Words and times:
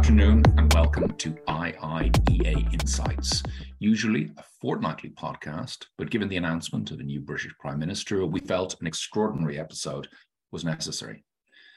afternoon 0.00 0.42
and 0.56 0.72
welcome 0.72 1.14
to 1.18 1.32
IIEA 1.46 2.72
Insights, 2.72 3.42
usually 3.80 4.30
a 4.38 4.42
fortnightly 4.58 5.10
podcast, 5.10 5.84
but 5.98 6.08
given 6.08 6.26
the 6.26 6.38
announcement 6.38 6.90
of 6.90 7.00
a 7.00 7.02
new 7.02 7.20
British 7.20 7.52
Prime 7.58 7.78
Minister, 7.78 8.24
we 8.24 8.40
felt 8.40 8.80
an 8.80 8.86
extraordinary 8.86 9.58
episode 9.58 10.08
was 10.52 10.64
necessary. 10.64 11.22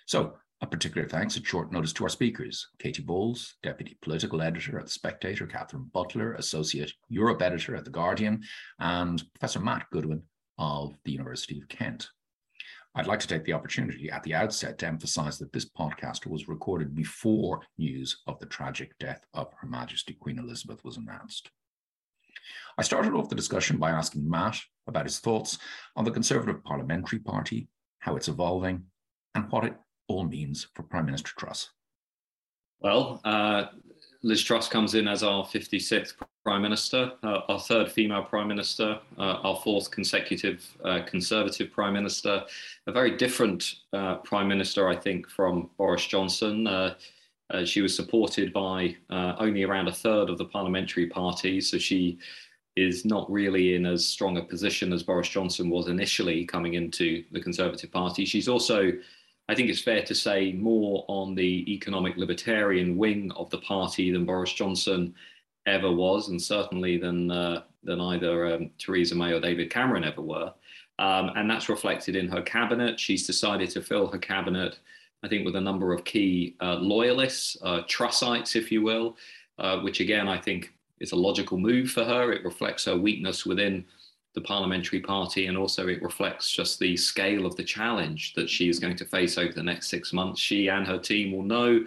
So, 0.06 0.38
a 0.62 0.66
particular 0.66 1.06
thanks 1.06 1.36
at 1.36 1.46
short 1.46 1.74
notice 1.74 1.92
to 1.92 2.06
our 2.06 2.10
speakers 2.10 2.66
Katie 2.80 3.04
Balls, 3.04 3.56
Deputy 3.62 3.98
Political 4.02 4.42
Editor 4.42 4.80
at 4.80 4.86
The 4.86 4.92
Spectator, 4.92 5.46
Katherine 5.46 5.92
Butler, 5.94 6.36
Associate 6.36 6.94
Europe 7.10 7.42
Editor 7.42 7.76
at 7.76 7.84
The 7.84 7.92
Guardian, 7.92 8.42
and 8.80 9.22
Professor 9.34 9.60
Matt 9.60 9.88
Goodwin 9.92 10.24
of 10.58 10.96
the 11.04 11.12
University 11.12 11.60
of 11.60 11.68
Kent. 11.68 12.08
I'd 12.96 13.08
like 13.08 13.20
to 13.22 13.28
take 13.28 13.44
the 13.44 13.54
opportunity 13.54 14.12
at 14.12 14.22
the 14.22 14.36
outset 14.36 14.78
to 14.80 14.88
emphasize 14.88 15.40
that 15.40 15.52
this 15.52 15.68
podcast 15.68 16.28
was 16.28 16.48
recorded 16.48 16.94
before 16.94 17.62
news 17.78 18.22
of 18.28 18.40
the 18.40 18.46
tragic 18.46 18.98
death 19.00 19.26
of 19.34 19.52
Her 19.60 19.68
Majesty 19.68 20.14
Queen 20.14 20.38
Elizabeth 20.38 20.84
was 20.84 20.98
announced. 20.98 21.50
I 22.78 22.84
started 22.84 23.14
off 23.14 23.30
the 23.30 23.36
discussion 23.36 23.78
by 23.78 23.92
asking 23.92 24.30
Matt 24.30 24.60
about 24.88 25.06
his 25.06 25.20
thoughts 25.20 25.58
on 25.96 26.06
the 26.06 26.12
Conservative 26.12 26.64
Parliamentary 26.64 27.20
Party, 27.20 27.68
how 28.00 28.16
it's 28.16 28.28
evolving, 28.28 28.84
and 29.34 29.52
what 29.52 29.66
it 29.66 29.76
all 30.08 30.26
means 30.26 30.68
for 30.76 30.84
Prime 30.84 31.06
Minister 31.06 31.32
Truss. 31.36 31.70
Well, 32.80 33.22
uh, 33.24 33.66
Liz 34.22 34.44
Truss 34.44 34.68
comes 34.68 34.94
in 34.94 35.08
as 35.08 35.24
our 35.24 35.46
56th 35.46 36.14
Prime 36.44 36.62
Minister, 36.62 37.14
uh, 37.24 37.40
our 37.48 37.60
third 37.60 37.90
female 37.90 38.24
Prime 38.24 38.50
Minister, 38.50 39.00
uh, 39.18 39.22
our 39.44 39.56
fourth 39.64 39.90
consecutive 39.92 40.66
uh, 40.84 41.02
Conservative 41.06 41.72
Prime 41.72 41.94
Minister. 41.94 42.44
A 42.86 42.92
very 42.92 43.16
different 43.16 43.76
uh, 43.94 44.16
Prime 44.18 44.50
Minister, 44.50 44.90
I 44.90 44.96
think, 44.96 45.30
from 45.30 45.70
Boris 45.78 46.06
Johnson. 46.06 46.68
Uh, 46.68 46.96
uh, 47.50 47.64
she 47.64 47.82
was 47.82 47.96
supported 47.96 48.52
by 48.52 48.96
only 49.10 49.64
around 49.64 49.88
a 49.88 49.94
third 49.94 50.30
of 50.30 50.38
the 50.38 50.46
parliamentary 50.46 51.08
party, 51.08 51.62
so 51.62 51.78
she 51.78 52.18
is 52.76 53.06
not 53.06 53.32
really 53.32 53.76
in 53.76 53.86
as 53.86 54.06
strong 54.06 54.38
a 54.38 54.44
position 54.44 54.92
as 54.92 55.04
Boris 55.04 55.30
Johnson 55.30 55.70
was 55.70 55.88
initially 55.88 56.44
coming 56.46 56.74
into 56.74 57.24
the 57.32 57.40
Conservative 57.40 57.92
Party. 57.92 58.26
She's 58.26 58.50
also 58.50 58.92
I 59.50 59.56
think 59.56 59.70
it's 59.70 59.82
fair 59.82 60.02
to 60.04 60.16
say 60.16 60.54
more 60.54 61.04
on 61.10 61.36
the 61.36 61.72
economic 61.72 62.16
libertarian 62.16 62.98
wing 62.98 63.32
of 63.36 63.50
the 63.50 63.58
party 63.58 64.10
than 64.10 64.26
Boris 64.26 64.54
Johnson 64.54 65.14
ever 65.66 65.92
was, 65.92 66.30
and 66.30 66.42
certainly 66.42 66.98
than 66.98 67.32
uh, 67.32 67.64
than 67.84 68.00
either 68.00 68.54
um, 68.54 68.72
Theresa 68.78 69.16
May 69.16 69.34
or 69.34 69.40
David 69.40 69.70
Cameron 69.70 70.04
ever 70.04 70.22
were. 70.22 70.54
Um, 71.00 71.32
and 71.36 71.50
that's 71.50 71.70
reflected 71.70 72.16
in 72.16 72.30
her 72.30 72.42
cabinet. 72.42 73.00
She's 73.00 73.26
decided 73.26 73.70
to 73.72 73.82
fill 73.82 74.08
her 74.08 74.18
cabinet, 74.18 74.80
I 75.24 75.28
think, 75.28 75.46
with 75.46 75.56
a 75.56 75.62
number 75.62 75.92
of 75.92 76.06
key 76.06 76.56
uh, 76.62 76.76
loyalists, 76.76 77.58
uh, 77.64 77.82
Trussites, 77.88 78.56
if 78.56 78.72
you 78.72 78.84
will, 78.84 79.18
uh, 79.58 79.80
which 79.80 80.00
again 80.00 80.28
I 80.28 80.40
think 80.40 80.74
is 81.00 81.12
a 81.12 81.18
logical 81.18 81.58
move 81.58 81.92
for 81.92 82.04
her. 82.04 82.32
It 82.32 82.46
reflects 82.46 82.86
her 82.86 82.96
weakness 82.96 83.46
within 83.46 83.86
the 84.36 84.42
parliamentary 84.42 85.00
party, 85.00 85.48
and 85.48 85.58
also 85.58 85.88
it 85.88 86.02
reflects 86.02 86.52
just 86.52 86.80
the 86.80 86.98
scale 86.98 87.46
of 87.46 87.56
the 87.56 87.64
challenge 87.64 88.34
that 88.34 88.50
she 88.50 88.70
is 88.70 88.80
going 88.80 88.96
to 88.98 89.06
face 89.06 89.38
over 89.38 89.54
the 89.54 89.62
next 89.62 89.90
six 89.90 90.14
months. 90.14 90.40
She 90.40 90.70
and 90.70 90.88
her 90.88 90.98
team 90.98 91.32
will 91.32 91.44
know 91.44 91.86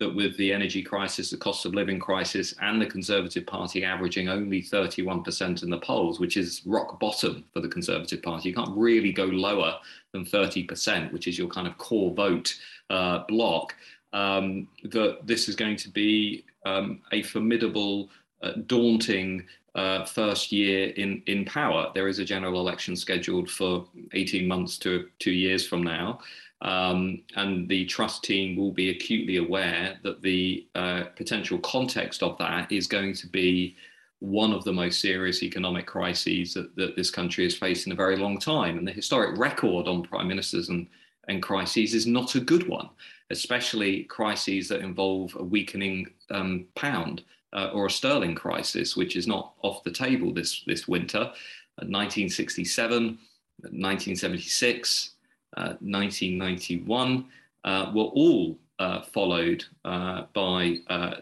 that 0.00 0.14
with 0.14 0.36
the 0.36 0.52
energy 0.52 0.82
crisis, 0.82 1.30
the 1.30 1.36
cost 1.36 1.64
of 1.64 1.74
living 1.74 2.00
crisis, 2.00 2.54
and 2.60 2.80
the 2.80 2.86
Conservative 2.86 3.46
Party 3.46 3.84
averaging 3.84 4.28
only 4.28 4.62
31% 4.62 5.62
in 5.62 5.70
the 5.70 5.78
polls, 5.78 6.18
which 6.18 6.36
is 6.36 6.62
rock 6.66 6.98
bottom 6.98 7.44
for 7.52 7.60
the 7.60 7.68
Conservative 7.68 8.22
Party, 8.22 8.48
you 8.48 8.54
can't 8.54 8.76
really 8.76 9.12
go 9.12 9.24
lower 9.24 9.78
than 10.12 10.24
30%, 10.24 11.12
which 11.12 11.28
is 11.28 11.38
your 11.38 11.48
kind 11.48 11.66
of 11.66 11.78
core 11.78 12.12
vote 12.12 12.54
uh, 12.90 13.20
block. 13.28 13.74
Um, 14.12 14.68
that 14.84 15.18
this 15.24 15.48
is 15.48 15.56
going 15.56 15.76
to 15.78 15.90
be 15.90 16.44
um, 16.64 17.00
a 17.12 17.22
formidable, 17.22 18.10
uh, 18.42 18.52
daunting 18.66 19.44
uh, 19.74 20.04
first 20.04 20.52
year 20.52 20.90
in, 20.90 21.22
in 21.26 21.44
power. 21.44 21.90
There 21.94 22.06
is 22.08 22.20
a 22.20 22.24
general 22.24 22.60
election 22.60 22.94
scheduled 22.94 23.50
for 23.50 23.86
18 24.12 24.46
months 24.46 24.78
to 24.78 25.08
two 25.18 25.32
years 25.32 25.66
from 25.66 25.82
now. 25.82 26.20
Um, 26.64 27.22
and 27.36 27.68
the 27.68 27.84
Truss 27.84 28.20
team 28.20 28.56
will 28.56 28.72
be 28.72 28.88
acutely 28.88 29.36
aware 29.36 29.98
that 30.02 30.22
the 30.22 30.66
uh, 30.74 31.04
potential 31.14 31.58
context 31.58 32.22
of 32.22 32.38
that 32.38 32.72
is 32.72 32.86
going 32.86 33.12
to 33.14 33.26
be 33.26 33.76
one 34.20 34.54
of 34.54 34.64
the 34.64 34.72
most 34.72 35.00
serious 35.00 35.42
economic 35.42 35.86
crises 35.86 36.54
that, 36.54 36.74
that, 36.76 36.96
this 36.96 37.10
country 37.10 37.44
has 37.44 37.54
faced 37.54 37.86
in 37.86 37.92
a 37.92 37.96
very 37.96 38.16
long 38.16 38.38
time. 38.38 38.78
And 38.78 38.88
the 38.88 38.92
historic 38.92 39.38
record 39.38 39.86
on 39.86 40.04
prime 40.04 40.26
ministers 40.26 40.70
and, 40.70 40.86
and 41.28 41.42
crises 41.42 41.92
is 41.92 42.06
not 42.06 42.34
a 42.34 42.40
good 42.40 42.66
one, 42.66 42.88
especially 43.28 44.04
crises 44.04 44.66
that 44.68 44.80
involve 44.80 45.36
a 45.38 45.44
weakening 45.44 46.06
um, 46.30 46.64
pound 46.74 47.24
uh, 47.52 47.70
or 47.74 47.86
a 47.86 47.90
sterling 47.90 48.34
crisis, 48.34 48.96
which 48.96 49.16
is 49.16 49.26
not 49.26 49.52
off 49.60 49.84
the 49.84 49.90
table 49.90 50.32
this, 50.32 50.62
this 50.66 50.88
winter. 50.88 51.30
1967, 51.76 53.18
1976, 53.58 55.13
1991 55.56 57.26
uh, 57.64 57.90
were 57.94 58.04
all 58.04 58.58
uh, 58.78 59.02
followed 59.02 59.64
uh, 59.84 60.24
by 60.34 60.78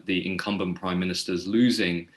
the 0.06 0.26
incumbent 0.26 0.78
prime 0.78 0.98
ministers 0.98 1.46
losing 1.46 2.08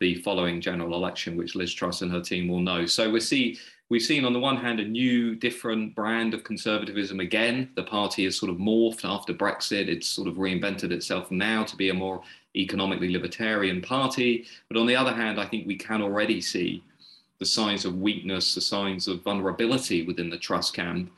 the 0.00 0.14
following 0.22 0.60
general 0.60 0.94
election, 0.94 1.36
which 1.36 1.54
Liz 1.54 1.72
Truss 1.72 2.02
and 2.02 2.12
her 2.12 2.20
team 2.20 2.48
will 2.48 2.60
know. 2.60 2.86
So 2.86 3.10
we 3.10 3.20
see 3.20 3.58
we've 3.88 4.02
seen 4.02 4.24
on 4.24 4.32
the 4.32 4.40
one 4.40 4.56
hand 4.56 4.80
a 4.80 4.84
new, 4.84 5.34
different 5.34 5.94
brand 5.94 6.34
of 6.34 6.44
conservatism 6.44 7.20
again. 7.20 7.70
The 7.76 7.84
party 7.84 8.24
has 8.24 8.36
sort 8.36 8.50
of 8.50 8.58
morphed 8.58 9.04
after 9.04 9.32
Brexit. 9.32 9.88
It's 9.88 10.08
sort 10.08 10.28
of 10.28 10.34
reinvented 10.34 10.90
itself 10.90 11.30
now 11.30 11.64
to 11.64 11.76
be 11.76 11.90
a 11.90 11.94
more 11.94 12.22
economically 12.56 13.10
libertarian 13.10 13.80
party. 13.80 14.46
But 14.68 14.78
on 14.78 14.86
the 14.86 14.96
other 14.96 15.12
hand, 15.12 15.40
I 15.40 15.46
think 15.46 15.66
we 15.66 15.76
can 15.76 16.02
already 16.02 16.40
see 16.40 16.82
the 17.38 17.46
signs 17.46 17.84
of 17.84 17.98
weakness, 17.98 18.54
the 18.54 18.60
signs 18.60 19.08
of 19.08 19.22
vulnerability 19.22 20.02
within 20.02 20.30
the 20.30 20.38
Truss 20.38 20.70
camp 20.70 21.12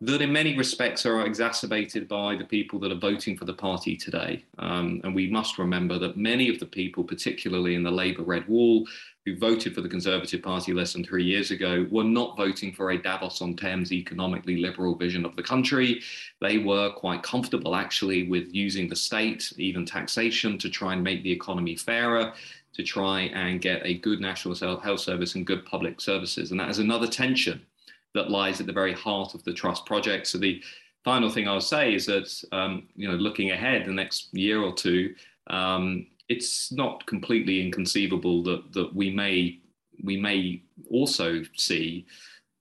that 0.00 0.22
in 0.22 0.32
many 0.32 0.56
respects 0.56 1.04
are 1.04 1.26
exacerbated 1.26 2.06
by 2.06 2.36
the 2.36 2.44
people 2.44 2.78
that 2.78 2.92
are 2.92 2.98
voting 2.98 3.36
for 3.36 3.44
the 3.44 3.52
party 3.52 3.96
today. 3.96 4.44
Um, 4.58 5.00
and 5.02 5.12
we 5.14 5.28
must 5.28 5.58
remember 5.58 5.98
that 5.98 6.16
many 6.16 6.48
of 6.48 6.60
the 6.60 6.66
people, 6.66 7.02
particularly 7.02 7.74
in 7.74 7.82
the 7.82 7.90
Labour 7.90 8.22
Red 8.22 8.46
Wall, 8.46 8.86
who 9.24 9.36
voted 9.36 9.74
for 9.74 9.80
the 9.80 9.88
Conservative 9.88 10.40
Party 10.40 10.72
less 10.72 10.92
than 10.92 11.04
three 11.04 11.24
years 11.24 11.50
ago 11.50 11.86
were 11.90 12.04
not 12.04 12.36
voting 12.36 12.72
for 12.72 12.90
a 12.90 13.02
Davos 13.02 13.42
on 13.42 13.56
Thames 13.56 13.92
economically 13.92 14.58
liberal 14.58 14.94
vision 14.94 15.24
of 15.24 15.34
the 15.34 15.42
country. 15.42 16.00
They 16.40 16.58
were 16.58 16.92
quite 16.92 17.24
comfortable 17.24 17.74
actually 17.74 18.28
with 18.28 18.54
using 18.54 18.88
the 18.88 18.96
state, 18.96 19.52
even 19.56 19.84
taxation, 19.84 20.58
to 20.58 20.70
try 20.70 20.92
and 20.92 21.02
make 21.02 21.24
the 21.24 21.32
economy 21.32 21.74
fairer, 21.74 22.32
to 22.74 22.82
try 22.84 23.22
and 23.22 23.60
get 23.60 23.84
a 23.84 23.98
good 23.98 24.20
national 24.20 24.54
health 24.78 25.00
service 25.00 25.34
and 25.34 25.44
good 25.44 25.66
public 25.66 26.00
services. 26.00 26.52
And 26.52 26.60
that 26.60 26.70
is 26.70 26.78
another 26.78 27.08
tension 27.08 27.66
that 28.14 28.30
lies 28.30 28.60
at 28.60 28.66
the 28.66 28.72
very 28.72 28.92
heart 28.92 29.34
of 29.34 29.44
the 29.44 29.52
Truss 29.52 29.80
project. 29.82 30.26
So 30.26 30.38
the 30.38 30.62
final 31.04 31.30
thing 31.30 31.48
I'll 31.48 31.60
say 31.60 31.94
is 31.94 32.06
that, 32.06 32.44
um, 32.52 32.88
you 32.96 33.08
know, 33.08 33.14
looking 33.16 33.50
ahead 33.50 33.86
the 33.86 33.92
next 33.92 34.32
year 34.34 34.62
or 34.62 34.74
two, 34.74 35.14
um, 35.48 36.06
it's 36.28 36.70
not 36.72 37.06
completely 37.06 37.62
inconceivable 37.62 38.42
that 38.42 38.72
that 38.72 38.94
we 38.94 39.10
may 39.10 39.60
we 40.04 40.16
may 40.16 40.62
also 40.90 41.42
see 41.56 42.06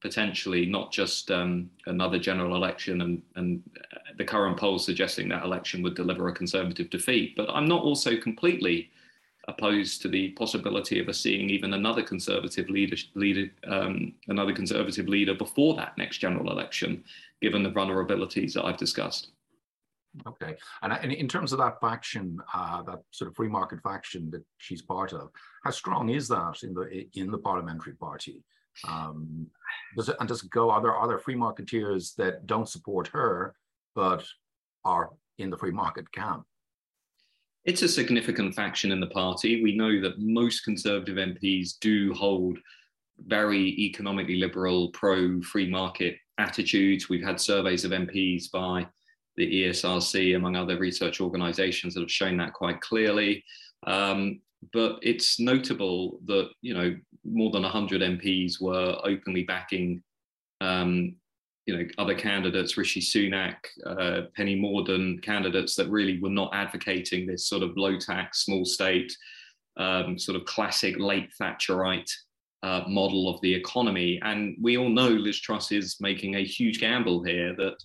potentially 0.01 0.65
not 0.65 0.91
just 0.91 1.31
um, 1.31 1.69
another 1.87 2.19
general 2.19 2.55
election 2.55 3.01
and, 3.01 3.21
and 3.35 3.63
the 4.17 4.23
current 4.23 4.57
polls 4.57 4.85
suggesting 4.85 5.27
that 5.27 5.43
election 5.43 5.81
would 5.81 5.95
deliver 5.95 6.27
a 6.27 6.33
conservative 6.33 6.89
defeat. 6.89 7.35
But 7.35 7.49
I'm 7.49 7.67
not 7.67 7.83
also 7.83 8.15
completely 8.15 8.89
opposed 9.47 10.01
to 10.01 10.09
the 10.09 10.29
possibility 10.29 10.99
of 10.99 11.07
us 11.07 11.19
seeing 11.19 11.49
even 11.49 11.73
another 11.73 12.03
conservative 12.03 12.69
leader, 12.69 12.97
leader 13.15 13.49
um, 13.67 14.13
another 14.27 14.53
conservative 14.53 15.07
leader 15.07 15.33
before 15.33 15.75
that 15.75 15.97
next 15.97 16.17
general 16.17 16.51
election, 16.51 17.03
given 17.41 17.63
the 17.63 17.71
vulnerabilities 17.71 18.53
that 18.53 18.65
I've 18.65 18.77
discussed. 18.77 19.31
Okay, 20.25 20.55
and, 20.81 21.11
in 21.11 21.27
terms 21.27 21.53
of 21.53 21.59
that 21.59 21.79
faction, 21.79 22.39
uh, 22.53 22.81
that 22.83 23.01
sort 23.11 23.29
of 23.29 23.35
free 23.35 23.47
market 23.47 23.81
faction 23.83 24.31
that 24.31 24.43
she's 24.57 24.81
part 24.81 25.13
of, 25.13 25.29
how 25.63 25.71
strong 25.71 26.09
is 26.09 26.27
that 26.27 26.63
in 26.63 26.73
the 26.73 27.07
in 27.13 27.29
the 27.29 27.37
parliamentary 27.37 27.93
party? 27.93 28.43
Um, 28.87 29.47
does 29.95 30.09
it 30.09 30.15
and 30.19 30.27
does 30.27 30.43
it 30.43 30.49
go? 30.49 30.71
Are 30.71 30.81
there 30.81 30.99
other 30.99 31.19
free 31.19 31.35
marketeers 31.35 32.15
that 32.15 32.47
don't 32.47 32.67
support 32.67 33.07
her, 33.09 33.55
but 33.95 34.25
are 34.85 35.11
in 35.37 35.49
the 35.49 35.57
free 35.57 35.71
market 35.71 36.11
camp? 36.11 36.45
It's 37.67 37.81
a 37.81 37.89
significant 37.89 38.55
faction 38.55 38.93
in 38.93 39.01
the 39.01 39.07
party. 39.07 39.61
We 39.61 39.75
know 39.75 39.99
that 39.99 40.19
most 40.19 40.63
Conservative 40.63 41.17
MPs 41.17 41.77
do 41.81 42.13
hold 42.13 42.57
very 43.25 43.77
economically 43.77 44.37
liberal, 44.37 44.89
pro 44.91 45.41
free 45.41 45.69
market 45.69 46.15
attitudes. 46.37 47.09
We've 47.09 47.25
had 47.25 47.41
surveys 47.41 47.83
of 47.83 47.91
MPs 47.91 48.49
by 48.49 48.87
the 49.35 49.63
ESRC, 49.63 50.37
among 50.37 50.55
other 50.55 50.77
research 50.79 51.19
organizations 51.19 51.93
that 51.93 51.99
have 51.99 52.11
shown 52.11 52.37
that 52.37 52.53
quite 52.53 52.79
clearly. 52.79 53.43
Um, 53.85 54.39
but 54.71 54.99
it's 55.01 55.37
notable 55.37 56.21
that, 56.25 56.49
you 56.61 56.73
know, 56.73 56.95
more 57.25 57.51
than 57.51 57.63
100 57.63 58.01
MPs 58.01 58.61
were 58.61 58.97
openly 59.03 59.43
backing 59.43 60.01
um, 60.61 61.17
you 61.67 61.77
know 61.77 61.85
other 61.97 62.15
candidates, 62.15 62.77
Rishi 62.77 63.01
Sunak, 63.01 63.57
uh, 63.85 64.21
Penny 64.35 64.59
Mordaunt, 64.59 65.21
candidates 65.21 65.75
that 65.75 65.89
really 65.89 66.19
were 66.19 66.29
not 66.29 66.49
advocating 66.53 67.27
this 67.27 67.47
sort 67.47 67.61
of 67.61 67.77
low 67.77 67.99
tax, 67.99 68.45
small 68.45 68.65
state, 68.65 69.15
um, 69.75 70.17
sort 70.17 70.37
of 70.37 70.45
classic 70.45 70.97
late 70.97 71.29
Thatcherite 71.39 72.09
uh, 72.63 72.83
model 72.87 73.29
of 73.29 73.39
the 73.41 73.53
economy. 73.53 74.19
And 74.23 74.57
we 74.61 74.77
all 74.77 74.89
know 74.89 75.09
Liz 75.09 75.39
Truss 75.39 75.71
is 75.71 75.97
making 75.99 76.35
a 76.35 76.45
huge 76.45 76.79
gamble 76.79 77.21
here 77.21 77.53
that, 77.57 77.75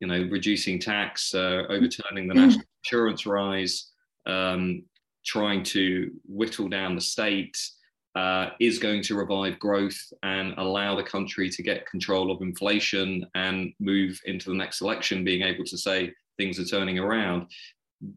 you 0.00 0.08
know, 0.08 0.26
reducing 0.30 0.78
tax, 0.80 1.34
uh, 1.34 1.64
overturning 1.68 2.26
the 2.26 2.34
national 2.34 2.64
insurance 2.82 3.26
rise, 3.26 3.90
um, 4.26 4.82
trying 5.26 5.62
to 5.62 6.10
whittle 6.26 6.68
down 6.68 6.94
the 6.94 7.00
state. 7.00 7.56
Uh, 8.16 8.50
is 8.58 8.80
going 8.80 9.00
to 9.00 9.14
revive 9.14 9.56
growth 9.60 9.96
and 10.24 10.52
allow 10.58 10.96
the 10.96 11.02
country 11.02 11.48
to 11.48 11.62
get 11.62 11.86
control 11.86 12.32
of 12.32 12.42
inflation 12.42 13.24
and 13.36 13.72
move 13.78 14.20
into 14.24 14.50
the 14.50 14.56
next 14.56 14.80
election, 14.80 15.22
being 15.22 15.42
able 15.42 15.64
to 15.64 15.78
say 15.78 16.12
things 16.36 16.58
are 16.58 16.64
turning 16.64 16.98
around. 16.98 17.46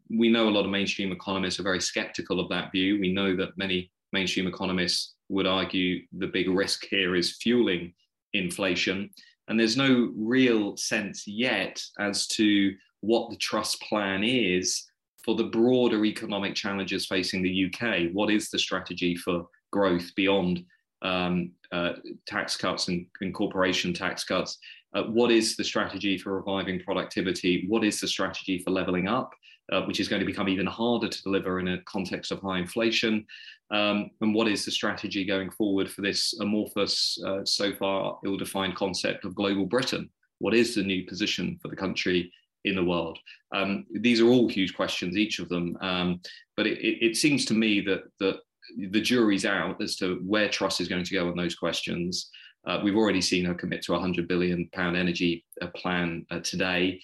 We 0.10 0.32
know 0.32 0.50
a 0.50 0.50
lot 0.50 0.66
of 0.66 0.72
mainstream 0.72 1.12
economists 1.12 1.60
are 1.60 1.64
very 1.64 1.80
skeptical 1.80 2.40
of 2.40 2.50
that 2.50 2.72
view. 2.72 3.00
We 3.00 3.14
know 3.14 3.36
that 3.36 3.56
many 3.56 3.92
mainstream 4.14 4.48
economists 4.48 5.14
would 5.30 5.46
argue 5.46 6.02
the 6.18 6.28
big 6.28 6.50
risk 6.50 6.86
here 6.90 7.16
is 7.16 7.38
fueling 7.38 7.94
inflation. 8.34 9.10
And 9.48 9.60
there's 9.60 9.78
no 9.78 10.12
real 10.16 10.78
sense 10.78 11.28
yet 11.28 11.84
as 12.00 12.28
to 12.28 12.74
what 13.02 13.30
the 13.30 13.36
Truss 13.36 13.76
plan 13.76 14.24
is 14.24 14.86
for 15.24 15.36
the 15.36 15.44
broader 15.44 16.06
economic 16.06 16.56
challenges 16.56 17.06
facing 17.06 17.42
the 17.42 17.66
UK. 17.66 18.12
What 18.14 18.30
is 18.30 18.50
the 18.50 18.60
strategy 18.60 19.16
for 19.16 19.46
growth 19.78 20.08
beyond 20.16 20.64
um, 21.02 21.52
uh, 21.72 21.94
tax 22.28 22.56
cuts 22.56 22.88
and, 22.88 23.06
and, 23.22 23.34
corporation 23.34 23.94
tax 23.94 24.24
cuts? 24.24 24.60
Uh, 24.94 25.04
what 25.04 25.32
is 25.32 25.58
the 25.58 25.64
strategy 25.64 26.18
for 26.18 26.38
reviving 26.38 26.80
productivity? 26.80 27.66
What 27.68 27.84
is 27.84 28.00
the 28.00 28.08
strategy 28.08 28.60
for 28.60 28.72
levelling 28.72 29.08
up? 29.08 29.32
uh, 29.72 29.82
which 29.84 30.00
is 30.00 30.08
going 30.08 30.20
to 30.20 30.26
become 30.26 30.50
even 30.50 30.66
harder 30.66 31.08
to 31.08 31.24
deliver 31.24 31.60
in 31.60 31.70
a 31.70 31.82
context 31.84 32.32
of 32.32 32.42
high 32.42 32.60
inflation? 32.60 33.26
Um, 33.72 34.12
and 34.22 34.36
what 34.36 34.48
is 34.48 34.66
the 34.66 34.72
strategy 34.72 35.26
going 35.26 35.50
forward 35.52 35.90
for 35.90 36.02
this 36.02 36.34
amorphous, 36.40 37.18
uh, 37.26 37.46
so 37.46 37.74
far 37.74 38.20
ill 38.26 38.38
defined 38.38 38.76
concept 38.76 39.26
of 39.26 39.36
global 39.36 39.66
Britain? 39.66 40.10
What 40.40 40.54
is 40.54 40.76
the 40.76 40.84
new 40.84 41.06
position 41.06 41.58
for 41.62 41.70
the 41.70 41.76
country 41.76 42.32
in 42.66 42.76
the 42.76 42.84
world? 42.84 43.18
Um, 43.56 43.86
these 43.92 44.20
are 44.20 44.28
all 44.28 44.50
huge 44.50 44.76
questions, 44.76 45.16
each 45.16 45.40
of 45.40 45.50
them. 45.50 45.78
Um, 45.82 46.22
but 46.58 46.68
it, 46.68 46.80
it, 46.80 47.06
it, 47.06 47.18
seems 47.18 47.46
to 47.46 47.54
me 47.54 47.82
that, 47.82 48.04
that 48.20 48.40
the 48.78 49.02
jury's 49.02 49.46
out 49.46 49.82
as 49.82 49.96
to 49.98 50.20
where 50.26 50.50
Truss 50.50 50.80
is 50.80 50.88
going 50.88 51.04
to 51.04 51.14
go 51.14 51.28
on 51.30 51.38
those 51.38 51.56
questions. 51.56 52.30
Uh, 52.66 52.80
we've 52.84 52.96
already 52.96 53.22
seen 53.22 53.46
her 53.46 53.54
commit 53.54 53.82
to 53.84 53.94
a 53.94 53.96
100 53.96 54.28
billion 54.28 54.70
pound 54.74 54.96
energy 54.96 55.46
uh, 55.62 55.68
plan 55.76 56.26
uh, 56.32 56.40
today 56.40 57.00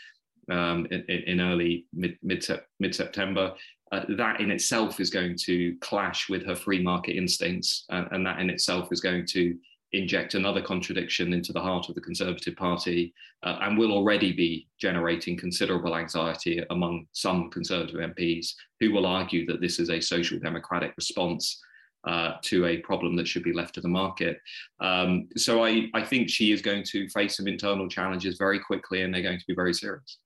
um, 0.50 0.88
in, 0.92 1.04
in, 1.04 1.42
early 1.42 1.86
mid, 1.94 2.18
mid, 2.24 2.46
mid 2.80 2.96
September. 2.96 3.54
Uh, 3.92 4.06
that 4.18 4.40
in 4.40 4.52
itself 4.52 5.00
is 5.00 5.10
going 5.10 5.36
to 5.36 5.76
clash 5.82 6.30
with 6.30 6.46
her 6.46 6.56
free 6.56 6.82
market 6.82 7.18
instincts, 7.18 7.86
and, 7.90 8.26
that 8.26 8.40
in 8.40 8.50
itself 8.50 8.90
is 8.92 9.02
going 9.02 9.26
to 9.26 9.58
inject 9.92 10.36
another 10.36 10.62
contradiction 10.62 11.34
into 11.34 11.52
the 11.52 11.62
heart 11.62 11.90
of 11.90 11.96
the 11.96 12.02
Conservative 12.02 12.56
Party, 12.56 13.14
uh, 13.44 13.58
and 13.62 13.78
will 13.78 13.92
already 13.92 14.32
be 14.32 14.68
generating 14.80 15.38
considerable 15.38 15.96
anxiety 15.96 16.64
among 16.70 17.08
some 17.12 17.50
Conservative 17.50 18.00
MPs 18.00 18.54
who 18.80 18.92
will 18.92 19.06
argue 19.06 19.46
that 19.48 19.62
this 19.62 19.80
is 19.80 19.90
a 19.90 20.00
social 20.00 20.40
democratic 20.40 20.94
response 20.98 21.62
uh, 22.08 22.34
to 22.42 22.66
a 22.66 22.78
problem 22.78 23.16
that 23.16 23.28
should 23.28 23.44
be 23.44 23.54
left 23.54 23.76
to 23.76 23.82
the 23.82 23.88
market. 23.88 24.38
Um, 24.80 25.28
so 25.36 25.64
I, 25.64 25.88
I 25.94 26.04
think 26.04 26.30
she 26.30 26.52
is 26.52 26.62
going 26.62 26.84
to 26.92 27.10
face 27.10 27.38
some 27.38 27.48
internal 27.48 27.90
challenges 27.90 28.38
very 28.38 28.60
quickly, 28.60 29.02
and 29.02 29.14
they're 29.14 29.22
going 29.22 29.40
to 29.40 29.48
be 29.48 29.56
very 29.56 29.74
serious. 29.74 30.20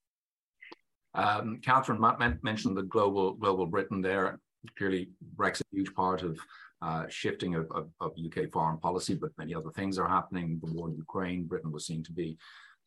Um, 1.15 1.59
Katherine 1.63 2.01
mentioned 2.41 2.75
the 2.75 2.83
global 2.83 3.33
global 3.33 3.65
Britain 3.65 4.01
there. 4.01 4.39
Clearly, 4.77 5.09
Brexit 5.35 5.61
a 5.61 5.75
huge 5.75 5.93
part 5.93 6.23
of 6.23 6.39
uh, 6.83 7.05
shifting 7.07 7.55
of, 7.55 7.65
of, 7.71 7.89
of, 8.01 8.11
UK 8.25 8.51
foreign 8.51 8.77
policy, 8.77 9.15
but 9.15 9.31
many 9.37 9.55
other 9.55 9.69
things 9.69 9.97
are 9.97 10.07
happening. 10.07 10.59
The 10.61 10.73
war 10.73 10.89
in 10.89 10.95
Ukraine, 10.95 11.45
Britain 11.45 11.71
was 11.71 11.87
seen 11.87 12.03
to 12.03 12.11
be 12.11 12.37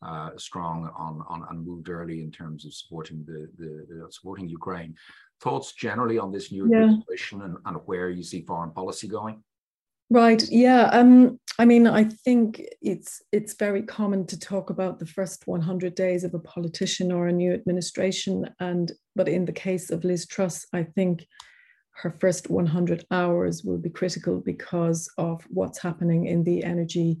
uh, 0.05 0.29
strong 0.37 0.91
on, 0.95 1.23
on 1.27 1.47
and 1.49 1.65
moved 1.65 1.89
early 1.89 2.21
in 2.21 2.31
terms 2.31 2.65
of 2.65 2.73
supporting 2.73 3.25
the, 3.25 3.49
the, 3.57 4.07
supporting 4.11 4.47
Ukraine. 4.49 4.93
Thoughts 5.41 5.73
generally 5.73 6.19
on 6.19 6.31
this 6.31 6.51
new 6.51 6.69
yeah. 6.69 6.83
administration 6.83 7.41
and, 7.41 7.57
and 7.65 7.77
where 7.85 8.09
you 8.09 8.23
see 8.23 8.41
foreign 8.41 8.71
policy 8.71 9.07
going? 9.07 9.43
Right. 10.09 10.47
Yeah. 10.49 10.83
Um, 10.93 11.39
I 11.59 11.65
mean, 11.65 11.87
I 11.87 12.03
think 12.03 12.63
it's 12.81 13.21
it's 13.31 13.55
very 13.55 13.81
common 13.81 14.25
to 14.27 14.39
talk 14.39 14.69
about 14.69 14.99
the 14.99 15.05
first 15.05 15.47
100 15.47 15.95
days 15.95 16.23
of 16.23 16.33
a 16.33 16.39
politician 16.39 17.11
or 17.11 17.27
a 17.27 17.33
new 17.33 17.51
administration, 17.51 18.47
and 18.59 18.91
but 19.15 19.27
in 19.27 19.43
the 19.45 19.51
case 19.51 19.89
of 19.89 20.05
Liz 20.05 20.25
Truss, 20.27 20.65
I 20.71 20.83
think 20.83 21.25
her 21.97 22.15
first 22.19 22.49
100 22.49 23.05
hours 23.09 23.63
will 23.63 23.77
be 23.77 23.89
critical 23.89 24.39
because 24.39 25.09
of 25.17 25.43
what's 25.49 25.79
happening 25.79 26.27
in 26.27 26.43
the 26.43 26.63
energy 26.63 27.17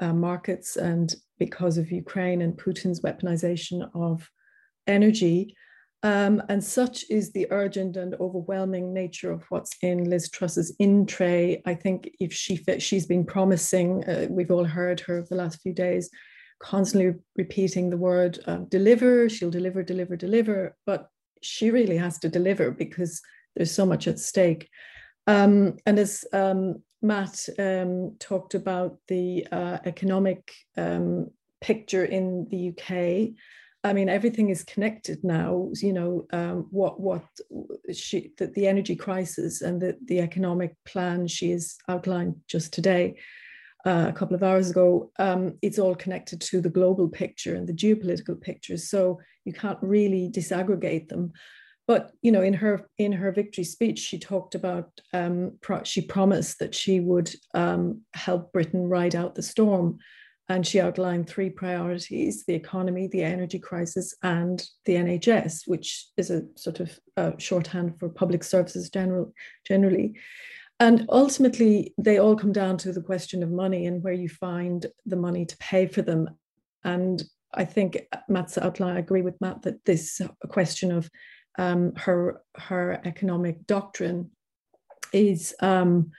uh, 0.00 0.12
markets 0.12 0.76
and 0.76 1.14
because 1.38 1.76
of 1.76 1.90
Ukraine 1.90 2.42
and 2.42 2.56
Putin's 2.56 3.00
weaponization 3.00 3.88
of 3.94 4.28
energy. 4.86 5.56
Um, 6.04 6.40
and 6.48 6.62
such 6.62 7.04
is 7.10 7.32
the 7.32 7.48
urgent 7.50 7.96
and 7.96 8.14
overwhelming 8.14 8.92
nature 8.92 9.32
of 9.32 9.44
what's 9.48 9.76
in 9.82 10.08
Liz 10.08 10.30
Truss's 10.30 10.74
in 10.78 11.06
tray. 11.06 11.60
I 11.66 11.74
think 11.74 12.10
if 12.20 12.32
she 12.32 12.60
she's 12.78 13.06
been 13.06 13.24
promising, 13.24 14.04
uh, 14.04 14.26
we've 14.30 14.50
all 14.50 14.64
heard 14.64 15.00
her 15.00 15.18
over 15.18 15.26
the 15.28 15.36
last 15.36 15.60
few 15.62 15.72
days, 15.72 16.10
constantly 16.60 17.14
repeating 17.36 17.90
the 17.90 17.96
word 17.96 18.38
uh, 18.46 18.58
deliver. 18.68 19.28
She'll 19.28 19.50
deliver, 19.50 19.82
deliver, 19.82 20.16
deliver. 20.16 20.76
But 20.86 21.08
she 21.40 21.70
really 21.70 21.96
has 21.96 22.18
to 22.20 22.28
deliver 22.28 22.70
because 22.70 23.20
there's 23.56 23.74
so 23.74 23.86
much 23.86 24.06
at 24.08 24.18
stake. 24.18 24.68
Um, 25.26 25.76
and 25.86 25.98
as 25.98 26.24
um, 26.32 26.82
Matt 27.00 27.48
um, 27.58 28.16
talked 28.18 28.54
about 28.54 28.98
the 29.08 29.46
uh, 29.50 29.78
economic 29.84 30.52
um, 30.76 31.30
picture 31.60 32.04
in 32.04 32.46
the 32.50 32.70
UK. 32.70 33.34
I 33.84 33.92
mean, 33.92 34.08
everything 34.08 34.50
is 34.50 34.62
connected 34.62 35.24
now. 35.24 35.70
You 35.74 35.92
know, 35.92 36.26
um, 36.32 36.68
what 36.70 37.00
what 37.00 37.24
she 37.92 38.32
the, 38.38 38.46
the 38.46 38.68
energy 38.68 38.94
crisis 38.94 39.60
and 39.60 39.80
the 39.80 39.96
the 40.04 40.20
economic 40.20 40.76
plan 40.84 41.26
she 41.26 41.50
has 41.50 41.76
outlined 41.88 42.36
just 42.46 42.72
today, 42.72 43.16
uh, 43.84 44.06
a 44.08 44.12
couple 44.12 44.36
of 44.36 44.44
hours 44.44 44.70
ago. 44.70 45.10
Um, 45.18 45.58
it's 45.62 45.80
all 45.80 45.96
connected 45.96 46.40
to 46.42 46.60
the 46.60 46.70
global 46.70 47.08
picture 47.08 47.56
and 47.56 47.68
the 47.68 47.72
geopolitical 47.72 48.40
picture. 48.40 48.76
So 48.76 49.20
you 49.44 49.52
can't 49.52 49.78
really 49.82 50.30
disaggregate 50.30 51.08
them. 51.08 51.32
But 51.86 52.12
you 52.22 52.30
know, 52.32 52.42
in 52.42 52.54
her 52.54 52.86
in 52.98 53.12
her 53.12 53.32
victory 53.32 53.64
speech, 53.64 53.98
she 53.98 54.18
talked 54.18 54.54
about 54.54 54.88
um, 55.12 55.58
pro- 55.60 55.84
she 55.84 56.00
promised 56.00 56.58
that 56.60 56.74
she 56.74 57.00
would 57.00 57.34
um, 57.54 58.02
help 58.14 58.52
Britain 58.52 58.88
ride 58.88 59.14
out 59.14 59.34
the 59.34 59.42
storm 59.42 59.98
and 60.48 60.66
she 60.66 60.80
outlined 60.80 61.28
three 61.28 61.50
priorities 61.50 62.44
the 62.44 62.54
economy, 62.54 63.08
the 63.08 63.22
energy 63.22 63.58
crisis, 63.58 64.14
and 64.22 64.64
the 64.84 64.94
NHS, 64.94 65.62
which 65.66 66.08
is 66.16 66.30
a 66.30 66.42
sort 66.56 66.80
of 66.80 66.98
uh, 67.16 67.32
shorthand 67.38 67.98
for 67.98 68.08
public 68.08 68.44
services 68.44 68.90
general, 68.90 69.32
generally. 69.66 70.14
And 70.80 71.06
ultimately, 71.08 71.94
they 71.96 72.18
all 72.18 72.36
come 72.36 72.52
down 72.52 72.76
to 72.78 72.92
the 72.92 73.00
question 73.00 73.42
of 73.42 73.50
money 73.50 73.86
and 73.86 74.02
where 74.02 74.12
you 74.12 74.28
find 74.28 74.84
the 75.06 75.16
money 75.16 75.46
to 75.46 75.56
pay 75.58 75.86
for 75.86 76.02
them. 76.02 76.28
And 76.82 77.22
I 77.54 77.64
think 77.64 78.02
Matt's 78.28 78.58
outline, 78.58 78.96
I 78.96 79.00
agree 79.00 79.22
with 79.22 79.40
Matt 79.40 79.62
that 79.62 79.84
this 79.84 80.20
question 80.48 80.90
of 80.90 81.08
um, 81.58 81.94
her 81.96 82.40
her 82.56 83.00
economic 83.04 83.66
doctrine 83.66 84.30
is 85.12 85.54
um, 85.60 86.10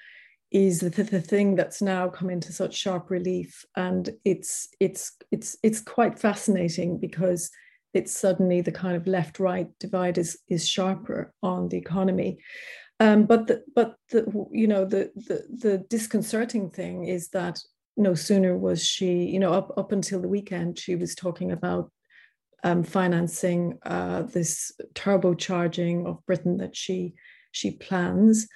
is 0.52 0.82
the, 0.82 0.90
the 0.90 1.22
thing 1.22 1.56
that's 1.56 1.82
now 1.82 2.08
come 2.08 2.30
into 2.30 2.54
such 2.54 2.75
sharp 2.75 3.10
relief. 3.10 3.66
And 3.75 4.10
it's 4.24 4.70
it's 4.80 5.13
it's 5.32 5.58
it's 5.63 5.82
quite 5.82 6.20
fascinating 6.20 7.00
because 7.00 7.50
it's 7.94 8.16
suddenly 8.16 8.62
the 8.62 8.72
kind 8.72 8.96
of 8.96 9.08
left 9.08 9.40
right 9.40 9.68
divide 9.80 10.18
is 10.18 10.38
is 10.48 10.68
sharper 10.68 11.34
on 11.42 11.70
the 11.70 11.78
economy. 11.78 12.38
Um, 13.00 13.25
but 13.25 13.48
the, 13.48 13.63
but 13.75 13.96
the 14.12 14.48
you 14.52 14.68
know 14.68 14.86
the, 14.86 15.12
the 15.16 15.44
the 15.50 15.78
disconcerting 15.90 16.70
thing 16.70 17.06
is 17.06 17.30
that 17.30 17.60
no 17.98 18.13
sooner 18.13 18.58
was 18.58 18.86
she 18.86 19.25
you 19.25 19.40
know 19.40 19.54
up 19.54 19.75
up 19.78 19.92
until 19.92 20.22
the 20.22 20.28
weekend 20.28 20.80
she 20.80 20.96
was 20.96 21.16
talking 21.16 21.52
about 21.52 21.92
um, 22.63 22.84
financing 22.84 23.77
uh, 23.86 24.24
this 24.24 24.72
turbocharging 24.93 26.08
of 26.08 26.25
Britain 26.25 26.58
that 26.58 26.75
she 26.75 27.13
she 27.51 27.72
plans 27.72 28.48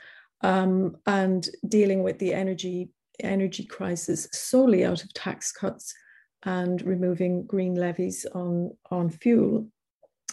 um, 0.41 0.97
and 1.05 1.49
dealing 1.67 2.03
with 2.03 2.19
the 2.19 2.33
energy 2.33 2.89
energy 3.19 3.65
crisis 3.65 4.27
solely 4.31 4.85
out 4.85 5.03
of 5.03 5.13
tax 5.13 5.51
cuts 5.51 5.93
and 6.43 6.81
removing 6.83 7.45
green 7.45 7.75
levies 7.75 8.25
on 8.33 8.71
on 8.91 9.09
fuel. 9.09 9.67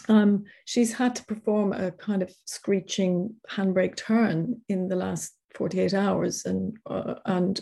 Um, 0.07 0.43
she's 0.65 0.93
had 0.93 1.15
to 1.15 1.25
perform 1.25 1.73
a 1.73 1.91
kind 1.91 2.21
of 2.21 2.33
screeching 2.45 3.33
handbrake 3.49 3.95
turn 3.95 4.61
in 4.69 4.87
the 4.87 4.95
last 4.95 5.33
48 5.55 5.93
hours, 5.93 6.45
and 6.45 6.77
uh, 6.89 7.15
and 7.25 7.59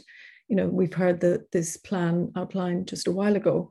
you 0.47 0.55
know 0.55 0.67
we've 0.67 0.93
heard 0.93 1.21
that 1.21 1.51
this 1.51 1.77
plan 1.77 2.31
outlined 2.35 2.87
just 2.87 3.07
a 3.07 3.11
while 3.11 3.35
ago. 3.35 3.69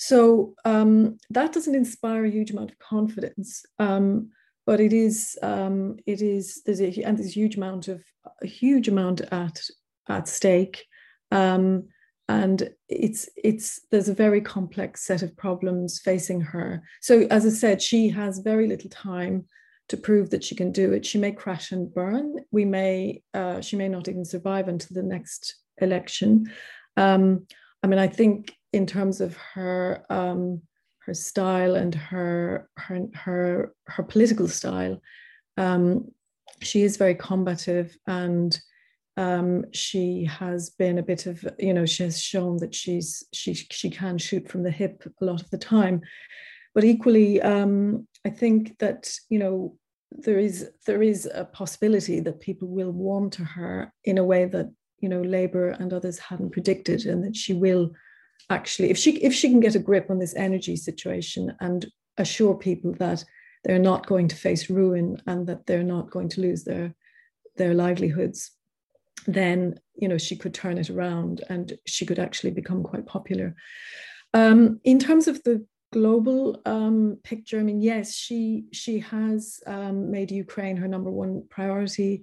So 0.00 0.54
um, 0.64 1.18
that 1.28 1.52
doesn't 1.52 1.74
inspire 1.74 2.24
a 2.24 2.30
huge 2.30 2.50
amount 2.50 2.70
of 2.70 2.78
confidence. 2.78 3.66
Um, 3.78 4.30
but 4.64 4.80
it 4.80 4.94
is 4.94 5.38
um, 5.42 5.96
it 6.06 6.22
is 6.22 6.62
there's 6.64 6.80
a 6.80 7.02
and 7.02 7.18
there's 7.18 7.28
a 7.28 7.40
huge 7.40 7.56
amount 7.56 7.88
of 7.88 8.02
a 8.42 8.46
huge 8.46 8.88
amount 8.88 9.20
at 9.20 9.60
at 10.08 10.26
stake. 10.26 10.86
Um, 11.30 11.88
and 12.30 12.70
it's 12.88 13.28
it's 13.36 13.80
there's 13.90 14.08
a 14.08 14.14
very 14.14 14.40
complex 14.40 15.04
set 15.04 15.20
of 15.20 15.36
problems 15.36 16.00
facing 16.00 16.40
her. 16.40 16.82
So 17.02 17.26
as 17.30 17.44
i 17.44 17.50
said 17.50 17.82
she 17.82 18.08
has 18.08 18.38
very 18.38 18.68
little 18.68 18.90
time 18.90 19.44
to 19.90 19.98
prove 19.98 20.30
that 20.30 20.44
she 20.44 20.54
can 20.54 20.72
do 20.72 20.94
it. 20.94 21.04
She 21.04 21.18
may 21.18 21.32
crash 21.32 21.72
and 21.72 21.92
burn. 21.92 22.36
We 22.50 22.64
may 22.64 23.22
uh, 23.34 23.60
she 23.60 23.76
may 23.76 23.88
not 23.88 24.08
even 24.08 24.24
survive 24.24 24.68
until 24.68 24.94
the 24.94 25.06
next 25.06 25.56
election. 25.76 26.50
Um, 26.96 27.46
i 27.82 27.86
mean 27.86 27.98
i 27.98 28.06
think 28.06 28.54
in 28.72 28.86
terms 28.86 29.20
of 29.20 29.36
her 29.54 30.04
um, 30.10 30.62
her 31.00 31.14
style 31.14 31.74
and 31.74 31.94
her 31.94 32.68
her 32.76 33.06
her 33.14 33.74
her 33.86 34.02
political 34.02 34.48
style. 34.48 35.00
Um, 35.56 36.10
she 36.62 36.82
is 36.82 36.96
very 36.96 37.14
combative 37.14 37.96
and 38.06 38.58
um, 39.16 39.64
she 39.72 40.24
has 40.24 40.70
been 40.70 40.98
a 40.98 41.02
bit 41.02 41.26
of 41.26 41.44
you 41.58 41.74
know 41.74 41.86
she 41.86 42.04
has 42.04 42.22
shown 42.22 42.58
that 42.58 42.74
she's 42.74 43.24
she 43.32 43.54
she 43.54 43.90
can 43.90 44.18
shoot 44.18 44.48
from 44.48 44.62
the 44.62 44.70
hip 44.70 45.02
a 45.20 45.24
lot 45.24 45.42
of 45.42 45.50
the 45.50 45.58
time 45.58 46.00
but 46.74 46.84
equally 46.84 47.40
um, 47.42 48.06
i 48.24 48.30
think 48.30 48.78
that 48.78 49.12
you 49.28 49.38
know 49.38 49.76
there 50.10 50.38
is 50.38 50.70
there 50.86 51.02
is 51.02 51.28
a 51.34 51.44
possibility 51.44 52.20
that 52.20 52.40
people 52.40 52.68
will 52.68 52.92
warm 52.92 53.30
to 53.30 53.44
her 53.44 53.92
in 54.04 54.18
a 54.18 54.24
way 54.24 54.44
that 54.44 54.70
you 55.00 55.08
know 55.08 55.22
labor 55.22 55.70
and 55.70 55.92
others 55.92 56.18
hadn't 56.18 56.50
predicted 56.52 57.04
and 57.06 57.24
that 57.24 57.36
she 57.36 57.52
will 57.52 57.90
actually 58.50 58.90
if 58.90 58.98
she 58.98 59.12
if 59.22 59.32
she 59.32 59.48
can 59.48 59.60
get 59.60 59.74
a 59.74 59.78
grip 59.78 60.10
on 60.10 60.18
this 60.18 60.34
energy 60.34 60.76
situation 60.76 61.56
and 61.60 61.86
assure 62.18 62.54
people 62.54 62.92
that 62.98 63.24
they're 63.64 63.78
not 63.78 64.06
going 64.06 64.28
to 64.28 64.36
face 64.36 64.68
ruin 64.68 65.20
and 65.26 65.46
that 65.46 65.66
they're 65.66 65.82
not 65.82 66.10
going 66.10 66.28
to 66.28 66.40
lose 66.40 66.64
their 66.64 66.94
their 67.56 67.74
livelihoods 67.74 68.50
then 69.26 69.78
you 69.94 70.08
know 70.08 70.18
she 70.18 70.36
could 70.36 70.54
turn 70.54 70.78
it 70.78 70.90
around 70.90 71.42
and 71.48 71.78
she 71.86 72.04
could 72.06 72.18
actually 72.18 72.50
become 72.50 72.82
quite 72.82 73.06
popular. 73.06 73.54
Um, 74.32 74.80
in 74.84 74.98
terms 74.98 75.28
of 75.28 75.42
the 75.42 75.66
global 75.92 76.62
um, 76.66 77.18
picture 77.24 77.58
i 77.58 77.62
mean 77.64 77.80
yes 77.80 78.14
she 78.14 78.66
she 78.72 79.00
has 79.00 79.60
um, 79.66 80.10
made 80.10 80.30
ukraine 80.30 80.76
her 80.76 80.86
number 80.86 81.10
one 81.10 81.42
priority 81.50 82.22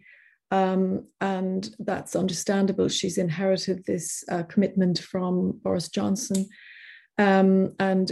um, 0.51 1.05
and 1.19 1.69
that's 1.79 2.15
understandable. 2.15 2.87
She's 2.87 3.17
inherited 3.17 3.83
this 3.85 4.23
uh, 4.29 4.43
commitment 4.43 4.99
from 4.99 5.59
Boris 5.63 5.89
Johnson. 5.89 6.47
Um, 7.17 7.73
and 7.79 8.11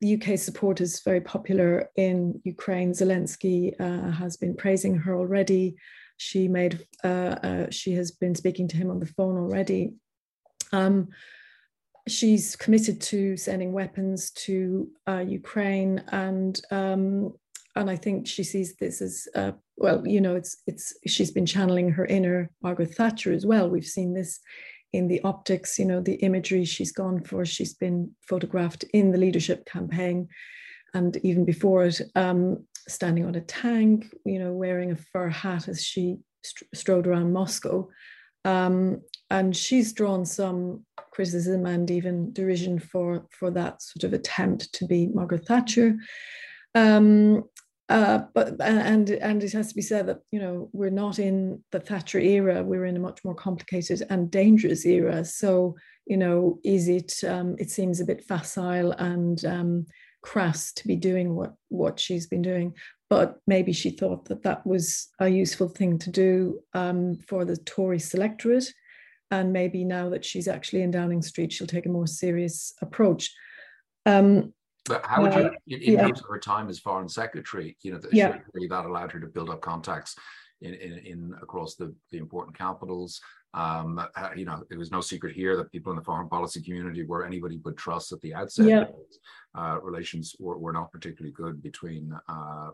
the 0.00 0.14
UK 0.14 0.38
support 0.38 0.80
is 0.80 1.00
very 1.00 1.20
popular 1.20 1.88
in 1.96 2.40
Ukraine. 2.44 2.92
Zelensky 2.92 3.74
uh, 3.80 4.10
has 4.10 4.36
been 4.36 4.54
praising 4.54 4.96
her 4.96 5.16
already. 5.16 5.76
She 6.16 6.46
made 6.46 6.86
uh, 7.02 7.36
uh 7.42 7.66
she 7.70 7.92
has 7.92 8.12
been 8.12 8.34
speaking 8.34 8.68
to 8.68 8.76
him 8.76 8.90
on 8.90 9.00
the 9.00 9.06
phone 9.06 9.36
already. 9.36 9.94
Um, 10.72 11.08
she's 12.06 12.54
committed 12.54 13.00
to 13.00 13.36
sending 13.36 13.72
weapons 13.72 14.30
to 14.32 14.88
uh, 15.08 15.24
Ukraine, 15.26 16.04
and 16.08 16.60
um, 16.70 17.32
and 17.76 17.90
I 17.90 17.96
think 17.96 18.26
she 18.26 18.44
sees 18.44 18.76
this 18.76 19.02
as 19.02 19.26
uh, 19.34 19.52
well. 19.76 20.06
You 20.06 20.20
know, 20.20 20.36
it's 20.36 20.62
it's 20.66 20.94
she's 21.06 21.30
been 21.30 21.46
channeling 21.46 21.90
her 21.90 22.06
inner 22.06 22.50
Margaret 22.62 22.94
Thatcher 22.94 23.32
as 23.32 23.44
well. 23.44 23.68
We've 23.68 23.84
seen 23.84 24.14
this 24.14 24.40
in 24.92 25.08
the 25.08 25.20
optics. 25.22 25.78
You 25.78 25.86
know, 25.86 26.00
the 26.00 26.14
imagery 26.14 26.64
she's 26.64 26.92
gone 26.92 27.22
for. 27.24 27.44
She's 27.44 27.74
been 27.74 28.12
photographed 28.28 28.84
in 28.92 29.10
the 29.10 29.18
leadership 29.18 29.66
campaign, 29.66 30.28
and 30.94 31.16
even 31.18 31.44
before 31.44 31.84
it, 31.84 32.00
um, 32.14 32.64
standing 32.86 33.24
on 33.24 33.34
a 33.34 33.40
tank. 33.40 34.06
You 34.24 34.38
know, 34.38 34.52
wearing 34.52 34.92
a 34.92 34.96
fur 34.96 35.28
hat 35.28 35.68
as 35.68 35.82
she 35.82 36.18
st- 36.42 36.68
strode 36.74 37.06
around 37.06 37.32
Moscow. 37.32 37.88
Um, 38.44 39.00
and 39.30 39.56
she's 39.56 39.94
drawn 39.94 40.26
some 40.26 40.84
criticism 41.10 41.64
and 41.66 41.90
even 41.90 42.32
derision 42.32 42.78
for 42.78 43.26
for 43.30 43.50
that 43.50 43.82
sort 43.82 44.04
of 44.04 44.12
attempt 44.12 44.72
to 44.74 44.86
be 44.86 45.08
Margaret 45.08 45.46
Thatcher. 45.46 45.96
Um, 46.74 47.44
uh, 47.90 48.20
but 48.32 48.60
and 48.60 49.10
and 49.10 49.44
it 49.44 49.52
has 49.52 49.68
to 49.68 49.74
be 49.74 49.82
said 49.82 50.06
that 50.06 50.20
you 50.30 50.40
know 50.40 50.70
we're 50.72 50.90
not 50.90 51.18
in 51.18 51.62
the 51.70 51.80
Thatcher 51.80 52.18
era. 52.18 52.62
We're 52.62 52.86
in 52.86 52.96
a 52.96 53.00
much 53.00 53.22
more 53.24 53.34
complicated 53.34 54.02
and 54.08 54.30
dangerous 54.30 54.86
era. 54.86 55.24
So 55.24 55.76
you 56.06 56.16
know, 56.16 56.58
is 56.64 56.88
it? 56.88 57.22
Um, 57.26 57.56
it 57.58 57.70
seems 57.70 58.00
a 58.00 58.06
bit 58.06 58.24
facile 58.24 58.92
and 58.92 59.44
um, 59.44 59.86
crass 60.22 60.72
to 60.72 60.86
be 60.88 60.96
doing 60.96 61.34
what 61.34 61.54
what 61.68 62.00
she's 62.00 62.26
been 62.26 62.42
doing. 62.42 62.74
But 63.10 63.38
maybe 63.46 63.72
she 63.72 63.90
thought 63.90 64.24
that 64.26 64.42
that 64.44 64.66
was 64.66 65.08
a 65.20 65.28
useful 65.28 65.68
thing 65.68 65.98
to 66.00 66.10
do 66.10 66.60
um, 66.72 67.18
for 67.28 67.44
the 67.44 67.58
Tory 67.58 67.98
selectorate, 67.98 68.72
and 69.30 69.52
maybe 69.52 69.84
now 69.84 70.08
that 70.08 70.24
she's 70.24 70.48
actually 70.48 70.82
in 70.82 70.90
Downing 70.90 71.20
Street, 71.20 71.52
she'll 71.52 71.66
take 71.66 71.84
a 71.84 71.90
more 71.90 72.06
serious 72.06 72.72
approach. 72.80 73.30
Um, 74.06 74.54
but 74.86 75.04
how 75.06 75.22
would 75.22 75.34
you, 75.34 75.50
in, 75.66 75.82
in 75.82 75.92
yeah. 75.94 76.02
terms 76.02 76.20
of 76.20 76.26
her 76.28 76.38
time 76.38 76.68
as 76.68 76.78
foreign 76.78 77.08
secretary, 77.08 77.76
you 77.82 77.92
know, 77.92 78.00
yeah. 78.12 78.38
that 78.54 78.84
allowed 78.86 79.12
her 79.12 79.20
to 79.20 79.26
build 79.26 79.50
up 79.50 79.60
contacts 79.60 80.14
in, 80.60 80.74
in, 80.74 80.98
in 80.98 81.34
across 81.42 81.74
the, 81.74 81.94
the 82.10 82.18
important 82.18 82.56
capitals. 82.56 83.20
Um, 83.54 84.04
uh, 84.16 84.30
you 84.34 84.44
know, 84.44 84.64
it 84.70 84.76
was 84.76 84.90
no 84.90 85.00
secret 85.00 85.34
here 85.34 85.56
that 85.56 85.70
people 85.70 85.92
in 85.92 85.96
the 85.96 86.04
foreign 86.04 86.28
policy 86.28 86.60
community 86.60 87.04
were 87.04 87.24
anybody 87.24 87.56
but 87.56 87.76
Truss 87.76 88.10
at 88.10 88.20
the 88.20 88.34
outset. 88.34 88.66
Yeah. 88.66 88.84
Uh, 89.56 89.78
relations 89.80 90.34
were, 90.40 90.58
were 90.58 90.72
not 90.72 90.90
particularly 90.90 91.32
good 91.32 91.62
between 91.62 92.12
uh, 92.28 92.70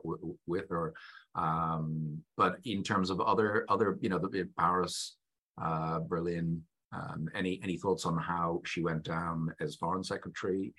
with 0.46 0.70
her. 0.70 0.94
Um, 1.34 2.22
but 2.36 2.56
in 2.64 2.82
terms 2.82 3.10
of 3.10 3.20
other 3.20 3.66
other, 3.68 3.98
you 4.00 4.08
know, 4.08 4.18
the 4.18 4.48
Paris, 4.58 5.16
uh, 5.60 6.00
Berlin, 6.00 6.62
um, 6.92 7.28
any 7.34 7.60
any 7.62 7.76
thoughts 7.76 8.06
on 8.06 8.16
how 8.16 8.60
she 8.64 8.82
went 8.82 9.04
down 9.04 9.52
as 9.60 9.76
foreign 9.76 10.04
secretary 10.04 10.74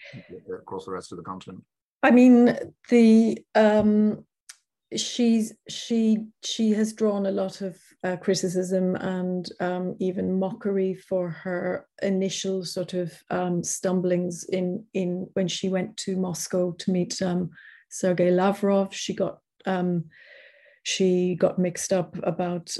across 0.54 0.86
the 0.86 0.92
rest 0.92 1.12
of 1.12 1.18
the 1.18 1.24
continent? 1.24 1.64
I 2.04 2.12
mean, 2.12 2.58
the 2.90 3.38
um, 3.56 4.26
she's 4.96 5.54
she 5.70 6.26
she 6.44 6.72
has 6.72 6.94
drawn 6.94 7.26
a 7.26 7.32
lot 7.32 7.62
of 7.62 7.78
uh, 8.04 8.18
criticism 8.18 8.96
and 8.96 9.48
um, 9.60 9.96
even 10.00 10.38
mockery 10.38 10.96
for 10.96 11.30
her 11.30 11.88
initial 12.02 12.66
sort 12.66 12.94
of 12.94 13.14
um, 13.30 13.64
stumblings 13.64 14.44
in 14.46 14.84
in 14.94 15.28
when 15.34 15.48
she 15.48 15.70
went 15.70 15.96
to 15.98 16.18
Moscow 16.18 16.72
to 16.80 16.92
meet 16.92 17.22
um, 17.22 17.52
Sergei 17.90 18.32
Lavrov. 18.32 18.94
She 18.94 19.14
got 19.14 19.40
um, 19.66 20.06
she 20.84 21.36
got 21.36 21.60
mixed 21.60 21.94
up 21.94 22.18
about 22.24 22.76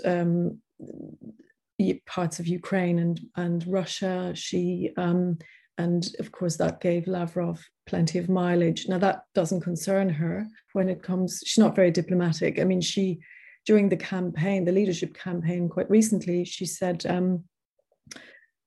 parts 2.06 2.40
of 2.40 2.48
Ukraine 2.48 3.00
and 3.00 3.20
and 3.36 3.66
Russia. 3.68 4.34
She 4.36 4.92
um, 4.98 5.38
and 5.78 6.04
of 6.20 6.32
course 6.32 6.58
that 6.58 6.82
gave 6.82 7.08
Lavrov 7.08 7.58
plenty 7.86 8.20
of 8.20 8.30
mileage. 8.30 8.88
Now 8.88 9.00
that 9.00 9.24
doesn't 9.34 9.62
concern 9.70 10.10
her 10.10 10.46
when 10.74 10.90
it 10.90 11.04
comes. 11.04 11.42
She's 11.46 11.64
not 11.66 11.76
very 11.76 11.92
diplomatic. 11.92 12.60
I 12.60 12.64
mean, 12.64 12.82
she 12.82 13.20
during 13.66 13.90
the 13.90 13.98
campaign, 13.98 14.66
the 14.66 14.72
leadership 14.72 15.14
campaign, 15.14 15.70
quite 15.70 15.90
recently, 15.90 16.46
she 16.46 16.66
said 16.66 17.06
um, 17.06 17.44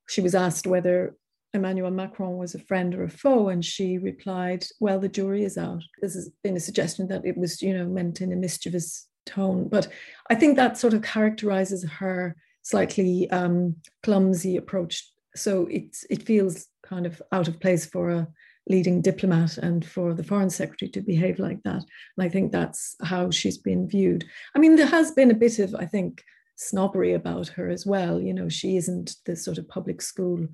she 0.07 0.21
was 0.21 0.35
asked 0.35 0.67
whether 0.67 1.15
Emmanuel 1.53 1.91
Macron 1.91 2.37
was 2.37 2.53
a 2.53 2.59
friend 2.59 2.93
or 2.93 3.03
a 3.03 3.09
foe, 3.09 3.49
and 3.49 3.63
she 3.63 3.97
replied, 3.97 4.65
"Well, 4.79 4.99
the 4.99 5.15
jury 5.17 5.43
is 5.43 5.57
out." 5.57 5.83
This 6.01 6.15
has 6.15 6.29
been 6.43 6.57
a 6.57 6.67
suggestion 6.69 7.07
that 7.07 7.25
it 7.25 7.37
was, 7.37 7.61
you 7.61 7.75
know, 7.77 7.87
meant 7.87 8.21
in 8.21 8.31
a 8.33 8.35
mischievous 8.35 9.07
tone, 9.25 9.67
but 9.69 9.87
I 10.29 10.35
think 10.35 10.55
that 10.55 10.77
sort 10.77 10.93
of 10.93 11.01
characterizes 11.01 11.83
her 11.99 12.35
slightly 12.65 13.29
um, 13.29 13.75
clumsy 14.01 14.57
approach. 14.57 15.07
So 15.35 15.67
it's 15.69 16.03
it 16.09 16.23
feels 16.23 16.65
kind 16.83 17.05
of 17.05 17.21
out 17.31 17.47
of 17.47 17.59
place 17.59 17.85
for 17.85 18.09
a 18.09 18.27
leading 18.67 19.01
diplomat 19.01 19.59
and 19.59 19.85
for 19.85 20.15
the 20.15 20.23
foreign 20.23 20.49
secretary 20.49 20.89
to 20.89 21.01
behave 21.01 21.37
like 21.37 21.61
that. 21.63 21.83
And 22.17 22.25
I 22.25 22.29
think 22.29 22.51
that's 22.51 22.95
how 23.03 23.29
she's 23.29 23.59
been 23.59 23.87
viewed. 23.87 24.25
I 24.55 24.59
mean, 24.59 24.75
there 24.75 24.87
has 24.87 25.11
been 25.11 25.29
a 25.29 25.35
bit 25.35 25.59
of, 25.59 25.75
I 25.75 25.85
think, 25.85 26.23
snobbery 26.55 27.13
about 27.13 27.49
her 27.49 27.69
as 27.69 27.85
well. 27.85 28.19
You 28.19 28.33
know, 28.33 28.49
she 28.49 28.77
isn't 28.77 29.17
the 29.25 29.35
sort 29.35 29.59
of 29.59 29.69
public 29.69 30.01
school, 30.01 30.47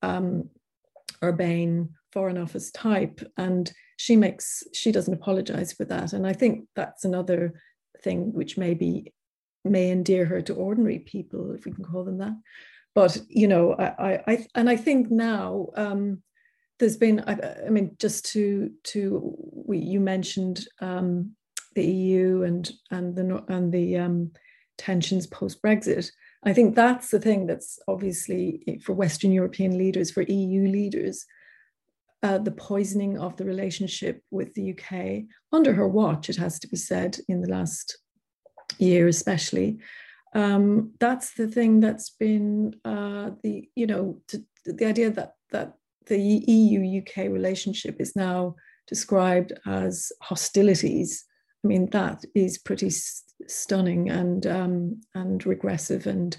um, 0.00 0.48
urbane 1.22 1.90
foreign 2.14 2.38
office 2.38 2.70
type, 2.70 3.20
and 3.36 3.70
she 3.98 4.16
makes 4.16 4.62
she 4.72 4.90
doesn't 4.90 5.12
apologize 5.12 5.74
for 5.74 5.84
that. 5.84 6.14
And 6.14 6.26
I 6.26 6.32
think 6.32 6.66
that's 6.74 7.04
another 7.04 7.60
thing 8.02 8.32
which 8.32 8.56
maybe 8.56 9.12
may 9.64 9.90
endear 9.90 10.24
her 10.24 10.40
to 10.42 10.54
ordinary 10.54 11.00
people, 11.00 11.52
if 11.52 11.64
we 11.64 11.72
can 11.72 11.84
call 11.84 12.04
them 12.04 12.18
that. 12.18 12.36
But 12.94 13.18
you 13.28 13.48
know, 13.48 13.74
I, 13.74 14.20
I, 14.26 14.46
and 14.54 14.68
I 14.68 14.76
think 14.76 15.10
now 15.10 15.68
um, 15.76 16.22
there's 16.78 16.96
been, 16.96 17.20
I, 17.26 17.66
I, 17.66 17.70
mean, 17.70 17.96
just 17.98 18.26
to 18.32 18.70
to 18.84 19.36
we, 19.52 19.78
you 19.78 20.00
mentioned 20.00 20.66
um, 20.80 21.32
the 21.74 21.84
EU 21.84 22.42
and 22.42 22.70
and 22.90 23.14
the 23.14 23.44
and 23.48 23.72
the 23.72 23.98
um, 23.98 24.32
tensions 24.78 25.26
post 25.26 25.62
Brexit. 25.62 26.10
I 26.44 26.52
think 26.52 26.74
that's 26.74 27.10
the 27.10 27.20
thing 27.20 27.46
that's 27.46 27.78
obviously 27.88 28.80
for 28.82 28.94
Western 28.94 29.32
European 29.32 29.76
leaders, 29.76 30.10
for 30.10 30.22
EU 30.22 30.68
leaders, 30.68 31.26
uh, 32.22 32.38
the 32.38 32.52
poisoning 32.52 33.18
of 33.18 33.36
the 33.36 33.44
relationship 33.44 34.22
with 34.30 34.54
the 34.54 34.72
UK 34.72 35.24
under 35.52 35.72
her 35.72 35.86
watch, 35.86 36.28
it 36.28 36.36
has 36.36 36.58
to 36.60 36.68
be 36.68 36.76
said, 36.76 37.18
in 37.28 37.40
the 37.40 37.50
last 37.50 37.98
year 38.78 39.08
especially. 39.08 39.78
Um, 40.34 40.92
that's 41.00 41.34
the 41.34 41.48
thing 41.48 41.80
that's 41.80 42.10
been 42.10 42.74
uh, 42.84 43.30
the 43.42 43.68
you 43.74 43.86
know 43.86 44.20
to, 44.28 44.44
the 44.64 44.86
idea 44.86 45.10
that 45.10 45.34
that 45.50 45.74
the 46.06 46.18
EU 46.18 47.00
UK 47.00 47.30
relationship 47.30 47.96
is 48.00 48.14
now 48.14 48.54
described 48.86 49.52
as 49.66 50.12
hostilities. 50.22 51.24
I 51.64 51.68
mean 51.68 51.88
that 51.90 52.24
is 52.34 52.58
pretty 52.58 52.90
stunning 52.90 54.10
and 54.10 54.46
um, 54.46 55.00
and 55.14 55.44
regressive, 55.46 56.06
and 56.06 56.36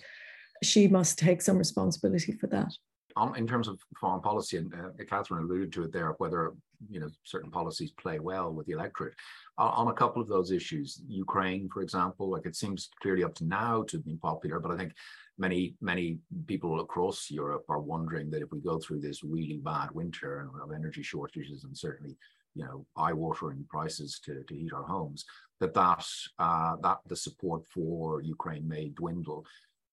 she 0.64 0.88
must 0.88 1.18
take 1.18 1.42
some 1.42 1.58
responsibility 1.58 2.34
for 2.34 2.48
that 2.48 2.72
on, 3.16 3.36
in 3.36 3.48
terms 3.48 3.68
of 3.68 3.80
foreign 4.00 4.22
policy, 4.22 4.58
and 4.58 4.74
uh, 4.74 5.04
Katherine 5.08 5.44
alluded 5.44 5.74
to 5.74 5.84
it 5.84 5.94
there, 5.94 6.16
whether 6.18 6.54
you 6.90 7.00
know 7.00 7.10
certain 7.24 7.52
policies 7.52 7.92
play 7.92 8.20
well 8.20 8.52
with 8.54 8.66
the 8.68 8.74
electorate. 8.74 9.14
Uh, 9.58 9.72
on 9.76 9.88
a 9.90 9.94
couple 9.94 10.22
of 10.22 10.28
those 10.28 10.52
issues, 10.52 11.02
Ukraine, 11.08 11.70
for 11.70 11.82
example, 11.82 12.30
like 12.30 12.46
it 12.46 12.56
seems 12.56 12.90
clearly 13.02 13.24
up 13.24 13.36
to 13.36 13.46
now 13.46 13.84
to 13.84 13.98
be 13.98 14.16
popular, 14.16 14.60
but 14.60 14.72
I 14.72 14.78
think 14.78 14.94
many 15.38 15.76
many 15.82 16.20
people 16.48 16.80
across 16.80 17.30
Europe 17.30 17.66
are 17.70 17.80
wondering 17.80 18.30
that 18.32 18.42
if 18.42 18.52
we 18.52 18.60
go 18.60 18.80
through 18.80 19.02
this 19.02 19.24
really 19.24 19.58
bad 19.58 19.92
winter 19.92 20.50
of 20.62 20.72
energy 20.72 21.04
shortages 21.04 21.64
and 21.64 21.78
certainly 21.78 22.16
you 22.56 22.64
know 22.66 22.86
eye-watering 22.98 23.66
prices 23.70 24.20
to, 24.26 24.44
to 24.44 24.56
heat 24.56 24.74
our 24.74 24.84
homes, 24.84 25.26
that 25.60 25.74
that 25.74 26.06
uh, 26.40 26.76
that 26.82 27.00
the 27.08 27.16
support 27.16 27.64
for 27.68 28.22
Ukraine 28.22 28.68
may 28.68 28.90
dwindle 28.90 29.46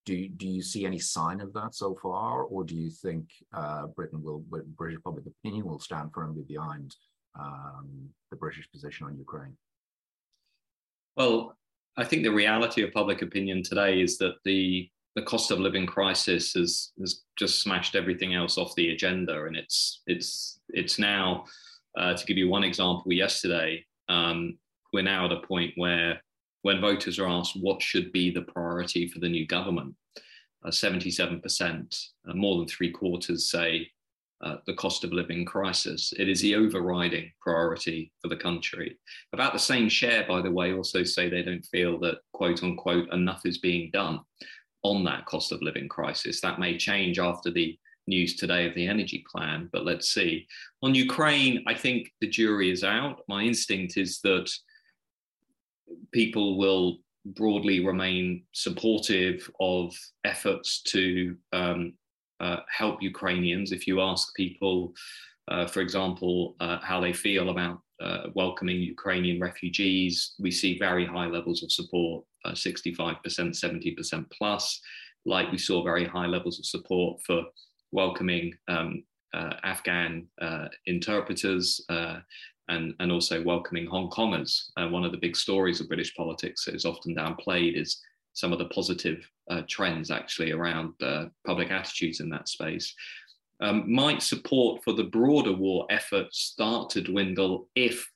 do, 0.06 0.28
do 0.28 0.46
you 0.46 0.62
see 0.62 0.86
any 0.86 0.98
sign 0.98 1.40
of 1.40 1.52
that 1.52 1.74
so 1.74 1.98
far, 2.00 2.44
or 2.44 2.64
do 2.64 2.74
you 2.74 2.88
think 2.88 3.28
uh, 3.52 3.88
Britain 3.88 4.22
will, 4.22 4.42
British 4.76 5.02
public 5.04 5.26
opinion 5.26 5.66
will 5.66 5.80
stand 5.80 6.10
firmly 6.14 6.44
behind 6.48 6.94
um, 7.38 8.08
the 8.30 8.36
British 8.36 8.70
position 8.70 9.06
on 9.06 9.18
Ukraine? 9.18 9.56
Well, 11.16 11.56
I 11.96 12.04
think 12.04 12.22
the 12.22 12.32
reality 12.32 12.82
of 12.82 12.92
public 12.92 13.20
opinion 13.20 13.62
today 13.62 14.00
is 14.00 14.16
that 14.18 14.36
the 14.44 14.88
the 15.16 15.22
cost 15.22 15.50
of 15.50 15.58
living 15.58 15.86
crisis 15.86 16.52
has 16.52 16.92
has 17.00 17.22
just 17.36 17.62
smashed 17.62 17.94
everything 17.94 18.34
else 18.34 18.58
off 18.58 18.74
the 18.74 18.90
agenda, 18.90 19.44
and 19.44 19.56
it's 19.56 20.02
it's 20.06 20.60
it's 20.70 20.98
now. 20.98 21.44
Uh, 21.98 22.12
to 22.14 22.26
give 22.26 22.36
you 22.36 22.46
one 22.46 22.62
example, 22.62 23.10
yesterday 23.10 23.82
um, 24.10 24.58
we're 24.92 25.02
now 25.02 25.24
at 25.24 25.32
a 25.32 25.40
point 25.40 25.72
where 25.76 26.20
when 26.66 26.80
voters 26.80 27.20
are 27.20 27.28
asked 27.28 27.56
what 27.60 27.80
should 27.80 28.10
be 28.10 28.28
the 28.28 28.42
priority 28.42 29.06
for 29.06 29.20
the 29.20 29.28
new 29.28 29.46
government, 29.46 29.94
uh, 30.64 30.68
77%, 30.68 32.06
uh, 32.28 32.34
more 32.34 32.58
than 32.58 32.66
three 32.66 32.90
quarters 32.90 33.48
say 33.48 33.88
uh, 34.40 34.56
the 34.66 34.74
cost 34.74 35.04
of 35.04 35.12
living 35.12 35.44
crisis. 35.44 36.12
It 36.18 36.28
is 36.28 36.40
the 36.40 36.56
overriding 36.56 37.30
priority 37.40 38.10
for 38.20 38.26
the 38.26 38.36
country. 38.36 38.98
About 39.32 39.52
the 39.52 39.60
same 39.60 39.88
share, 39.88 40.26
by 40.26 40.42
the 40.42 40.50
way, 40.50 40.74
also 40.74 41.04
say 41.04 41.28
they 41.28 41.44
don't 41.44 41.64
feel 41.66 42.00
that, 42.00 42.16
quote 42.32 42.64
unquote, 42.64 43.12
enough 43.12 43.46
is 43.46 43.58
being 43.58 43.88
done 43.92 44.18
on 44.82 45.04
that 45.04 45.24
cost 45.26 45.52
of 45.52 45.62
living 45.62 45.88
crisis. 45.88 46.40
That 46.40 46.58
may 46.58 46.76
change 46.76 47.20
after 47.20 47.52
the 47.52 47.78
news 48.08 48.34
today 48.34 48.66
of 48.66 48.74
the 48.74 48.88
energy 48.88 49.24
plan, 49.30 49.68
but 49.72 49.84
let's 49.84 50.12
see. 50.12 50.48
On 50.82 50.96
Ukraine, 50.96 51.62
I 51.68 51.74
think 51.74 52.10
the 52.20 52.28
jury 52.28 52.72
is 52.72 52.82
out. 52.82 53.20
My 53.28 53.42
instinct 53.42 53.96
is 53.96 54.18
that 54.24 54.50
people 56.12 56.58
will 56.58 56.98
broadly 57.34 57.84
remain 57.84 58.44
supportive 58.52 59.50
of 59.60 59.94
efforts 60.24 60.82
to 60.82 61.36
um, 61.52 61.92
uh, 62.40 62.58
help 62.70 63.02
Ukrainians. 63.02 63.72
If 63.72 63.86
you 63.86 64.00
ask 64.00 64.34
people, 64.34 64.92
uh, 65.48 65.66
for 65.66 65.80
example, 65.80 66.56
uh, 66.60 66.78
how 66.82 67.00
they 67.00 67.12
feel 67.12 67.50
about 67.50 67.80
uh, 68.00 68.28
welcoming 68.34 68.80
Ukrainian 68.80 69.40
refugees, 69.40 70.34
we 70.38 70.50
see 70.50 70.78
very 70.78 71.06
high 71.06 71.26
levels 71.26 71.62
of 71.62 71.72
support 71.72 72.24
65%, 72.46 72.98
uh, 72.98 73.20
70% 73.26 74.26
plus. 74.30 74.80
Like 75.24 75.50
we 75.50 75.58
saw 75.58 75.82
very 75.82 76.04
high 76.04 76.26
levels 76.26 76.58
of 76.58 76.66
support 76.66 77.20
for 77.26 77.42
welcoming 77.92 78.52
um, 78.68 79.02
uh, 79.34 79.54
Afghan 79.64 80.26
interpreters 80.86 81.80
and, 82.68 82.94
and 83.00 83.12
also 83.12 83.42
welcoming 83.42 83.86
Hong 83.86 84.10
Kongers. 84.10 84.70
Uh, 84.76 84.88
one 84.88 85.04
of 85.04 85.12
the 85.12 85.18
big 85.18 85.36
stories 85.36 85.80
of 85.80 85.88
British 85.88 86.14
politics 86.14 86.64
that 86.64 86.74
is 86.74 86.84
often 86.84 87.14
downplayed 87.14 87.80
is 87.80 88.00
some 88.32 88.52
of 88.52 88.58
the 88.58 88.66
positive 88.66 89.28
uh, 89.50 89.62
trends 89.68 90.10
actually 90.10 90.52
around 90.52 90.92
uh, 91.02 91.26
public 91.46 91.70
attitudes 91.70 92.20
in 92.20 92.28
that 92.30 92.48
space. 92.48 92.94
Um, 93.60 93.90
might 93.90 94.22
support 94.22 94.84
for 94.84 94.92
the 94.92 95.04
broader 95.04 95.52
war 95.52 95.86
effort 95.88 96.34
start 96.34 96.90
to 96.90 97.00
dwindle 97.00 97.68
if 97.74 98.06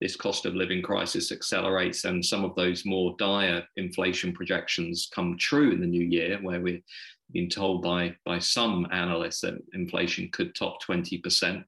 this 0.00 0.16
cost 0.16 0.46
of 0.46 0.54
living 0.54 0.82
crisis 0.82 1.32
accelerates 1.32 2.04
and 2.04 2.24
some 2.24 2.44
of 2.44 2.54
those 2.54 2.84
more 2.84 3.14
dire 3.18 3.62
inflation 3.76 4.32
projections 4.32 5.08
come 5.14 5.36
true 5.38 5.72
in 5.72 5.80
the 5.80 5.86
new 5.86 6.04
year, 6.04 6.38
where 6.42 6.60
we've 6.60 6.82
been 7.32 7.48
told 7.48 7.82
by, 7.82 8.14
by 8.24 8.38
some 8.38 8.86
analysts 8.92 9.40
that 9.40 9.54
inflation 9.74 10.28
could 10.32 10.54
top 10.54 10.82
20%. 10.82 11.64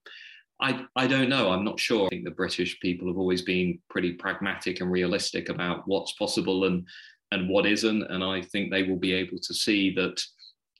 I, 0.61 0.85
I 0.97 1.07
don't 1.07 1.29
know. 1.29 1.51
I'm 1.51 1.65
not 1.65 1.79
sure. 1.79 2.07
I 2.07 2.09
think 2.09 2.25
the 2.25 2.31
British 2.31 2.81
people 2.81 3.07
have 3.09 3.19
always 3.19 3.43
been 3.43 3.79
pretty 3.91 4.13
pragmatic 4.13 4.81
and 4.81 4.91
realistic 4.91 5.49
about 5.49 5.83
what's 5.87 6.13
possible 6.13 6.65
and 6.65 6.87
and 7.31 7.49
what 7.49 7.67
isn't. 7.67 8.03
And 8.05 8.25
I 8.25 8.41
think 8.41 8.71
they 8.71 8.85
will 8.85 8.97
be 8.97 9.13
able 9.13 9.39
to 9.39 9.55
see 9.55 9.95
that 9.95 10.23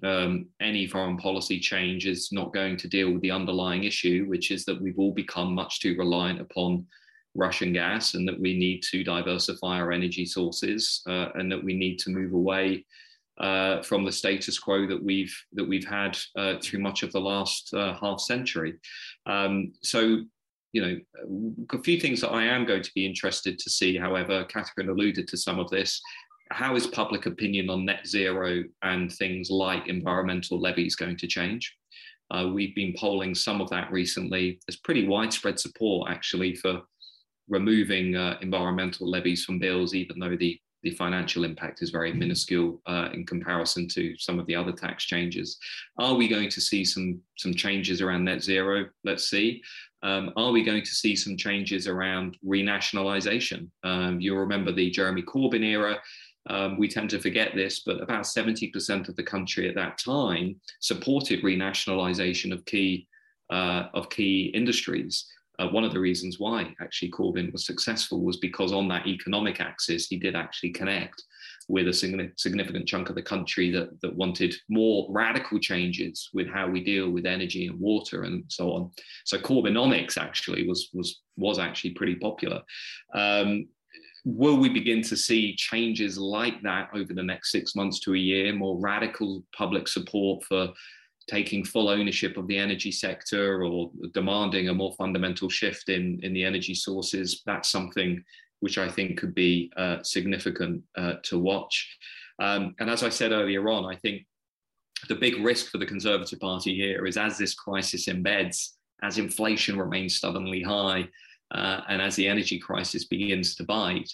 um, 0.03 0.47
any 0.61 0.87
foreign 0.87 1.19
policy 1.19 1.61
change 1.61 2.07
is 2.07 2.31
not 2.33 2.55
going 2.55 2.77
to 2.79 2.89
deal 2.89 3.13
with 3.13 3.21
the 3.21 3.31
underlying 3.31 3.85
issue, 3.85 4.25
which 4.29 4.51
is 4.51 4.65
that 4.65 4.81
we've 4.81 4.99
all 4.99 5.13
become 5.13 5.55
much 5.55 5.81
too 5.81 5.95
reliant 5.99 6.41
upon 6.41 6.87
Russian 7.35 7.73
gas 7.73 8.15
and 8.15 8.27
that 8.27 8.41
we 8.41 8.57
need 8.57 8.83
to 8.91 9.05
diversify 9.05 9.79
our 9.79 9.93
energy 9.93 10.25
sources 10.25 11.03
uh, 11.07 11.29
and 11.35 11.51
that 11.53 11.63
we 11.63 11.75
need 11.75 11.99
to 12.01 12.11
move 12.11 12.33
away 12.33 12.85
uh, 13.41 13.83
from 13.83 14.05
the 14.05 14.13
status 14.13 14.59
quo 14.59 14.87
that 14.87 15.03
we've 15.03 15.35
that 15.53 15.69
we've 15.69 15.87
had 15.87 16.19
uh, 16.37 16.55
through 16.63 16.81
much 16.81 17.03
of 17.03 17.13
the 17.13 17.21
last 17.21 17.73
uh, 17.75 17.95
half 18.01 18.21
century. 18.21 18.75
Um, 19.27 19.73
so, 19.83 20.23
you 20.73 20.83
know, 20.83 20.97
a 21.73 21.83
few 21.83 22.01
things 22.01 22.21
that 22.21 22.31
I 22.31 22.45
am 22.45 22.67
going 22.67 22.83
to 22.83 22.95
be 22.95 23.07
interested 23.07 23.59
to 23.59 23.71
see. 23.71 23.97
However, 23.97 24.45
Katherine 24.45 24.89
alluded 24.89 25.29
to 25.29 25.37
some 25.37 25.59
of 25.59 25.71
this. 25.71 26.01
How 26.51 26.77
is 26.77 26.87
public 26.87 27.27
opinion 27.27 27.69
on 27.71 27.85
net 27.85 28.07
zero 28.07 28.65
and 28.83 29.13
things 29.13 29.51
like 29.51 29.89
environmental 29.89 30.61
levies 30.61 30.97
going 30.97 31.17
to 31.19 31.27
change? 31.27 31.75
Uh, 32.31 32.51
we've 32.53 32.75
been 32.75 32.95
polling 32.99 33.35
some 33.35 33.61
of 33.61 33.71
that 33.71 33.91
recently. 33.91 34.59
There's 34.67 34.81
pretty 34.81 35.07
widespread 35.07 35.59
support 35.59 36.11
actually 36.11 36.55
for 36.55 36.83
removing 37.49 38.17
uh, 38.17 38.37
environmental 38.43 39.11
levies 39.11 39.45
from 39.45 39.59
bills, 39.59 39.95
even 39.95 40.19
though 40.19 40.37
the 40.37 40.59
the 40.83 40.91
financial 40.93 41.45
impact 41.45 41.83
is 41.83 41.91
very 41.91 42.13
minuscule 42.13 42.81
uh, 42.87 43.09
in 43.13 43.27
comparison 43.27 43.89
to 43.89 44.17
some 44.19 44.39
of 44.39 44.47
the 44.47 44.55
other 44.55 44.73
tax 44.73 45.05
changes. 45.05 45.59
Are 45.99 46.15
we 46.15 46.29
going 46.29 46.49
to 46.51 46.61
see 46.61 46.85
some 46.85 47.21
some 47.37 47.55
changes 47.55 48.01
around 48.01 48.25
net 48.25 48.43
zero? 48.43 48.87
Let's 49.05 49.29
see. 49.29 49.63
Um, 50.03 50.33
are 50.37 50.53
we 50.53 50.63
going 50.63 50.85
to 50.85 50.95
see 50.95 51.17
some 51.17 51.37
changes 51.37 51.89
around 51.89 52.37
renationalisation? 52.47 53.69
Um, 53.83 54.21
you'll 54.21 54.39
remember 54.39 54.73
the 54.73 54.91
Jeremy 54.91 55.23
Corbyn 55.23 55.65
era. 55.65 55.99
Um, 56.49 56.79
we 56.79 56.89
tend 56.89 57.11
to 57.11 57.19
forget 57.19 57.55
this, 57.55 57.81
but 57.81 58.01
about 58.01 58.23
70% 58.23 59.09
of 59.09 59.17
the 59.17 59.23
country 59.23 59.69
at 59.69 59.75
that 59.75 59.99
time 59.99 60.57
supported 60.81 61.43
renationalisation 61.43 62.53
of 62.53 62.65
key 62.65 63.07
uh, 63.51 63.89
of 63.95 64.11
key 64.11 64.53
industries. 64.55 65.27
Uh, 65.59 65.69
one 65.69 65.85
of 65.85 65.93
the 65.93 66.01
reasons 66.01 66.39
why 66.39 66.75
actually 66.81 67.11
Corbyn 67.11 67.53
was 67.53 67.67
successful 67.67 68.23
was 68.23 68.37
because 68.37 68.73
on 68.73 68.89
that 68.89 69.07
economic 69.07 69.61
axis, 69.61 70.07
he 70.07 70.17
did 70.17 70.37
actually 70.37 70.71
connect 70.71 71.23
with 71.69 71.89
a 71.89 71.93
significant 72.37 72.89
chunk 72.89 73.11
of 73.11 73.15
the 73.15 73.23
country 73.23 73.71
that, 73.71 74.01
that 74.01 74.15
wanted 74.15 74.55
more 74.71 75.07
radical 75.11 75.59
changes 75.59 76.31
with 76.33 76.49
how 76.49 76.67
we 76.67 76.83
deal 76.83 77.11
with 77.11 77.27
energy 77.27 77.67
and 77.67 77.79
water 77.79 78.23
and 78.23 78.45
so 78.49 78.73
on. 78.73 78.91
So 79.25 79.39
Corbynomics 79.39 80.17
actually 80.17 80.67
was 80.67 80.89
was 80.95 81.21
was 81.37 81.59
actually 81.59 81.91
pretty 81.91 82.15
popular. 82.17 82.63
Um, 83.15 83.69
will 84.25 84.57
we 84.57 84.69
begin 84.69 85.03
to 85.03 85.17
see 85.17 85.55
changes 85.57 86.19
like 86.19 86.63
that 86.63 86.89
over 86.95 87.13
the 87.13 87.23
next 87.23 87.53
six 87.53 87.75
months 87.75 88.01
to 88.01 88.15
a 88.15 88.19
year? 88.19 88.53
More 88.53 88.79
radical 88.79 89.45
public 89.57 89.89
support 89.89 90.45
for 90.45 90.69
taking 91.29 91.65
full 91.65 91.89
ownership 91.89 92.37
of 92.37 92.47
the 92.47 92.59
energy 92.59 92.91
sector 92.91 93.63
or 93.63 93.91
demanding 94.13 94.69
a 94.69 94.75
more 94.75 94.95
fundamental 94.97 95.49
shift 95.49 95.89
in, 95.89 96.19
in 96.23 96.33
the 96.33 96.45
energy 96.45 96.75
sources, 96.75 97.43
that's 97.47 97.69
something 97.69 98.23
which 98.61 98.79
I 98.79 98.89
think 98.89 99.19
could 99.19 99.35
be 99.35 99.71
uh, 99.77 100.03
significant 100.03 100.83
uh, 100.97 101.15
to 101.25 101.39
watch. 101.39 101.97
Um, 102.41 102.75
and 102.81 102.91
as 102.91 103.03
I 103.03 103.09
said 103.09 103.33
earlier 103.33 103.69
on, 103.69 103.85
I 103.85 103.97
think 103.97 104.27
the 105.09 105.15
big 105.15 105.37
risk 105.45 105.71
for 105.71 105.79
the 105.79 105.87
Conservative 105.87 106.41
Party 106.41 106.75
here 106.75 107.07
is 107.07 107.17
as 107.17 107.39
this 107.39 107.55
crisis 107.55 108.07
embeds, 108.07 108.71
as 109.03 109.19
inflation 109.19 109.79
remains 109.79 110.17
stubbornly 110.17 110.63
high, 110.63 111.09
uh, 111.53 111.81
and 111.89 112.03
as 112.03 112.17
the 112.17 112.27
energy 112.27 112.59
crisis 112.59 113.05
begins 113.05 113.55
to 113.55 113.65
bite, 113.65 114.13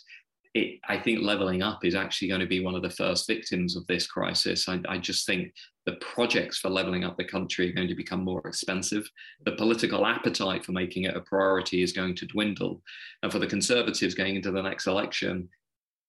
it, 0.55 0.79
I 0.89 0.99
think 0.99 1.21
leveling 1.21 1.63
up 1.63 1.85
is 1.85 1.97
actually 1.97 2.29
going 2.29 2.41
to 2.41 2.47
be 2.47 2.65
one 2.65 2.77
of 2.77 2.83
the 2.83 2.91
first 2.91 3.27
victims 3.27 3.77
of 3.77 3.87
this 3.89 4.07
crisis. 4.07 4.69
I, 4.69 4.81
I, 4.89 4.99
just 4.99 5.27
think 5.27 5.53
the 5.85 5.95
projects 5.95 6.59
for 6.59 6.71
leveling 6.71 7.03
up 7.03 7.17
the 7.17 7.25
country 7.25 7.69
are 7.69 7.73
going 7.73 7.89
to 7.89 7.95
become 7.97 8.23
more 8.23 8.41
expensive. 8.47 9.09
The 9.45 9.57
political 9.57 10.07
appetite 10.07 10.65
for 10.65 10.71
making 10.71 11.05
it 11.05 11.17
a 11.17 11.21
priority 11.21 11.83
is 11.83 11.93
going 11.93 12.15
to 12.17 12.27
dwindle. 12.27 12.83
And 13.25 13.33
for 13.33 13.41
the 13.41 13.49
Conservatives 13.49 14.15
going 14.15 14.37
into 14.37 14.53
the 14.53 14.63
next 14.63 14.87
election, 14.87 15.49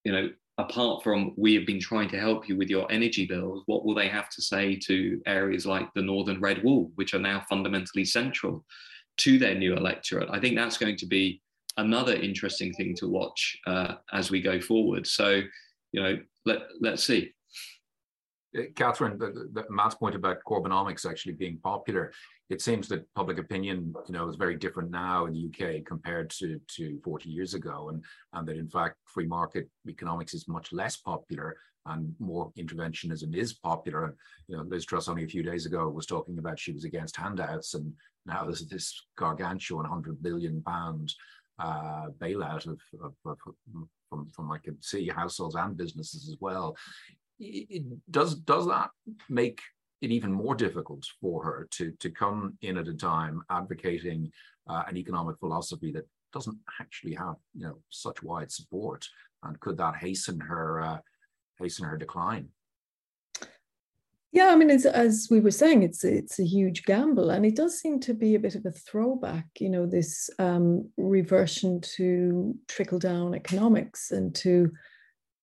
you 0.03 0.11
know, 0.11 0.29
apart 0.59 1.03
from 1.03 1.33
we 1.35 1.55
have 1.55 1.65
been 1.65 1.79
trying 1.79 2.09
to 2.09 2.19
help 2.19 2.47
you 2.47 2.55
with 2.55 2.69
your 2.69 2.89
energy 2.91 3.25
bills, 3.25 3.63
what 3.65 3.83
will 3.83 3.95
they 3.95 4.07
have 4.07 4.29
to 4.29 4.43
say 4.43 4.75
to 4.75 5.19
areas 5.25 5.65
like 5.65 5.91
the 5.95 6.03
Northern 6.03 6.39
Red 6.39 6.63
Wall, 6.63 6.91
which 6.95 7.15
are 7.15 7.19
now 7.19 7.43
fundamentally 7.49 8.05
central 8.05 8.63
to 9.17 9.39
their 9.39 9.55
new 9.55 9.75
electorate? 9.75 10.29
I 10.31 10.39
think 10.39 10.55
that's 10.55 10.77
going 10.77 10.97
to 10.97 11.07
be 11.07 11.41
another 11.77 12.15
interesting 12.15 12.73
thing 12.73 12.95
to 12.95 13.07
watch 13.07 13.57
uh, 13.67 13.95
as 14.13 14.31
we 14.31 14.41
go 14.41 14.59
forward. 14.59 15.05
So, 15.07 15.41
you 15.91 16.01
know, 16.03 16.17
let 16.45 16.63
let's 16.79 17.03
see. 17.03 17.31
Uh, 18.57 18.63
Katherine, 18.75 19.17
the, 19.17 19.49
the, 19.53 19.65
Matt's 19.69 19.95
point 19.95 20.15
about 20.15 20.37
Corbynomics 20.47 21.09
actually 21.09 21.33
being 21.33 21.57
popular, 21.57 22.13
it 22.49 22.61
seems 22.61 22.87
that 22.87 23.11
public 23.15 23.37
opinion, 23.37 23.93
you 24.07 24.13
know, 24.13 24.29
is 24.29 24.35
very 24.35 24.55
different 24.55 24.91
now 24.91 25.25
in 25.25 25.33
the 25.33 25.49
UK 25.49 25.83
compared 25.85 26.29
to, 26.29 26.59
to 26.75 26.99
40 27.03 27.29
years 27.29 27.53
ago, 27.53 27.89
and, 27.89 28.03
and 28.33 28.47
that 28.47 28.57
in 28.57 28.69
fact 28.69 28.97
free 29.05 29.25
market 29.25 29.69
economics 29.87 30.33
is 30.33 30.47
much 30.47 30.71
less 30.71 30.97
popular 30.97 31.57
and 31.87 32.15
more 32.19 32.51
interventionism 32.57 33.35
is 33.35 33.53
popular. 33.53 34.05
And, 34.05 34.13
you 34.47 34.57
know, 34.57 34.63
Liz 34.63 34.85
Truss 34.85 35.07
only 35.07 35.23
a 35.23 35.27
few 35.27 35.43
days 35.43 35.65
ago 35.65 35.87
was 35.89 36.05
talking 36.05 36.37
about 36.39 36.59
she 36.59 36.71
was 36.71 36.83
against 36.83 37.15
handouts, 37.15 37.73
and 37.73 37.93
now 38.25 38.43
there's 38.43 38.65
this 38.65 39.05
gargantuan 39.17 39.83
100 39.83 40.21
billion 40.21 40.61
pound 40.63 41.13
uh, 41.59 42.07
bailout 42.19 42.67
of, 42.67 42.79
of, 43.01 43.13
of, 43.25 43.37
from 44.09 44.29
from 44.31 44.51
I 44.51 44.57
can 44.57 44.81
see 44.81 45.07
households 45.07 45.55
and 45.55 45.77
businesses 45.77 46.29
as 46.29 46.37
well. 46.39 46.75
It, 47.39 47.83
does 48.11 48.35
does 48.35 48.67
that 48.67 48.89
make 49.29 49.61
it 50.01 50.11
even 50.11 50.31
more 50.31 50.55
difficult 50.55 51.05
for 51.21 51.43
her 51.43 51.67
to 51.71 51.91
to 51.99 52.09
come 52.09 52.57
in 52.61 52.77
at 52.77 52.87
a 52.87 52.93
time 52.93 53.41
advocating 53.49 54.31
uh, 54.67 54.83
an 54.87 54.97
economic 54.97 55.37
philosophy 55.39 55.91
that 55.93 56.07
doesn't 56.33 56.57
actually 56.81 57.15
have 57.15 57.35
you 57.53 57.67
know 57.67 57.77
such 57.89 58.21
wide 58.23 58.51
support, 58.51 59.07
and 59.43 59.59
could 59.59 59.77
that 59.77 59.95
hasten 59.95 60.39
her 60.39 60.81
uh, 60.81 60.97
hasten 61.59 61.85
her 61.85 61.97
decline? 61.97 62.49
Yeah, 64.35 64.49
I 64.49 64.57
mean, 64.57 64.69
as 64.69 65.29
we 65.31 65.39
were 65.39 65.49
saying, 65.49 65.83
it's 65.83 66.03
it's 66.03 66.39
a 66.39 66.43
huge 66.45 66.83
gamble, 66.83 67.29
and 67.29 67.45
it 67.45 67.55
does 67.55 67.79
seem 67.79 68.01
to 68.01 68.13
be 68.13 68.35
a 68.35 68.39
bit 68.39 68.55
of 68.55 68.65
a 68.65 68.71
throwback. 68.71 69.45
You 69.61 69.69
know, 69.69 69.85
this 69.85 70.29
um, 70.39 70.89
reversion 70.97 71.79
to 71.95 72.53
trickle 72.67 72.99
down 72.99 73.33
economics 73.33 74.11
and 74.11 74.35
to, 74.35 74.73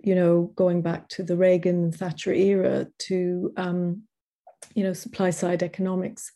you 0.00 0.14
know, 0.14 0.52
going 0.56 0.82
back 0.82 1.08
to 1.08 1.22
the 1.22 1.38
Reagan 1.38 1.90
Thatcher 1.90 2.34
era 2.34 2.86
to, 3.08 3.54
um, 3.56 4.02
you 4.74 4.84
know, 4.84 4.92
supply 4.92 5.30
side 5.30 5.62
economics 5.62 6.30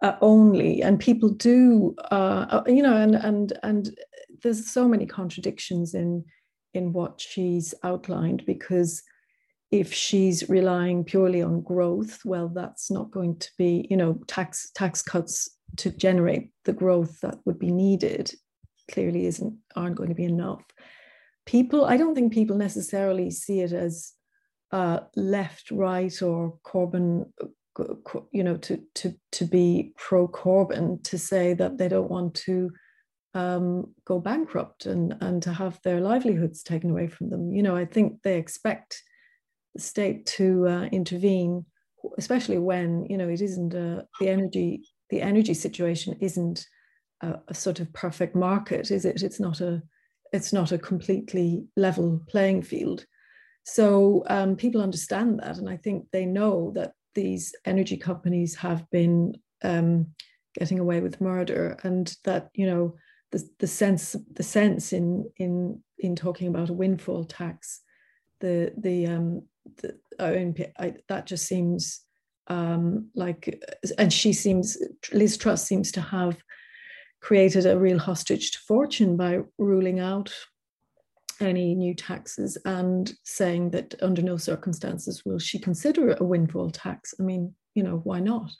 uh, 0.00 0.14
only. 0.20 0.82
And 0.82 1.00
people 1.00 1.30
do, 1.30 1.96
uh, 2.12 2.46
uh, 2.50 2.62
you 2.68 2.84
know, 2.84 2.96
and 2.96 3.16
and 3.16 3.52
and 3.64 3.98
there's 4.44 4.70
so 4.70 4.86
many 4.86 5.06
contradictions 5.06 5.92
in 5.92 6.24
in 6.72 6.92
what 6.92 7.20
she's 7.20 7.74
outlined 7.82 8.46
because 8.46 9.02
if 9.70 9.92
she's 9.92 10.48
relying 10.48 11.04
purely 11.04 11.42
on 11.42 11.60
growth, 11.60 12.20
well, 12.24 12.48
that's 12.48 12.90
not 12.90 13.10
going 13.10 13.38
to 13.38 13.50
be, 13.58 13.86
you 13.90 13.96
know, 13.96 14.20
tax 14.26 14.70
tax 14.74 15.02
cuts 15.02 15.50
to 15.76 15.90
generate 15.90 16.50
the 16.64 16.72
growth 16.72 17.20
that 17.20 17.38
would 17.44 17.58
be 17.58 17.70
needed 17.70 18.32
clearly 18.90 19.26
isn't 19.26 19.56
aren't 19.74 19.96
going 19.96 20.08
to 20.08 20.14
be 20.14 20.24
enough. 20.24 20.64
People, 21.44 21.84
I 21.84 21.96
don't 21.96 22.14
think 22.14 22.32
people 22.32 22.56
necessarily 22.56 23.30
see 23.30 23.60
it 23.60 23.72
as 23.72 24.12
uh, 24.72 25.00
left, 25.14 25.70
right, 25.70 26.22
or 26.22 26.58
Corbyn, 26.66 27.26
you 28.32 28.42
know, 28.42 28.56
to 28.56 28.82
to 28.94 29.14
to 29.32 29.44
be 29.44 29.92
pro 29.96 30.26
Corbyn 30.28 31.02
to 31.04 31.18
say 31.18 31.54
that 31.54 31.78
they 31.78 31.88
don't 31.88 32.10
want 32.10 32.34
to 32.46 32.70
um, 33.34 33.94
go 34.04 34.18
bankrupt 34.18 34.86
and 34.86 35.16
and 35.20 35.42
to 35.42 35.52
have 35.52 35.80
their 35.82 36.00
livelihoods 36.00 36.62
taken 36.62 36.90
away 36.90 37.08
from 37.08 37.30
them. 37.30 37.52
You 37.52 37.62
know, 37.62 37.76
I 37.76 37.84
think 37.84 38.22
they 38.22 38.38
expect 38.38 39.02
state 39.78 40.26
to 40.26 40.66
uh, 40.68 40.82
intervene, 40.92 41.64
especially 42.18 42.58
when 42.58 43.06
you 43.06 43.16
know 43.16 43.28
it 43.28 43.40
isn't 43.40 43.74
a, 43.74 44.06
the 44.20 44.28
energy 44.28 44.82
the 45.10 45.22
energy 45.22 45.54
situation 45.54 46.16
isn't 46.20 46.66
a, 47.22 47.34
a, 47.48 47.54
sort 47.54 47.78
of 47.78 47.92
perfect 47.92 48.34
market, 48.34 48.90
is 48.90 49.04
it? 49.04 49.22
It's 49.22 49.40
not 49.40 49.60
a 49.60 49.82
it's 50.32 50.52
not 50.52 50.72
a 50.72 50.78
completely 50.78 51.64
level 51.76 52.20
playing 52.28 52.62
field. 52.62 53.04
So 53.64 54.24
um, 54.28 54.56
people 54.56 54.82
understand 54.82 55.40
that, 55.40 55.56
and 55.58 55.68
I 55.68 55.76
think 55.76 56.06
they 56.12 56.26
know 56.26 56.72
that 56.74 56.92
these 57.14 57.54
energy 57.64 57.96
companies 57.96 58.54
have 58.56 58.88
been 58.90 59.34
um, 59.62 60.08
getting 60.58 60.78
away 60.78 61.00
with 61.00 61.20
murder, 61.20 61.78
and 61.82 62.14
that 62.24 62.50
you 62.54 62.66
know 62.66 62.96
the, 63.32 63.48
the 63.58 63.66
sense 63.66 64.16
the 64.32 64.42
sense 64.42 64.92
in 64.92 65.30
in 65.36 65.82
in 65.98 66.14
talking 66.14 66.48
about 66.48 66.68
a 66.68 66.74
windfall 66.74 67.24
tax 67.24 67.80
the 68.40 68.72
the 68.76 69.06
um 69.06 69.42
the, 69.78 69.98
I, 70.78 70.94
that 71.08 71.26
just 71.26 71.46
seems 71.46 72.00
um, 72.48 73.08
like, 73.14 73.62
and 73.98 74.12
she 74.12 74.32
seems, 74.32 74.78
Liz 75.12 75.36
Truss 75.36 75.64
seems 75.64 75.92
to 75.92 76.00
have 76.00 76.36
created 77.20 77.66
a 77.66 77.78
real 77.78 77.98
hostage 77.98 78.52
to 78.52 78.58
fortune 78.60 79.16
by 79.16 79.40
ruling 79.58 80.00
out 80.00 80.32
any 81.40 81.74
new 81.74 81.94
taxes 81.94 82.56
and 82.64 83.12
saying 83.24 83.70
that 83.70 83.94
under 84.00 84.22
no 84.22 84.36
circumstances 84.36 85.22
will 85.24 85.38
she 85.38 85.58
consider 85.58 86.12
a 86.14 86.24
windfall 86.24 86.70
tax. 86.70 87.14
I 87.18 87.22
mean, 87.22 87.54
you 87.74 87.82
know, 87.82 88.00
why 88.04 88.20
not? 88.20 88.50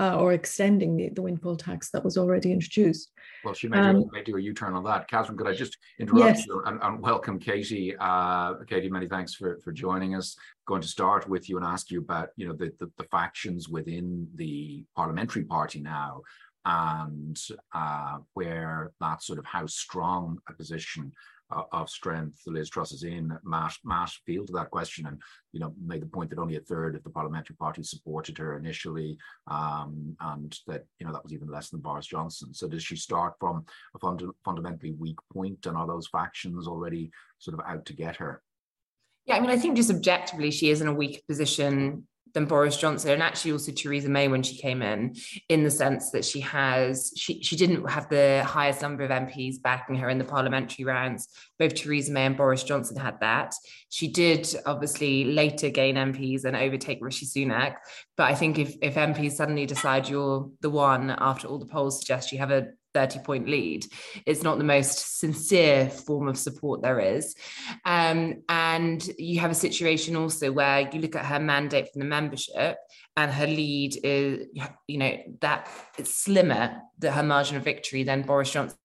Uh, 0.00 0.16
or 0.16 0.32
extending 0.32 0.96
the, 0.96 1.10
the 1.10 1.20
windfall 1.20 1.54
tax 1.54 1.90
that 1.90 2.02
was 2.02 2.16
already 2.16 2.50
introduced. 2.50 3.12
Well, 3.44 3.52
she 3.52 3.68
may, 3.68 3.76
um, 3.76 4.00
do, 4.00 4.10
may 4.14 4.22
do 4.22 4.38
a 4.38 4.40
U-turn 4.40 4.72
on 4.72 4.82
that. 4.84 5.08
Katherine, 5.10 5.36
could 5.36 5.46
I 5.46 5.52
just 5.52 5.76
interrupt 5.98 6.38
yes. 6.38 6.46
you 6.46 6.62
and, 6.64 6.80
and, 6.82 7.02
welcome 7.02 7.38
Katie? 7.38 7.94
Uh, 8.00 8.54
Katie, 8.66 8.88
many 8.88 9.08
thanks 9.08 9.34
for, 9.34 9.58
for 9.62 9.72
joining 9.72 10.14
us. 10.14 10.38
Going 10.66 10.80
to 10.80 10.88
start 10.88 11.28
with 11.28 11.50
you 11.50 11.58
and 11.58 11.66
ask 11.66 11.90
you 11.90 12.00
about, 12.00 12.30
you 12.36 12.48
know, 12.48 12.54
the, 12.54 12.72
the, 12.78 12.90
the 12.96 13.04
factions 13.04 13.68
within 13.68 14.26
the 14.36 14.86
parliamentary 14.96 15.44
party 15.44 15.82
now 15.82 16.22
and 16.64 17.38
uh, 17.74 18.18
where 18.34 18.92
that 19.00 19.22
sort 19.22 19.38
of 19.38 19.44
how 19.44 19.66
strong 19.66 20.38
a 20.48 20.54
position 20.54 21.12
of 21.50 21.90
strength 21.90 22.40
Liz 22.46 22.70
Truss 22.70 22.92
is 22.92 23.02
in. 23.02 23.36
Matt, 23.44 23.74
Matt 23.84 24.10
fielded 24.26 24.54
that 24.54 24.70
question 24.70 25.06
and 25.06 25.20
you 25.52 25.60
know 25.60 25.74
made 25.84 26.02
the 26.02 26.06
point 26.06 26.30
that 26.30 26.38
only 26.38 26.56
a 26.56 26.60
third 26.60 26.96
of 26.96 27.02
the 27.02 27.10
parliamentary 27.10 27.56
party 27.56 27.82
supported 27.82 28.38
her 28.38 28.56
initially, 28.56 29.18
um, 29.48 30.16
and 30.20 30.58
that 30.66 30.84
you 30.98 31.06
know 31.06 31.12
that 31.12 31.22
was 31.22 31.32
even 31.32 31.48
less 31.48 31.70
than 31.70 31.80
Boris 31.80 32.06
Johnson. 32.06 32.54
So 32.54 32.68
does 32.68 32.82
she 32.82 32.96
start 32.96 33.34
from 33.38 33.64
a 33.94 33.98
fund- 33.98 34.22
fundamentally 34.44 34.92
weak 34.92 35.18
point, 35.32 35.66
and 35.66 35.76
are 35.76 35.86
those 35.86 36.08
factions 36.08 36.66
already 36.66 37.10
sort 37.38 37.58
of 37.58 37.64
out 37.66 37.86
to 37.86 37.92
get 37.94 38.16
her? 38.16 38.42
Yeah, 39.26 39.36
I 39.36 39.40
mean, 39.40 39.50
I 39.50 39.58
think 39.58 39.76
just 39.76 39.90
objectively, 39.90 40.50
she 40.50 40.70
is 40.70 40.80
in 40.80 40.88
a 40.88 40.94
weak 40.94 41.22
position 41.28 42.06
than 42.34 42.46
Boris 42.46 42.76
Johnson 42.76 43.10
and 43.10 43.22
actually 43.22 43.52
also 43.52 43.72
Theresa 43.72 44.08
May 44.08 44.28
when 44.28 44.42
she 44.42 44.56
came 44.56 44.82
in, 44.82 45.16
in 45.48 45.64
the 45.64 45.70
sense 45.70 46.10
that 46.10 46.24
she 46.24 46.40
has 46.40 47.12
she 47.16 47.42
she 47.42 47.56
didn't 47.56 47.88
have 47.88 48.08
the 48.08 48.42
highest 48.46 48.82
number 48.82 49.04
of 49.04 49.10
MPs 49.10 49.60
backing 49.62 49.96
her 49.96 50.08
in 50.08 50.18
the 50.18 50.24
parliamentary 50.24 50.84
rounds. 50.84 51.28
Both 51.58 51.74
Theresa 51.74 52.12
May 52.12 52.26
and 52.26 52.36
Boris 52.36 52.62
Johnson 52.62 52.96
had 52.96 53.20
that. 53.20 53.54
She 53.88 54.08
did 54.08 54.48
obviously 54.66 55.24
later 55.24 55.70
gain 55.70 55.96
MPs 55.96 56.44
and 56.44 56.56
overtake 56.56 56.98
Rishi 57.00 57.26
Sunak. 57.26 57.76
But 58.16 58.30
I 58.30 58.34
think 58.34 58.58
if 58.58 58.76
if 58.82 58.94
MPs 58.94 59.32
suddenly 59.32 59.66
decide 59.66 60.08
you're 60.08 60.50
the 60.60 60.70
one 60.70 61.10
after 61.10 61.48
all 61.48 61.58
the 61.58 61.66
polls 61.66 61.98
suggest 61.98 62.32
you 62.32 62.38
have 62.38 62.50
a 62.50 62.68
30 62.94 63.20
point 63.20 63.48
lead. 63.48 63.86
It's 64.26 64.42
not 64.42 64.58
the 64.58 64.64
most 64.64 65.18
sincere 65.18 65.88
form 65.88 66.28
of 66.28 66.38
support 66.38 66.82
there 66.82 67.00
is. 67.00 67.34
Um, 67.84 68.42
and 68.48 69.06
you 69.18 69.40
have 69.40 69.50
a 69.50 69.54
situation 69.54 70.16
also 70.16 70.52
where 70.52 70.88
you 70.92 71.00
look 71.00 71.16
at 71.16 71.26
her 71.26 71.40
mandate 71.40 71.92
from 71.92 72.00
the 72.00 72.06
membership 72.06 72.78
and 73.16 73.30
her 73.30 73.46
lead 73.46 73.98
is, 74.02 74.46
you 74.86 74.98
know, 74.98 75.16
that 75.40 75.68
it's 75.98 76.14
slimmer, 76.14 76.80
that 76.98 77.12
her 77.12 77.22
margin 77.22 77.56
of 77.56 77.64
victory 77.64 78.02
than 78.02 78.22
Boris 78.22 78.50
Johnson 78.50 78.76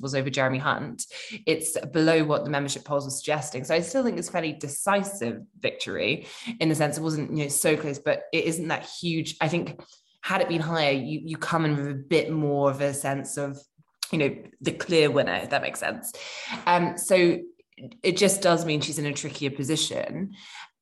was 0.00 0.14
over 0.14 0.30
Jeremy 0.30 0.58
Hunt. 0.58 1.04
It's 1.46 1.78
below 1.92 2.24
what 2.24 2.44
the 2.44 2.50
membership 2.50 2.84
polls 2.84 3.04
were 3.04 3.10
suggesting. 3.10 3.64
So 3.64 3.74
I 3.74 3.80
still 3.80 4.02
think 4.02 4.18
it's 4.18 4.30
fairly 4.30 4.52
decisive 4.52 5.42
victory 5.58 6.26
in 6.60 6.68
the 6.68 6.74
sense 6.74 6.96
it 6.96 7.02
wasn't, 7.02 7.36
you 7.36 7.44
know, 7.44 7.48
so 7.48 7.76
close, 7.76 7.98
but 7.98 8.22
it 8.32 8.44
isn't 8.44 8.68
that 8.68 8.86
huge. 8.86 9.36
I 9.40 9.48
think 9.48 9.80
had 10.24 10.40
it 10.40 10.48
been 10.48 10.62
higher, 10.62 10.92
you 10.92 11.20
you 11.22 11.36
come 11.36 11.66
in 11.66 11.76
with 11.76 11.86
a 11.86 11.92
bit 11.94 12.32
more 12.32 12.70
of 12.70 12.80
a 12.80 12.94
sense 12.94 13.36
of, 13.36 13.58
you 14.10 14.18
know, 14.18 14.34
the 14.62 14.72
clear 14.72 15.10
winner, 15.10 15.34
if 15.34 15.50
that 15.50 15.60
makes 15.60 15.80
sense. 15.80 16.14
Um, 16.66 16.96
so 16.96 17.40
it 18.02 18.16
just 18.16 18.40
does 18.40 18.64
mean 18.64 18.80
she's 18.80 18.98
in 18.98 19.04
a 19.04 19.12
trickier 19.12 19.50
position. 19.50 20.32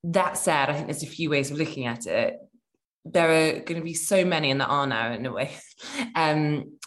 That 0.05 0.39
said, 0.39 0.69
I 0.69 0.75
think 0.75 0.87
there's 0.87 1.03
a 1.03 1.07
few 1.07 1.29
ways 1.29 1.51
of 1.51 1.59
looking 1.59 1.87
at 1.87 2.07
it. 2.07 2.37
There 3.05 3.31
are 3.31 3.53
going 3.67 3.81
to 3.81 3.85
be 3.85 3.95
so 3.95 4.25
many, 4.25 4.53
and 4.53 4.61
there 4.61 4.69
are 4.69 4.87
now 4.87 5.13
in 5.13 5.27
a 5.27 5.33
way, 5.33 5.51
um, 6.15 6.79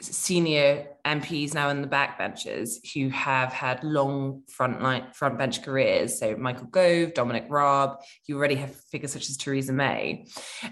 senior 0.00 0.86
MPs 1.04 1.54
now 1.54 1.68
in 1.68 1.82
the 1.82 1.88
backbenchers 1.88 2.78
who 2.92 3.10
have 3.10 3.52
had 3.52 3.84
long 3.84 4.42
front 4.48 4.82
line 4.82 5.04
front 5.12 5.38
bench 5.38 5.62
careers. 5.62 6.18
So 6.18 6.36
Michael 6.36 6.66
Gove, 6.66 7.14
Dominic 7.14 7.46
Raab, 7.48 7.98
you 8.26 8.36
already 8.36 8.54
have 8.56 8.74
figures 8.74 9.12
such 9.12 9.28
as 9.28 9.36
Theresa 9.36 9.72
May. 9.72 10.26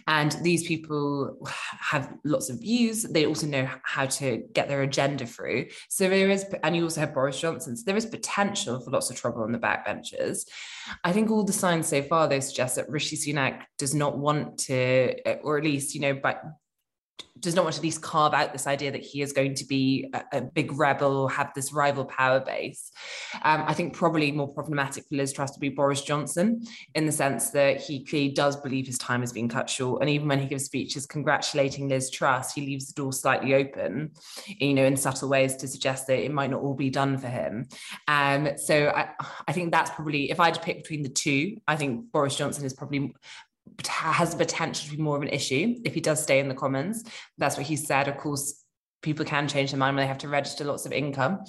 And 0.06 0.32
these 0.42 0.66
people 0.66 1.46
have 1.80 2.14
lots 2.24 2.50
of 2.50 2.60
views. 2.60 3.02
They 3.02 3.26
also 3.26 3.46
know 3.46 3.68
how 3.84 4.06
to 4.06 4.42
get 4.52 4.68
their 4.68 4.82
agenda 4.82 5.26
through. 5.26 5.66
So 5.88 6.08
there 6.08 6.30
is, 6.30 6.44
and 6.62 6.74
you 6.74 6.84
also 6.84 7.00
have 7.00 7.14
Boris 7.14 7.38
Johnson. 7.38 7.76
So 7.76 7.84
there 7.86 7.96
is 7.96 8.06
potential 8.06 8.80
for 8.80 8.90
lots 8.90 9.10
of 9.10 9.16
trouble 9.16 9.42
on 9.42 9.52
the 9.52 9.58
backbenches. 9.58 10.46
I 11.04 11.12
think 11.12 11.30
all 11.30 11.44
the 11.44 11.52
signs 11.52 11.88
so 11.88 12.02
far 12.02 12.26
though 12.26 12.40
suggest 12.40 12.76
that 12.76 12.88
Rishi 12.88 13.16
Sunak 13.16 13.62
does 13.78 13.94
not 13.94 14.18
want 14.18 14.58
to, 14.60 14.74
eh, 15.26 15.36
or 15.42 15.58
at 15.58 15.64
least, 15.64 15.94
you 15.94 16.00
know, 16.00 16.14
by 16.14 16.36
does 17.40 17.54
not 17.54 17.64
want 17.64 17.74
to 17.74 17.80
at 17.80 17.84
least 17.84 18.02
carve 18.02 18.34
out 18.34 18.52
this 18.52 18.66
idea 18.66 18.92
that 18.92 19.02
he 19.02 19.20
is 19.20 19.32
going 19.32 19.54
to 19.54 19.64
be 19.64 20.08
a, 20.14 20.22
a 20.32 20.40
big 20.40 20.72
rebel 20.78 21.28
have 21.28 21.52
this 21.54 21.72
rival 21.72 22.04
power 22.04 22.40
base. 22.40 22.92
Um, 23.42 23.64
I 23.66 23.74
think 23.74 23.94
probably 23.94 24.30
more 24.32 24.48
problematic 24.48 25.04
for 25.08 25.16
Liz 25.16 25.32
Truss 25.32 25.50
to 25.52 25.60
be 25.60 25.68
Boris 25.68 26.02
Johnson 26.02 26.62
in 26.94 27.06
the 27.06 27.12
sense 27.12 27.50
that 27.50 27.80
he 27.80 28.04
clearly 28.04 28.30
does 28.30 28.56
believe 28.56 28.86
his 28.86 28.98
time 28.98 29.20
has 29.20 29.32
been 29.32 29.48
cut 29.48 29.68
short. 29.68 30.02
And 30.02 30.10
even 30.10 30.28
when 30.28 30.38
he 30.38 30.46
gives 30.46 30.64
speeches 30.64 31.06
congratulating 31.06 31.88
Liz 31.88 32.10
Truss, 32.10 32.54
he 32.54 32.64
leaves 32.64 32.86
the 32.86 32.94
door 32.94 33.12
slightly 33.12 33.54
open, 33.54 34.12
you 34.46 34.74
know, 34.74 34.84
in 34.84 34.96
subtle 34.96 35.28
ways 35.28 35.56
to 35.56 35.68
suggest 35.68 36.06
that 36.06 36.24
it 36.24 36.32
might 36.32 36.50
not 36.50 36.62
all 36.62 36.74
be 36.74 36.90
done 36.90 37.18
for 37.18 37.28
him. 37.28 37.66
Um, 38.06 38.50
so 38.56 38.88
I, 38.88 39.10
I 39.48 39.52
think 39.52 39.72
that's 39.72 39.90
probably, 39.90 40.30
if 40.30 40.38
I 40.38 40.46
had 40.46 40.54
to 40.54 40.60
pick 40.60 40.78
between 40.78 41.02
the 41.02 41.08
two, 41.08 41.56
I 41.66 41.76
think 41.76 42.12
Boris 42.12 42.36
Johnson 42.36 42.64
is 42.64 42.72
probably 42.72 43.14
has 43.86 44.30
the 44.30 44.36
potential 44.36 44.90
to 44.90 44.96
be 44.96 45.02
more 45.02 45.16
of 45.16 45.22
an 45.22 45.28
issue 45.28 45.76
if 45.84 45.94
he 45.94 46.00
does 46.00 46.22
stay 46.22 46.38
in 46.40 46.48
the 46.48 46.54
Commons. 46.54 47.04
That's 47.38 47.56
what 47.56 47.66
he 47.66 47.76
said. 47.76 48.08
Of 48.08 48.18
course, 48.18 48.64
people 49.02 49.24
can 49.24 49.48
change 49.48 49.70
their 49.70 49.78
mind 49.78 49.96
when 49.96 50.04
they 50.04 50.08
have 50.08 50.18
to 50.18 50.28
register 50.28 50.64
lots 50.64 50.86
of 50.86 50.92
income 50.92 51.40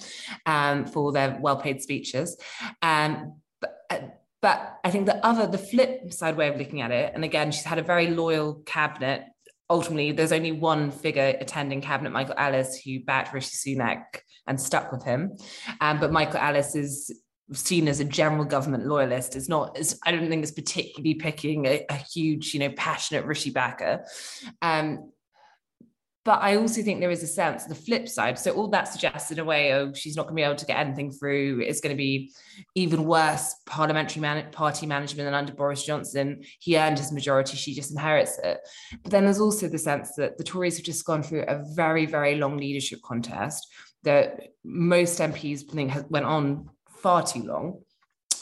um, 0.46 0.86
for 0.86 1.12
their 1.12 1.38
well-paid 1.40 1.82
speeches. 1.82 2.38
Um, 2.82 3.42
but, 3.62 3.78
uh, 3.90 4.00
but 4.42 4.80
I 4.84 4.92
think 4.92 5.06
the 5.06 5.24
other, 5.26 5.48
the 5.48 5.58
flip 5.58 6.12
side 6.12 6.36
way 6.36 6.50
of 6.50 6.58
looking 6.58 6.82
at 6.82 6.92
it, 6.92 7.14
and 7.14 7.24
again, 7.24 7.52
she's 7.52 7.64
had 7.64 7.80
a 7.80 7.84
very 7.84 8.08
loyal 8.08 8.56
cabinet. 8.66 9.26
Ultimately, 9.70 10.12
there's 10.12 10.34
only 10.34 10.52
one 10.52 10.92
figure 10.92 11.36
attending 11.40 11.80
cabinet, 11.80 12.12
Michael 12.12 12.36
Ellis, 12.38 12.82
who 12.84 13.00
backed 13.00 13.34
Rishi 13.34 13.76
Sunak 13.76 14.04
and 14.46 14.60
stuck 14.60 14.92
with 14.92 15.04
him. 15.04 15.38
Um, 15.80 16.00
but 16.00 16.12
Michael 16.12 16.40
Ellis 16.40 16.76
is 16.76 17.23
seen 17.52 17.88
as 17.88 18.00
a 18.00 18.06
general 18.06 18.46
government 18.46 18.86
loyalist 18.86 19.36
is 19.36 19.50
not 19.50 19.78
is 19.78 20.00
I 20.06 20.12
don't 20.12 20.30
think 20.30 20.44
it's 20.44 20.52
particularly 20.52 21.16
picking 21.16 21.66
a, 21.66 21.86
a 21.90 21.96
huge, 21.96 22.54
you 22.54 22.60
know, 22.60 22.72
passionate 22.72 23.26
Rishi 23.26 23.52
backer. 23.52 24.06
Um, 24.62 25.12
but 26.26 26.42
I 26.42 26.56
also 26.56 26.82
think 26.82 27.02
there 27.02 27.12
is 27.12 27.22
a 27.22 27.28
sense, 27.28 27.66
the 27.66 27.76
flip 27.76 28.08
side. 28.08 28.40
So 28.40 28.52
all 28.52 28.70
that 28.70 28.88
suggests 28.88 29.30
in 29.32 29.40
a 29.40 29.44
way, 29.44 29.74
oh, 29.74 29.92
she's 29.94 30.16
not 30.16 30.24
going 30.24 30.36
to 30.36 30.40
be 30.40 30.44
able 30.44 30.56
to 30.56 30.66
get 30.66 30.80
anything 30.80 31.12
through. 31.12 31.60
It's 31.60 31.82
going 31.82 31.94
to 31.94 31.98
be 31.98 32.32
even 32.76 33.04
worse 33.04 33.54
parliamentary 33.66 34.22
man- 34.22 34.50
party 34.52 34.86
management 34.86 35.28
than 35.28 35.34
under 35.34 35.54
Boris 35.54 35.84
Johnson. 35.84 36.44
He 36.60 36.78
earned 36.78 36.98
his 36.98 37.12
majority, 37.12 37.58
she 37.58 37.74
just 37.74 37.92
inherits 37.92 38.40
it. 38.40 38.60
But 39.04 39.12
then 39.12 39.26
there's 39.26 39.42
also 39.42 39.68
the 39.68 39.78
sense 39.78 40.14
that 40.16 40.38
the 40.38 40.46
Tories 40.46 40.78
have 40.78 40.86
just 40.86 41.06
gone 41.06 41.24
through 41.24 41.44
a 41.44 41.62
very, 41.76 42.06
very 42.06 42.36
long 42.36 42.56
leadership 42.56 43.02
contest 43.04 43.68
that 44.04 44.48
most 44.64 45.20
MPs 45.20 45.70
think 45.70 45.92
went 46.10 46.26
on 46.26 46.70
far 47.04 47.24
too 47.24 47.44
long. 47.44 47.82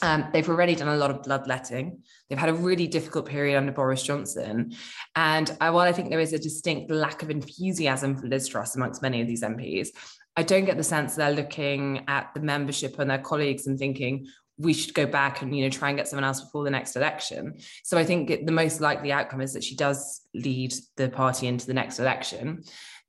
Um, 0.03 0.29
they've 0.33 0.49
already 0.49 0.73
done 0.73 0.87
a 0.87 0.95
lot 0.95 1.11
of 1.11 1.21
bloodletting. 1.21 2.01
They've 2.29 2.39
had 2.39 2.49
a 2.49 2.53
really 2.53 2.87
difficult 2.87 3.27
period 3.27 3.57
under 3.57 3.71
Boris 3.71 4.01
Johnson. 4.01 4.73
And 5.15 5.55
I, 5.61 5.69
while 5.69 5.87
I 5.87 5.91
think 5.91 6.09
there 6.09 6.19
is 6.19 6.33
a 6.33 6.39
distinct 6.39 6.89
lack 6.89 7.21
of 7.21 7.29
enthusiasm 7.29 8.17
for 8.17 8.27
Liz 8.27 8.47
Truss 8.47 8.75
amongst 8.75 9.01
many 9.01 9.21
of 9.21 9.27
these 9.27 9.43
MPs, 9.43 9.89
I 10.35 10.43
don't 10.43 10.65
get 10.65 10.77
the 10.77 10.83
sense 10.83 11.15
they're 11.15 11.31
looking 11.31 12.05
at 12.07 12.33
the 12.33 12.39
membership 12.39 12.97
and 12.97 13.11
their 13.11 13.19
colleagues 13.19 13.67
and 13.67 13.77
thinking, 13.77 14.27
we 14.57 14.73
should 14.73 14.93
go 14.93 15.05
back 15.05 15.41
and 15.41 15.55
you 15.55 15.63
know 15.63 15.69
try 15.69 15.89
and 15.89 15.97
get 15.97 16.07
someone 16.07 16.23
else 16.23 16.41
before 16.41 16.63
the 16.63 16.69
next 16.69 16.95
election 16.95 17.57
so 17.83 17.97
i 17.97 18.03
think 18.03 18.45
the 18.45 18.51
most 18.51 18.81
likely 18.81 19.11
outcome 19.11 19.41
is 19.41 19.53
that 19.53 19.63
she 19.63 19.75
does 19.75 20.21
lead 20.33 20.73
the 20.97 21.09
party 21.09 21.47
into 21.47 21.65
the 21.65 21.73
next 21.73 21.99
election 21.99 22.61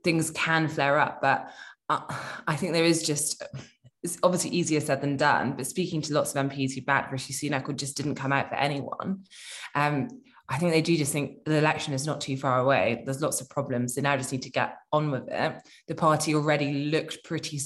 things 0.02 0.30
can 0.30 0.66
flare 0.68 0.98
up 0.98 1.20
but 1.20 1.50
uh, 1.88 2.00
i 2.46 2.56
think 2.56 2.72
there 2.72 2.84
is 2.84 3.02
just 3.02 3.42
it's 4.02 4.18
obviously 4.22 4.50
easier 4.50 4.80
said 4.80 5.00
than 5.00 5.16
done, 5.16 5.54
but 5.56 5.66
speaking 5.66 6.02
to 6.02 6.14
lots 6.14 6.34
of 6.34 6.46
MPs 6.46 6.74
who 6.74 6.82
backed 6.82 7.12
Rishi 7.12 7.32
Sunak 7.32 7.68
or 7.68 7.72
just 7.72 7.96
didn't 7.96 8.16
come 8.16 8.32
out 8.32 8.48
for 8.48 8.56
anyone, 8.56 9.24
um, 9.74 10.08
I 10.48 10.58
think 10.58 10.72
they 10.72 10.82
do 10.82 10.96
just 10.96 11.12
think 11.12 11.44
the 11.44 11.56
election 11.56 11.94
is 11.94 12.06
not 12.06 12.20
too 12.20 12.36
far 12.36 12.58
away. 12.58 13.02
There's 13.04 13.22
lots 13.22 13.40
of 13.40 13.48
problems. 13.48 13.94
They 13.94 14.02
now 14.02 14.16
just 14.16 14.32
need 14.32 14.42
to 14.42 14.50
get 14.50 14.76
on 14.92 15.10
with 15.10 15.28
it. 15.28 15.54
The 15.88 15.94
party 15.94 16.34
already 16.34 16.90
looked 16.90 17.24
pretty 17.24 17.60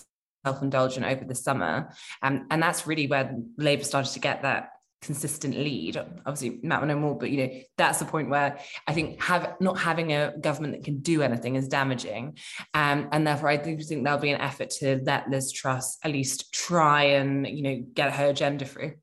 self-indulgent 0.44 1.04
over 1.04 1.24
the 1.24 1.34
summer. 1.34 1.90
Um, 2.22 2.46
and 2.50 2.62
that's 2.62 2.86
really 2.86 3.06
where 3.06 3.34
Labour 3.56 3.82
started 3.82 4.12
to 4.12 4.20
get 4.20 4.42
that 4.42 4.68
consistent 5.02 5.56
lead. 5.56 5.96
Obviously, 6.24 6.58
Matt 6.62 6.80
will 6.80 6.88
know 6.88 6.98
more, 6.98 7.16
but 7.16 7.30
you 7.30 7.46
know 7.46 7.60
that's 7.76 7.98
the 7.98 8.04
point 8.04 8.28
where 8.28 8.58
I 8.86 8.92
think 8.92 9.22
have 9.22 9.54
not 9.60 9.78
having 9.78 10.12
a 10.12 10.34
government 10.40 10.74
that 10.74 10.84
can 10.84 10.98
do 10.98 11.22
anything 11.22 11.56
is 11.56 11.68
damaging, 11.68 12.38
um, 12.74 13.08
and 13.12 13.26
therefore 13.26 13.48
I 13.48 13.56
do 13.56 13.76
think 13.78 14.04
there'll 14.04 14.18
be 14.18 14.30
an 14.30 14.40
effort 14.40 14.70
to 14.78 15.00
let 15.04 15.28
Liz 15.28 15.52
Truss 15.52 15.98
at 16.02 16.12
least 16.12 16.52
try 16.52 17.04
and 17.04 17.46
you 17.46 17.62
know 17.62 17.84
get 17.94 18.12
her 18.12 18.26
agenda 18.26 18.64
through. 18.64 18.94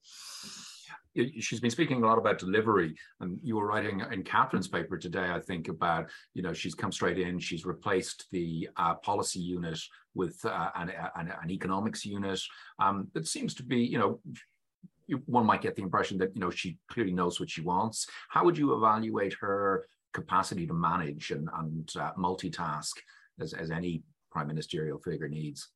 She's 1.39 1.59
been 1.59 1.69
speaking 1.69 2.01
a 2.01 2.07
lot 2.07 2.17
about 2.17 2.39
delivery, 2.39 2.95
and 3.19 3.37
you 3.43 3.55
were 3.55 3.67
writing 3.67 4.01
in 4.11 4.23
Katherine's 4.23 4.67
paper 4.67 4.97
today, 4.97 5.29
I 5.29 5.39
think, 5.39 5.67
about 5.67 6.09
you 6.33 6.41
know 6.41 6.53
she's 6.53 6.73
come 6.73 6.91
straight 6.91 7.19
in, 7.19 7.39
she's 7.39 7.65
replaced 7.65 8.25
the 8.31 8.69
uh, 8.77 8.95
policy 8.95 9.39
unit 9.39 9.79
with 10.15 10.43
uh, 10.45 10.69
an, 10.75 10.91
an, 11.15 11.31
an, 11.41 11.51
economics 11.51 12.05
unit. 12.05 12.39
Um, 12.79 13.07
it 13.15 13.27
seems 13.27 13.55
to 13.55 13.63
be, 13.63 13.77
you 13.77 13.97
know, 13.97 14.19
one 15.25 15.45
might 15.45 15.61
get 15.61 15.75
the 15.75 15.81
impression 15.81 16.17
that 16.19 16.35
you 16.35 16.41
know 16.41 16.49
she 16.49 16.77
clearly 16.89 17.13
knows 17.13 17.39
what 17.39 17.49
she 17.49 17.61
wants. 17.61 18.07
How 18.29 18.43
would 18.43 18.57
you 18.57 18.73
evaluate 18.75 19.33
her 19.41 19.85
capacity 20.13 20.67
to 20.67 20.73
manage 20.73 21.31
and, 21.31 21.49
and 21.57 21.91
uh, 21.99 22.11
multitask 22.17 22.91
as, 23.39 23.53
as 23.53 23.71
any 23.71 24.03
prime 24.31 24.47
ministerial 24.47 24.99
figure 24.99 25.27
needs? 25.27 25.69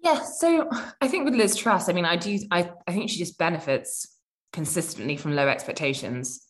Yeah, 0.00 0.22
so 0.22 0.70
I 1.00 1.08
think 1.08 1.24
with 1.24 1.34
Liz 1.34 1.56
Truss, 1.56 1.88
I 1.88 1.92
mean, 1.92 2.04
I 2.04 2.16
do, 2.16 2.38
I, 2.50 2.70
I 2.86 2.92
think 2.92 3.10
she 3.10 3.18
just 3.18 3.38
benefits 3.38 4.16
consistently 4.52 5.16
from 5.16 5.34
low 5.34 5.48
expectations. 5.48 6.46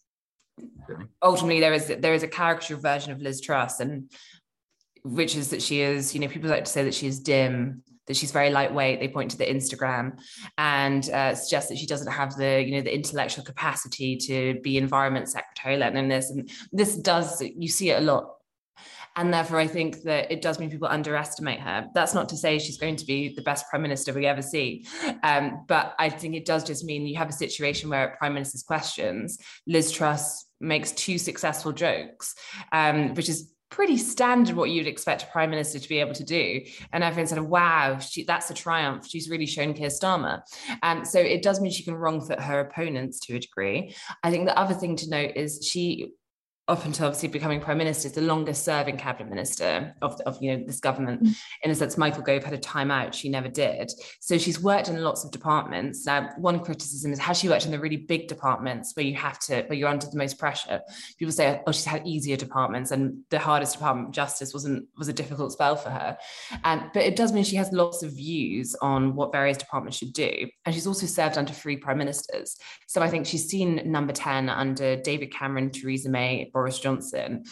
Okay. 0.61 1.05
Ultimately, 1.22 1.61
there 1.61 1.72
is 1.72 1.87
there 1.87 2.14
is 2.14 2.22
a 2.22 2.29
caricature 2.29 2.77
version 2.77 3.12
of 3.12 3.20
Liz 3.20 3.40
Truss, 3.40 3.81
and 3.81 4.11
which 5.05 5.37
is 5.37 5.51
that 5.51 5.62
she 5.62 5.81
is, 5.81 6.14
you 6.14 6.20
know, 6.20 6.29
people 6.29 6.51
like 6.51 6.64
to 6.64 6.70
say 6.70 6.85
that 6.85 6.94
she 6.94 7.07
is 7.07 7.20
dim, 7.20 7.83
that 8.09 8.16
she's 8.16 8.33
very 8.33 8.51
lightweight. 8.51 8.99
They 8.99 9.09
point 9.09 9.31
to 9.31 9.38
the 9.38 9.47
Instagram 9.47 10.18
and 10.57 11.09
uh, 11.11 11.35
suggest 11.35 11.68
that 11.68 11.79
she 11.79 11.87
doesn't 11.87 12.11
have 12.11 12.37
the, 12.37 12.62
you 12.62 12.77
know, 12.77 12.83
the 12.83 12.94
intellectual 12.94 13.44
capacity 13.44 14.16
to 14.16 14.59
be 14.62 14.77
environment 14.77 15.29
secretary, 15.29 15.77
let 15.77 15.92
alone 15.92 16.09
this. 16.09 16.31
And 16.31 16.51
this 16.73 16.97
does, 16.97 17.40
you 17.40 17.68
see 17.68 17.90
it 17.90 18.03
a 18.03 18.05
lot. 18.05 18.35
And 19.16 19.35
therefore, 19.35 19.59
I 19.59 19.66
think 19.66 20.03
that 20.03 20.31
it 20.31 20.42
does 20.42 20.61
mean 20.61 20.71
people 20.71 20.87
underestimate 20.87 21.59
her. 21.59 21.88
That's 21.92 22.14
not 22.14 22.29
to 22.29 22.37
say 22.37 22.59
she's 22.61 22.79
going 22.79 22.94
to 22.97 23.05
be 23.05 23.35
the 23.35 23.42
best 23.42 23.68
prime 23.68 23.83
minister 23.83 24.12
we 24.12 24.27
ever 24.27 24.42
see. 24.42 24.87
Um, 25.25 25.64
but 25.66 25.97
I 25.99 26.09
think 26.09 26.37
it 26.37 26.44
does 26.44 26.62
just 26.62 26.85
mean 26.85 27.05
you 27.05 27.16
have 27.16 27.29
a 27.29 27.33
situation 27.33 27.90
where 27.90 28.16
prime 28.18 28.35
minister's 28.35 28.62
questions, 28.62 29.38
Liz 29.66 29.90
Truss 29.90 30.47
makes 30.61 30.92
two 30.92 31.18
successful 31.18 31.73
jokes, 31.73 32.37
um, 32.71 33.14
which 33.14 33.29
is 33.29 33.53
pretty 33.71 33.97
standard 33.97 34.57
what 34.57 34.71
you'd 34.71 34.87
expect 34.87 35.25
a 35.25 35.27
prime 35.27 35.51
minister 35.51 35.79
to 35.79 35.89
be 35.89 35.99
able 35.99 36.15
to 36.15 36.25
do. 36.25 36.63
And 36.93 37.05
everyone 37.05 37.27
said, 37.27 37.41
wow, 37.41 37.99
she, 37.99 38.25
that's 38.25 38.51
a 38.51 38.55
triumph. 38.55 39.07
She's 39.07 39.29
really 39.29 39.47
shown 39.47 39.75
Keir 39.75 39.89
Starmer. 39.89 40.41
Um, 40.83 41.05
so 41.05 41.19
it 41.19 41.43
does 41.43 41.61
mean 41.61 41.71
she 41.71 41.85
can 41.85 41.95
wrong 41.95 42.21
foot 42.21 42.41
her 42.41 42.61
opponents 42.61 43.21
to 43.21 43.37
a 43.37 43.39
degree. 43.39 43.95
I 44.23 44.31
think 44.31 44.47
the 44.47 44.59
other 44.59 44.75
thing 44.75 44.97
to 44.97 45.11
note 45.11 45.33
is 45.37 45.69
she 45.71 46.13
up 46.69 46.85
until 46.85 47.07
obviously 47.07 47.31
becoming 47.31 47.61
prime 47.61 47.79
minister, 47.79 48.09
is 48.09 48.15
the 48.15 48.21
longest 48.21 48.65
serving 48.65 48.99
cabinet 48.99 49.31
minister 49.31 49.95
of, 50.03 50.21
of 50.27 50.41
you 50.43 50.55
know 50.55 50.65
this 50.67 50.81
government. 50.81 51.23
Mm. 51.23 51.37
In 51.63 51.71
a 51.71 51.75
sense, 51.75 51.97
Michael 51.97 52.23
Gove 52.23 52.45
had 52.45 52.53
a 52.53 52.59
time 52.59 52.91
out; 52.91 53.15
she 53.15 53.31
never 53.31 53.49
did. 53.49 53.91
So 54.21 54.37
she's 54.37 54.61
worked 54.61 54.89
in 54.89 55.03
lots 55.03 55.25
of 55.25 55.31
departments. 55.31 56.05
Now, 56.05 56.31
one 56.37 56.61
criticism 56.61 57.13
is 57.13 57.19
has 57.19 57.39
she 57.39 57.49
worked 57.49 57.65
in 57.65 57.73
the 57.73 57.81
really 57.81 57.97
big 57.97 58.29
departments 58.29 58.93
where 58.95 59.07
you 59.07 59.15
have 59.15 59.39
to, 59.41 59.63
where 59.63 59.79
you're 59.79 59.89
under 59.89 60.07
the 60.07 60.19
most 60.19 60.39
pressure? 60.39 60.83
People 61.19 61.33
say, 61.33 61.63
oh, 61.67 61.73
she's 61.73 61.87
had 61.87 62.07
easier 62.07 62.37
departments, 62.37 62.91
and 62.91 63.23
the 63.31 63.39
hardest 63.39 63.73
department, 63.73 64.15
justice, 64.15 64.53
wasn't 64.53 64.87
was 64.99 65.09
a 65.09 65.13
difficult 65.13 65.53
spell 65.53 65.77
for 65.77 65.91
her. 65.91 66.19
And 66.65 66.83
but 66.93 67.03
it 67.03 67.17
does 67.17 67.33
mean 67.33 67.45
she 67.45 67.57
has 67.57 67.73
lots 67.73 68.03
of 68.03 68.13
views 68.13 68.77
on 68.83 69.15
what 69.15 69.33
various 69.33 69.57
departments 69.57 69.97
should 69.97 70.13
do, 70.13 70.49
and 70.67 70.75
she's 70.75 70.87
also 70.87 71.07
served 71.07 71.39
under 71.39 71.53
three 71.53 71.79
prime 71.79 71.97
ministers. 71.97 72.59
So 72.87 73.01
I 73.01 73.09
think 73.09 73.25
she's 73.25 73.49
seen 73.49 73.81
number 73.91 74.13
ten 74.13 74.51
under 74.51 74.97
David 74.97 75.33
Cameron, 75.33 75.71
Theresa 75.71 76.11
May. 76.11 76.51
Boris 76.59 76.81
Johnson, 76.81 77.44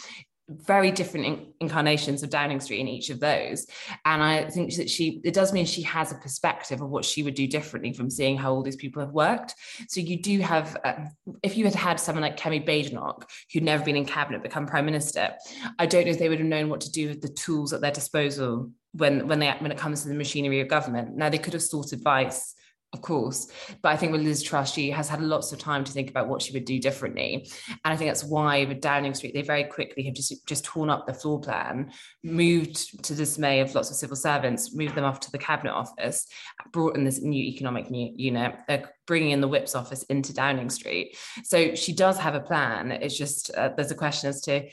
very 0.49 0.91
different 0.91 1.47
incarnations 1.61 2.23
of 2.23 2.29
Downing 2.29 2.59
Street 2.59 2.81
in 2.81 2.89
each 2.89 3.09
of 3.09 3.21
those. 3.21 3.65
And 4.03 4.21
I 4.21 4.49
think 4.49 4.75
that 4.75 4.89
she, 4.89 5.21
it 5.23 5.33
does 5.33 5.53
mean 5.53 5.65
she 5.65 5.81
has 5.83 6.11
a 6.11 6.15
perspective 6.15 6.81
of 6.81 6.89
what 6.89 7.05
she 7.05 7.23
would 7.23 7.35
do 7.35 7.47
differently 7.47 7.93
from 7.93 8.09
seeing 8.09 8.37
how 8.37 8.53
all 8.53 8.63
these 8.63 8.75
people 8.75 9.01
have 9.01 9.13
worked. 9.13 9.55
So 9.87 10.01
you 10.01 10.21
do 10.21 10.39
have, 10.41 10.75
uh, 10.83 11.05
if 11.41 11.55
you 11.55 11.63
had 11.63 11.73
had 11.73 12.01
someone 12.01 12.21
like 12.21 12.37
Kemi 12.37 12.65
Badenoch, 12.65 13.29
who'd 13.53 13.63
never 13.63 13.85
been 13.85 13.95
in 13.95 14.05
cabinet, 14.05 14.43
become 14.43 14.65
prime 14.65 14.85
minister, 14.85 15.35
I 15.79 15.85
don't 15.85 16.03
know 16.03 16.11
if 16.11 16.19
they 16.19 16.27
would 16.27 16.39
have 16.39 16.47
known 16.47 16.67
what 16.67 16.81
to 16.81 16.91
do 16.91 17.07
with 17.07 17.21
the 17.21 17.29
tools 17.29 17.71
at 17.71 17.79
their 17.79 17.91
disposal 17.91 18.71
when, 18.91 19.25
when, 19.29 19.39
they, 19.39 19.49
when 19.59 19.71
it 19.71 19.77
comes 19.77 20.01
to 20.01 20.09
the 20.09 20.15
machinery 20.15 20.59
of 20.59 20.67
government. 20.67 21.15
Now 21.15 21.29
they 21.29 21.37
could 21.37 21.53
have 21.53 21.63
sought 21.63 21.93
advice 21.93 22.55
of 22.93 23.01
course. 23.01 23.51
But 23.81 23.89
I 23.89 23.97
think 23.97 24.13
with 24.13 24.21
Liz 24.21 24.41
Truss, 24.41 24.71
she 24.71 24.89
has 24.91 25.09
had 25.09 25.21
lots 25.21 25.51
of 25.51 25.59
time 25.59 25.83
to 25.83 25.91
think 25.91 26.09
about 26.09 26.29
what 26.29 26.41
she 26.41 26.53
would 26.53 26.63
do 26.63 26.79
differently. 26.79 27.49
And 27.67 27.93
I 27.93 27.97
think 27.97 28.09
that's 28.09 28.23
why 28.23 28.63
with 28.63 28.79
Downing 28.79 29.13
Street, 29.13 29.33
they 29.33 29.41
very 29.41 29.65
quickly 29.65 30.03
have 30.03 30.13
just, 30.13 30.47
just 30.47 30.63
torn 30.63 30.89
up 30.89 31.05
the 31.05 31.13
floor 31.13 31.39
plan, 31.41 31.91
moved 32.23 33.03
to 33.03 33.13
dismay 33.13 33.59
of 33.59 33.75
lots 33.75 33.89
of 33.89 33.97
civil 33.97 34.15
servants, 34.15 34.73
moved 34.73 34.95
them 34.95 35.03
off 35.03 35.19
to 35.21 35.31
the 35.31 35.37
cabinet 35.37 35.73
office, 35.73 36.27
brought 36.71 36.95
in 36.95 37.03
this 37.03 37.21
new 37.21 37.43
economic 37.43 37.87
unit, 37.89 38.55
uh, 38.69 38.77
bringing 39.05 39.31
in 39.31 39.41
the 39.41 39.47
whips 39.49 39.75
office 39.75 40.03
into 40.03 40.33
Downing 40.33 40.69
Street. 40.69 41.17
So 41.43 41.75
she 41.75 41.91
does 41.91 42.17
have 42.19 42.35
a 42.35 42.39
plan. 42.41 42.91
It's 42.91 43.17
just 43.17 43.53
uh, 43.53 43.69
there's 43.75 43.91
a 43.91 43.95
question 43.95 44.29
as 44.29 44.41
to 44.43 44.69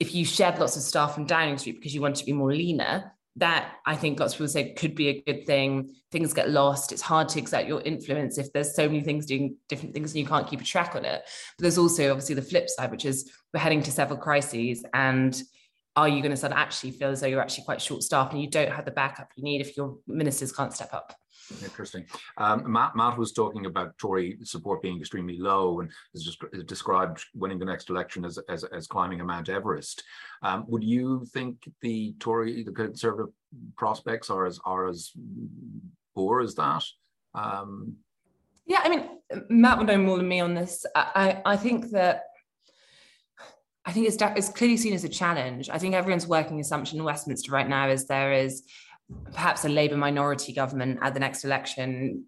if 0.00 0.14
you 0.14 0.24
shed 0.24 0.58
lots 0.58 0.76
of 0.76 0.82
staff 0.82 1.14
from 1.14 1.24
Downing 1.24 1.56
Street 1.56 1.76
because 1.76 1.94
you 1.94 2.02
want 2.02 2.16
to 2.16 2.26
be 2.26 2.32
more 2.32 2.52
leaner, 2.52 3.13
that 3.36 3.76
I 3.84 3.96
think 3.96 4.20
lots 4.20 4.34
of 4.34 4.38
people 4.38 4.48
say 4.48 4.74
could 4.74 4.94
be 4.94 5.08
a 5.08 5.22
good 5.22 5.44
thing. 5.46 5.94
Things 6.12 6.32
get 6.32 6.50
lost. 6.50 6.92
It's 6.92 7.02
hard 7.02 7.28
to 7.30 7.38
exert 7.40 7.66
your 7.66 7.80
influence 7.80 8.38
if 8.38 8.52
there's 8.52 8.76
so 8.76 8.86
many 8.86 9.02
things 9.02 9.26
doing 9.26 9.56
different 9.68 9.92
things 9.92 10.12
and 10.12 10.20
you 10.20 10.26
can't 10.26 10.48
keep 10.48 10.60
a 10.60 10.64
track 10.64 10.94
on 10.94 11.04
it. 11.04 11.22
But 11.58 11.62
there's 11.62 11.78
also 11.78 12.10
obviously 12.10 12.36
the 12.36 12.42
flip 12.42 12.68
side, 12.68 12.92
which 12.92 13.04
is 13.04 13.32
we're 13.52 13.60
heading 13.60 13.82
to 13.82 13.90
several 13.90 14.18
crises. 14.18 14.84
And 14.94 15.36
are 15.96 16.08
you 16.08 16.22
going 16.22 16.30
to 16.30 16.36
start 16.36 16.52
actually 16.52 16.92
feel 16.92 17.08
as 17.08 17.20
though 17.20 17.26
you're 17.26 17.40
actually 17.40 17.64
quite 17.64 17.82
short 17.82 18.02
staffed 18.02 18.32
and 18.32 18.42
you 18.42 18.48
don't 18.48 18.70
have 18.70 18.84
the 18.84 18.92
backup 18.92 19.30
you 19.36 19.42
need 19.42 19.60
if 19.60 19.76
your 19.76 19.98
ministers 20.06 20.52
can't 20.52 20.72
step 20.72 20.94
up? 20.94 21.14
Interesting. 21.62 22.06
Um, 22.36 22.70
Matt, 22.70 22.96
Matt 22.96 23.18
was 23.18 23.32
talking 23.32 23.66
about 23.66 23.96
Tory 23.98 24.38
support 24.42 24.82
being 24.82 24.98
extremely 24.98 25.38
low 25.38 25.80
and 25.80 25.90
has 26.12 26.24
just 26.24 26.42
described 26.66 27.24
winning 27.34 27.58
the 27.58 27.64
next 27.64 27.90
election 27.90 28.24
as, 28.24 28.38
as, 28.48 28.64
as 28.64 28.86
climbing 28.86 29.20
a 29.20 29.24
Mount 29.24 29.48
Everest. 29.48 30.02
Um, 30.42 30.64
would 30.68 30.84
you 30.84 31.24
think 31.32 31.56
the 31.80 32.14
Tory, 32.18 32.62
the 32.62 32.72
Conservative 32.72 33.32
prospects 33.76 34.30
are 34.30 34.46
as 34.46 34.58
are 34.64 34.88
as 34.88 35.12
poor 36.14 36.40
as 36.40 36.54
that? 36.54 36.84
Um, 37.34 37.96
yeah, 38.66 38.80
I 38.82 38.88
mean, 38.88 39.08
Matt 39.48 39.78
would 39.78 39.86
know 39.86 39.98
more 39.98 40.16
than 40.16 40.28
me 40.28 40.40
on 40.40 40.54
this. 40.54 40.86
I, 40.94 41.40
I, 41.44 41.52
I 41.52 41.56
think 41.56 41.90
that 41.90 42.24
I 43.86 43.92
think 43.92 44.08
it's, 44.08 44.16
it's 44.20 44.48
clearly 44.48 44.78
seen 44.78 44.94
as 44.94 45.04
a 45.04 45.08
challenge. 45.08 45.68
I 45.68 45.78
think 45.78 45.94
everyone's 45.94 46.26
working 46.26 46.58
assumption 46.58 46.98
in 46.98 47.04
Westminster 47.04 47.52
right 47.52 47.68
now 47.68 47.88
is 47.88 48.06
there 48.06 48.32
is 48.32 48.62
perhaps 49.32 49.64
a 49.64 49.68
Labour 49.68 49.96
minority 49.96 50.52
government 50.52 50.98
at 51.02 51.14
the 51.14 51.20
next 51.20 51.44
election. 51.44 52.24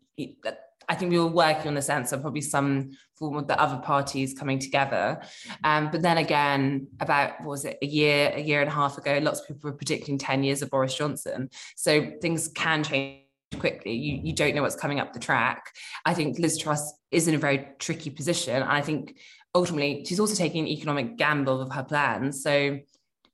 I 0.88 0.94
think 0.94 1.10
we 1.10 1.18
were 1.18 1.26
working 1.26 1.68
on 1.68 1.74
the 1.74 1.82
sense 1.82 2.12
of 2.12 2.20
probably 2.20 2.42
some 2.42 2.92
form 3.16 3.36
of 3.36 3.48
the 3.48 3.60
other 3.60 3.78
parties 3.78 4.34
coming 4.34 4.58
together. 4.58 5.20
Um, 5.64 5.90
but 5.90 6.02
then 6.02 6.18
again, 6.18 6.88
about 7.00 7.42
was 7.44 7.64
it 7.64 7.78
a 7.82 7.86
year, 7.86 8.32
a 8.34 8.40
year 8.40 8.60
and 8.60 8.68
a 8.68 8.72
half 8.72 8.96
ago, 8.96 9.18
lots 9.20 9.40
of 9.40 9.48
people 9.48 9.70
were 9.70 9.76
predicting 9.76 10.18
10 10.18 10.44
years 10.44 10.62
of 10.62 10.70
Boris 10.70 10.94
Johnson. 10.94 11.50
So 11.76 12.12
things 12.20 12.48
can 12.48 12.84
change 12.84 13.22
quickly. 13.58 13.94
You, 13.94 14.20
you 14.22 14.32
don't 14.32 14.54
know 14.54 14.62
what's 14.62 14.76
coming 14.76 15.00
up 15.00 15.12
the 15.12 15.18
track. 15.18 15.72
I 16.04 16.14
think 16.14 16.38
Liz 16.38 16.58
Truss 16.58 16.92
is 17.10 17.26
in 17.26 17.34
a 17.34 17.38
very 17.38 17.68
tricky 17.78 18.10
position. 18.10 18.54
And 18.54 18.64
I 18.64 18.80
think 18.80 19.16
ultimately 19.54 20.04
she's 20.04 20.20
also 20.20 20.34
taking 20.34 20.60
an 20.60 20.68
economic 20.68 21.16
gamble 21.16 21.60
of 21.60 21.72
her 21.72 21.84
plans. 21.84 22.42
So 22.42 22.78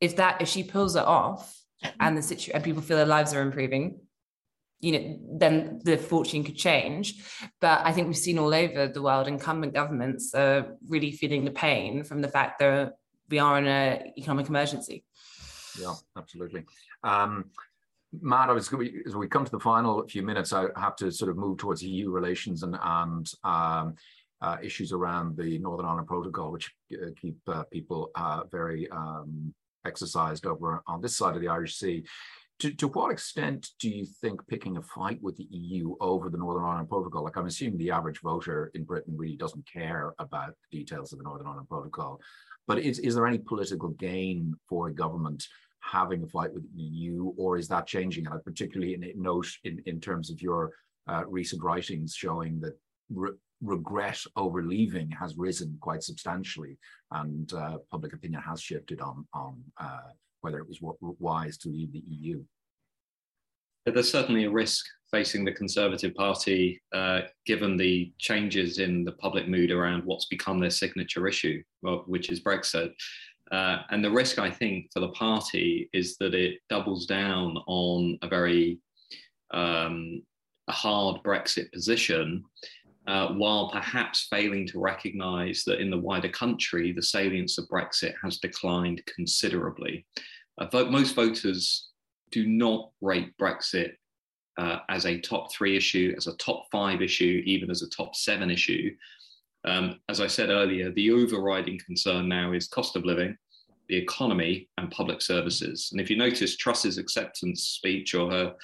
if 0.00 0.16
that 0.16 0.40
if 0.40 0.48
she 0.48 0.64
pulls 0.64 0.96
it 0.96 1.04
off, 1.04 1.61
and 2.00 2.16
the 2.16 2.22
situation 2.22 2.54
and 2.54 2.64
people 2.64 2.82
feel 2.82 2.96
their 2.96 3.06
lives 3.06 3.34
are 3.34 3.42
improving 3.42 4.00
you 4.82 4.92
know 4.92 5.18
then 5.38 5.80
the 5.84 5.96
fortune 5.96 6.44
could 6.44 6.56
change. 6.56 7.22
But 7.60 7.80
i 7.84 7.92
think 7.92 8.08
we've 8.08 8.16
seen 8.16 8.38
all 8.38 8.52
over 8.52 8.88
the 8.88 9.00
world 9.00 9.28
incumbent 9.28 9.72
governments 9.72 10.34
are 10.34 10.76
really 10.88 11.12
feeling 11.12 11.44
the 11.44 11.50
pain 11.52 12.04
from 12.04 12.20
the 12.20 12.28
fact 12.28 12.58
that 12.58 12.94
we 13.30 13.38
are 13.38 13.58
in 13.58 13.66
an 13.66 14.12
economic 14.18 14.48
emergency. 14.48 15.04
Yeah 15.80 15.94
absolutely. 16.16 16.64
Um, 17.02 17.46
Matt, 18.20 18.50
I 18.50 18.52
was, 18.52 18.70
as 19.06 19.16
we 19.16 19.26
come 19.26 19.46
to 19.46 19.50
the 19.50 19.58
final 19.58 20.06
few 20.06 20.22
minutes, 20.22 20.52
I 20.52 20.66
have 20.76 20.96
to 20.96 21.10
sort 21.10 21.30
of 21.30 21.38
move 21.38 21.56
towards 21.56 21.82
EU 21.82 22.10
relations 22.10 22.62
and, 22.62 22.76
and 22.82 23.26
um, 23.42 23.94
uh, 24.42 24.58
issues 24.62 24.92
around 24.92 25.36
the 25.36 25.58
Northern 25.58 25.86
Ireland 25.86 26.08
Protocol, 26.08 26.52
which 26.52 26.70
uh, 26.92 27.06
keep 27.18 27.38
uh, 27.48 27.62
people 27.72 28.10
uh, 28.14 28.42
very 28.50 28.90
um, 28.90 29.54
exercised 29.86 30.46
over 30.46 30.82
on 30.86 31.00
this 31.00 31.16
side 31.16 31.34
of 31.34 31.40
the 31.40 31.48
Irish 31.48 31.76
Sea. 31.76 32.04
To, 32.60 32.72
to 32.74 32.88
what 32.88 33.10
extent 33.10 33.70
do 33.80 33.88
you 33.88 34.06
think 34.20 34.46
picking 34.46 34.76
a 34.76 34.82
fight 34.82 35.20
with 35.20 35.36
the 35.36 35.48
EU 35.50 35.96
over 36.00 36.30
the 36.30 36.38
Northern 36.38 36.64
Ireland 36.64 36.88
Protocol, 36.88 37.24
like 37.24 37.36
I'm 37.36 37.46
assuming 37.46 37.78
the 37.78 37.90
average 37.90 38.20
voter 38.20 38.70
in 38.74 38.84
Britain 38.84 39.14
really 39.16 39.36
doesn't 39.36 39.66
care 39.66 40.14
about 40.18 40.54
the 40.70 40.78
details 40.78 41.12
of 41.12 41.18
the 41.18 41.24
Northern 41.24 41.48
Ireland 41.48 41.68
Protocol, 41.68 42.20
but 42.68 42.78
is, 42.78 43.00
is 43.00 43.14
there 43.14 43.26
any 43.26 43.38
political 43.38 43.88
gain 43.88 44.54
for 44.68 44.88
a 44.88 44.94
government 44.94 45.44
having 45.80 46.22
a 46.22 46.26
fight 46.28 46.54
with 46.54 46.62
the 46.62 46.82
EU, 46.82 47.32
or 47.36 47.58
is 47.58 47.66
that 47.68 47.86
changing? 47.88 48.26
And 48.26 48.34
I 48.34 48.38
particularly 48.44 48.94
in, 48.94 49.12
note 49.16 49.48
in, 49.64 49.82
in 49.86 50.00
terms 50.00 50.30
of 50.30 50.40
your 50.40 50.70
uh, 51.08 51.24
recent 51.26 51.62
writings 51.62 52.14
showing 52.14 52.60
that 52.60 52.76
regret 53.62 54.20
over 54.36 54.62
leaving 54.62 55.10
has 55.10 55.36
risen 55.36 55.78
quite 55.80 56.02
substantially, 56.02 56.78
and 57.12 57.52
uh, 57.52 57.78
public 57.90 58.12
opinion 58.12 58.42
has 58.42 58.60
shifted 58.60 59.00
on 59.00 59.26
on 59.32 59.62
uh, 59.78 60.10
whether 60.40 60.58
it 60.58 60.68
was 60.68 60.80
wise 61.18 61.56
to 61.58 61.68
leave 61.68 61.92
the 61.92 62.02
EU. 62.06 62.42
There's 63.86 64.10
certainly 64.10 64.44
a 64.44 64.50
risk 64.50 64.84
facing 65.10 65.44
the 65.44 65.52
Conservative 65.52 66.14
Party, 66.14 66.80
uh, 66.94 67.22
given 67.46 67.76
the 67.76 68.12
changes 68.18 68.78
in 68.78 69.04
the 69.04 69.12
public 69.12 69.48
mood 69.48 69.70
around 69.70 70.04
what's 70.04 70.26
become 70.26 70.60
their 70.60 70.70
signature 70.70 71.26
issue, 71.26 71.62
which 72.06 72.30
is 72.30 72.42
Brexit. 72.42 72.92
Uh, 73.50 73.78
and 73.90 74.02
the 74.02 74.10
risk, 74.10 74.38
I 74.38 74.50
think, 74.50 74.86
for 74.92 75.00
the 75.00 75.10
party 75.10 75.90
is 75.92 76.16
that 76.18 76.32
it 76.32 76.60
doubles 76.70 77.06
down 77.06 77.58
on 77.66 78.18
a 78.22 78.28
very 78.28 78.78
um, 79.52 80.22
a 80.68 80.72
hard 80.72 81.22
Brexit 81.22 81.70
position 81.72 82.44
uh, 83.06 83.28
while 83.28 83.70
perhaps 83.70 84.28
failing 84.30 84.66
to 84.68 84.78
recognise 84.78 85.64
that 85.64 85.80
in 85.80 85.90
the 85.90 85.98
wider 85.98 86.28
country, 86.28 86.92
the 86.92 87.02
salience 87.02 87.58
of 87.58 87.68
Brexit 87.68 88.14
has 88.22 88.38
declined 88.38 89.02
considerably. 89.06 90.06
Uh, 90.58 90.66
vote, 90.66 90.90
most 90.90 91.14
voters 91.14 91.88
do 92.30 92.46
not 92.46 92.90
rate 93.00 93.36
Brexit 93.38 93.92
uh, 94.58 94.78
as 94.88 95.06
a 95.06 95.18
top 95.20 95.52
three 95.52 95.76
issue, 95.76 96.14
as 96.16 96.26
a 96.26 96.36
top 96.36 96.66
five 96.70 97.02
issue, 97.02 97.42
even 97.44 97.70
as 97.70 97.82
a 97.82 97.90
top 97.90 98.14
seven 98.14 98.50
issue. 98.50 98.94
Um, 99.64 100.00
as 100.08 100.20
I 100.20 100.26
said 100.26 100.50
earlier, 100.50 100.90
the 100.92 101.10
overriding 101.10 101.80
concern 101.84 102.28
now 102.28 102.52
is 102.52 102.68
cost 102.68 102.96
of 102.96 103.04
living, 103.04 103.36
the 103.88 103.96
economy, 103.96 104.68
and 104.78 104.90
public 104.90 105.22
services. 105.22 105.88
And 105.92 106.00
if 106.00 106.10
you 106.10 106.16
notice 106.16 106.56
Truss's 106.56 106.98
acceptance 106.98 107.64
speech 107.64 108.14
or 108.14 108.30
her 108.30 108.54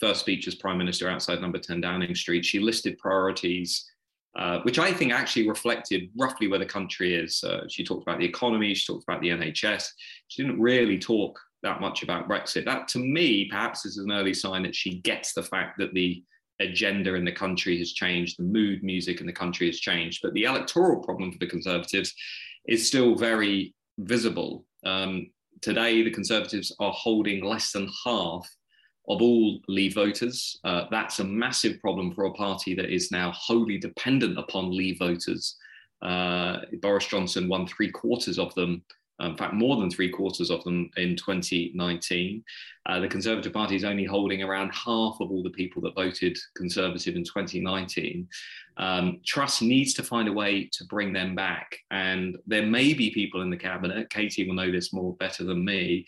first 0.00 0.20
speech 0.20 0.46
as 0.46 0.54
Prime 0.54 0.78
Minister 0.78 1.08
outside 1.08 1.40
number 1.40 1.58
10 1.58 1.80
Downing 1.80 2.14
Street, 2.14 2.44
she 2.44 2.60
listed 2.60 2.98
priorities, 2.98 3.90
uh, 4.38 4.60
which 4.60 4.78
I 4.78 4.92
think 4.92 5.12
actually 5.12 5.48
reflected 5.48 6.10
roughly 6.16 6.48
where 6.48 6.58
the 6.58 6.66
country 6.66 7.14
is. 7.14 7.42
Uh, 7.42 7.66
she 7.68 7.84
talked 7.84 8.02
about 8.02 8.18
the 8.18 8.26
economy, 8.26 8.74
she 8.74 8.92
talked 8.92 9.04
about 9.08 9.20
the 9.20 9.30
NHS. 9.30 9.88
She 10.28 10.42
didn't 10.42 10.60
really 10.60 10.98
talk 10.98 11.38
that 11.62 11.80
much 11.80 12.02
about 12.02 12.28
Brexit. 12.28 12.64
That, 12.64 12.88
to 12.88 12.98
me, 12.98 13.48
perhaps 13.48 13.86
is 13.86 13.96
an 13.96 14.12
early 14.12 14.34
sign 14.34 14.62
that 14.64 14.74
she 14.74 15.00
gets 15.00 15.32
the 15.32 15.42
fact 15.42 15.78
that 15.78 15.94
the 15.94 16.22
agenda 16.60 17.14
in 17.14 17.24
the 17.24 17.32
country 17.32 17.78
has 17.78 17.92
changed, 17.92 18.38
the 18.38 18.44
mood 18.44 18.82
music 18.82 19.20
in 19.20 19.26
the 19.26 19.32
country 19.32 19.66
has 19.66 19.80
changed. 19.80 20.20
But 20.22 20.32
the 20.34 20.44
electoral 20.44 21.02
problem 21.02 21.32
for 21.32 21.38
the 21.38 21.46
Conservatives 21.46 22.14
is 22.66 22.86
still 22.86 23.14
very 23.14 23.74
visible. 23.98 24.64
Um, 24.84 25.30
today, 25.60 26.02
the 26.02 26.10
Conservatives 26.10 26.74
are 26.78 26.92
holding 26.92 27.44
less 27.44 27.72
than 27.72 27.90
half 28.04 28.48
of 29.08 29.22
all 29.22 29.60
Leave 29.68 29.94
voters. 29.94 30.58
Uh, 30.64 30.84
that's 30.90 31.20
a 31.20 31.24
massive 31.24 31.80
problem 31.80 32.12
for 32.12 32.24
a 32.24 32.32
party 32.32 32.74
that 32.74 32.92
is 32.92 33.10
now 33.10 33.32
wholly 33.32 33.78
dependent 33.78 34.38
upon 34.38 34.76
Leave 34.76 34.98
voters. 34.98 35.56
Uh, 36.02 36.58
Boris 36.82 37.06
Johnson 37.06 37.48
won 37.48 37.66
three 37.66 37.90
quarters 37.90 38.38
of 38.38 38.54
them, 38.54 38.82
in 39.20 39.36
fact, 39.36 39.54
more 39.54 39.76
than 39.76 39.90
three 39.90 40.10
quarters 40.10 40.50
of 40.50 40.62
them 40.64 40.90
in 40.96 41.16
2019. 41.16 42.44
Uh, 42.86 43.00
the 43.00 43.08
Conservative 43.08 43.52
Party 43.52 43.76
is 43.76 43.84
only 43.84 44.04
holding 44.04 44.42
around 44.42 44.70
half 44.72 45.16
of 45.20 45.30
all 45.30 45.42
the 45.42 45.50
people 45.50 45.80
that 45.82 45.94
voted 45.94 46.36
Conservative 46.54 47.16
in 47.16 47.24
2019. 47.24 48.28
Um, 48.76 49.20
Truss 49.24 49.62
needs 49.62 49.94
to 49.94 50.02
find 50.02 50.28
a 50.28 50.32
way 50.32 50.68
to 50.72 50.84
bring 50.84 51.12
them 51.12 51.34
back. 51.34 51.78
And 51.90 52.36
there 52.46 52.66
may 52.66 52.92
be 52.92 53.10
people 53.10 53.40
in 53.40 53.50
the 53.50 53.56
cabinet, 53.56 54.10
Katie 54.10 54.46
will 54.46 54.54
know 54.54 54.70
this 54.70 54.92
more 54.92 55.14
better 55.16 55.44
than 55.44 55.64
me, 55.64 56.04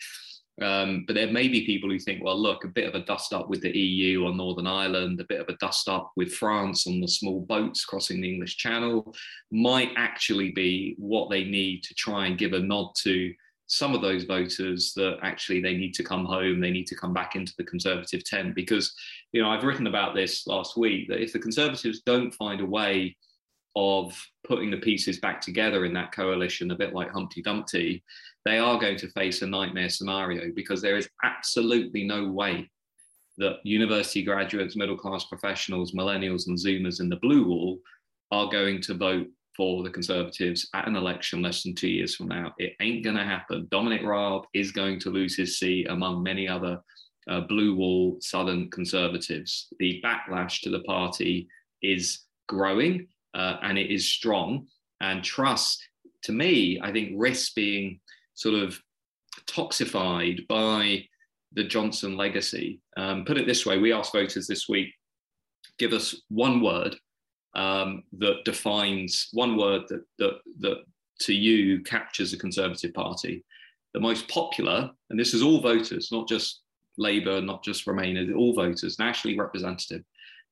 um, 0.61 1.05
but 1.05 1.13
there 1.13 1.31
may 1.31 1.47
be 1.47 1.65
people 1.65 1.89
who 1.89 1.99
think, 1.99 2.23
well, 2.23 2.39
look, 2.39 2.63
a 2.63 2.69
bit 2.69 2.87
of 2.87 2.95
a 2.95 3.05
dust 3.05 3.33
up 3.33 3.49
with 3.49 3.61
the 3.61 3.77
EU 3.77 4.25
on 4.25 4.37
Northern 4.37 4.67
Ireland, 4.67 5.19
a 5.19 5.25
bit 5.25 5.39
of 5.39 5.47
a 5.47 5.57
dust 5.57 5.87
up 5.87 6.11
with 6.15 6.33
France 6.33 6.87
on 6.87 6.99
the 6.99 7.07
small 7.07 7.41
boats 7.41 7.85
crossing 7.85 8.21
the 8.21 8.31
English 8.33 8.57
Channel 8.57 9.13
might 9.51 9.91
actually 9.95 10.51
be 10.51 10.95
what 10.97 11.29
they 11.29 11.43
need 11.43 11.83
to 11.83 11.93
try 11.93 12.27
and 12.27 12.37
give 12.37 12.53
a 12.53 12.59
nod 12.59 12.91
to 13.03 13.33
some 13.67 13.93
of 13.93 14.01
those 14.01 14.23
voters 14.23 14.93
that 14.95 15.19
actually 15.21 15.61
they 15.61 15.75
need 15.77 15.93
to 15.93 16.03
come 16.03 16.25
home, 16.25 16.59
they 16.59 16.71
need 16.71 16.87
to 16.87 16.95
come 16.95 17.13
back 17.13 17.35
into 17.35 17.53
the 17.57 17.63
Conservative 17.63 18.23
tent. 18.23 18.55
Because, 18.55 18.93
you 19.31 19.41
know, 19.41 19.49
I've 19.49 19.63
written 19.63 19.87
about 19.87 20.15
this 20.15 20.47
last 20.47 20.75
week 20.75 21.07
that 21.07 21.21
if 21.21 21.33
the 21.33 21.39
Conservatives 21.39 22.01
don't 22.03 22.33
find 22.33 22.61
a 22.61 22.65
way 22.65 23.15
of 23.75 24.19
putting 24.43 24.71
the 24.71 24.77
pieces 24.77 25.19
back 25.19 25.39
together 25.39 25.85
in 25.85 25.93
that 25.93 26.11
coalition, 26.11 26.71
a 26.71 26.75
bit 26.75 26.93
like 26.93 27.11
Humpty 27.11 27.43
Dumpty, 27.43 28.03
they 28.49 28.57
are 28.57 28.79
going 28.79 28.97
to 28.97 29.11
face 29.11 29.41
a 29.41 29.47
nightmare 29.47 29.89
scenario 29.89 30.51
because 30.55 30.81
there 30.81 30.97
is 30.97 31.09
absolutely 31.23 32.03
no 32.03 32.29
way 32.29 32.69
that 33.37 33.57
university 33.63 34.23
graduates, 34.23 34.75
middle 34.75 34.97
class 34.97 35.25
professionals, 35.25 35.93
millennials, 35.93 36.47
and 36.47 36.57
Zoomers 36.57 36.99
in 36.99 37.09
the 37.09 37.15
blue 37.17 37.47
wall 37.47 37.79
are 38.31 38.49
going 38.49 38.81
to 38.81 38.93
vote 38.93 39.27
for 39.55 39.83
the 39.83 39.89
Conservatives 39.89 40.67
at 40.73 40.87
an 40.87 40.95
election 40.95 41.41
less 41.41 41.63
than 41.63 41.75
two 41.75 41.87
years 41.87 42.15
from 42.15 42.27
now. 42.27 42.53
It 42.57 42.73
ain't 42.81 43.03
going 43.03 43.17
to 43.17 43.23
happen. 43.23 43.67
Dominic 43.71 44.03
Raab 44.03 44.43
is 44.53 44.71
going 44.71 44.99
to 45.01 45.09
lose 45.09 45.35
his 45.35 45.59
seat 45.59 45.87
among 45.89 46.23
many 46.23 46.47
other 46.47 46.81
uh, 47.29 47.41
blue 47.41 47.75
wall 47.75 48.17
Southern 48.19 48.69
Conservatives. 48.71 49.67
The 49.79 50.01
backlash 50.03 50.61
to 50.61 50.69
the 50.69 50.81
party 50.81 51.47
is 51.81 52.21
growing 52.47 53.07
uh, 53.33 53.57
and 53.61 53.77
it 53.77 53.91
is 53.91 54.09
strong. 54.09 54.67
And 55.01 55.23
Truss, 55.23 55.77
to 56.23 56.31
me, 56.31 56.79
I 56.81 56.91
think 56.91 57.13
risks 57.15 57.53
being 57.53 57.99
sort 58.39 58.55
of 58.55 58.79
toxified 59.47 60.47
by 60.47 61.05
the 61.53 61.63
Johnson 61.63 62.15
legacy. 62.15 62.79
Um, 62.97 63.25
put 63.25 63.37
it 63.37 63.47
this 63.47 63.65
way 63.65 63.77
we 63.77 63.91
asked 63.91 64.13
voters 64.13 64.47
this 64.47 64.69
week 64.69 64.93
give 65.79 65.93
us 65.93 66.21
one 66.29 66.61
word 66.61 66.95
um, 67.55 68.03
that 68.19 68.45
defines 68.45 69.29
one 69.31 69.57
word 69.57 69.83
that, 69.89 70.03
that, 70.19 70.33
that 70.59 70.77
to 71.21 71.33
you 71.33 71.81
captures 71.81 72.31
the 72.31 72.37
Conservative 72.37 72.93
Party. 72.93 73.43
The 73.93 73.99
most 73.99 74.27
popular, 74.27 74.91
and 75.09 75.19
this 75.19 75.33
is 75.33 75.41
all 75.41 75.61
voters, 75.61 76.09
not 76.11 76.27
just 76.27 76.61
Labour, 76.97 77.41
not 77.41 77.63
just 77.63 77.87
Remainers, 77.87 78.35
all 78.35 78.53
voters, 78.53 78.99
nationally 78.99 79.39
representative. 79.39 80.03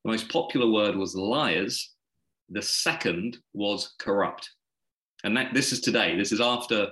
The 0.04 0.12
most 0.12 0.30
popular 0.30 0.72
word 0.72 0.96
was 0.96 1.16
liars. 1.16 1.94
The 2.50 2.62
second 2.62 3.38
was 3.54 3.94
corrupt. 4.00 4.50
And 5.24 5.36
that, 5.38 5.54
this 5.54 5.72
is 5.72 5.82
today. 5.82 6.18
This 6.18 6.32
is 6.32 6.42
after, 6.42 6.88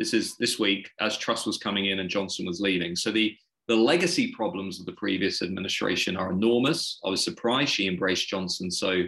this 0.00 0.14
is 0.14 0.34
this 0.38 0.58
week 0.58 0.90
as 0.98 1.18
Truss 1.18 1.44
was 1.44 1.58
coming 1.58 1.86
in 1.86 1.98
and 1.98 2.08
Johnson 2.08 2.46
was 2.46 2.58
leaving. 2.58 2.96
So 2.96 3.12
the, 3.12 3.36
the 3.68 3.76
legacy 3.76 4.32
problems 4.32 4.80
of 4.80 4.86
the 4.86 4.92
previous 4.92 5.42
administration 5.42 6.16
are 6.16 6.32
enormous. 6.32 6.98
I 7.04 7.10
was 7.10 7.22
surprised 7.22 7.74
she 7.74 7.86
embraced 7.86 8.26
Johnson 8.26 8.70
so 8.70 9.02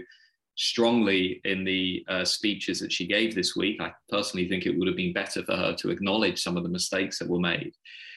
strongly 0.55 1.41
in 1.45 1.65
the 1.65 2.05
uh, 2.11 2.27
speeches 2.27 2.79
that 2.81 2.93
she 2.93 3.07
gave 3.07 3.35
this 3.35 3.57
week. 3.57 3.81
I 3.81 3.91
personally 4.11 4.47
think 4.47 4.67
it 4.67 4.79
would 4.79 4.87
have 4.87 4.97
been 4.97 5.15
better 5.15 5.43
for 5.43 5.57
her 5.57 5.75
to 5.77 5.89
acknowledge 5.89 6.43
some 6.43 6.59
of 6.59 6.63
the 6.63 6.69
mistakes 6.69 7.19
that 7.19 7.29
were 7.29 7.41
made. 7.41 7.73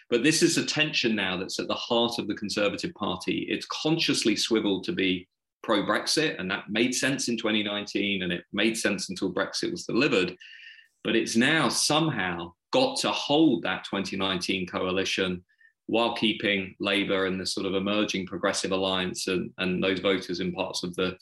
But 0.10 0.24
this 0.24 0.44
is 0.44 0.58
a 0.58 0.66
tension 0.66 1.16
now 1.16 1.38
that's 1.38 1.60
at 1.60 1.70
the 1.70 1.74
heart 1.74 2.20
of 2.20 2.28
the 2.28 2.36
Conservative 2.36 2.94
Party. 2.96 3.48
It's 3.50 3.66
consciously 3.68 4.36
swiveled 4.36 4.84
to 4.84 4.92
be 4.92 5.30
pro 5.64 5.84
Brexit, 5.84 6.38
and 6.42 6.52
that 6.52 6.70
made 6.70 6.94
sense 6.94 7.30
in 7.30 7.38
2019, 7.38 8.24
and 8.24 8.34
it 8.34 8.44
made 8.52 8.78
sense 8.78 9.10
until 9.10 9.34
Brexit 9.34 9.72
was 9.72 9.86
delivered. 9.86 10.36
But 11.06 11.16
it's 11.16 11.38
now 11.38 11.70
somehow 11.70 12.52
got 12.76 12.98
to 12.98 13.10
hold 13.10 13.64
that 13.64 13.86
2019 13.86 14.68
coalition 14.68 15.42
while 15.86 16.14
keeping 16.14 16.76
Labour 16.82 17.26
and 17.26 17.40
the 17.40 17.46
sort 17.46 17.66
of 17.66 17.74
emerging 17.74 18.26
progressive 18.26 18.74
alliance 18.74 19.28
and, 19.28 19.50
and 19.60 19.82
those 19.82 20.00
voters 20.00 20.42
in 20.42 20.52
parts 20.52 20.84
of 20.84 20.94
the 20.96 21.16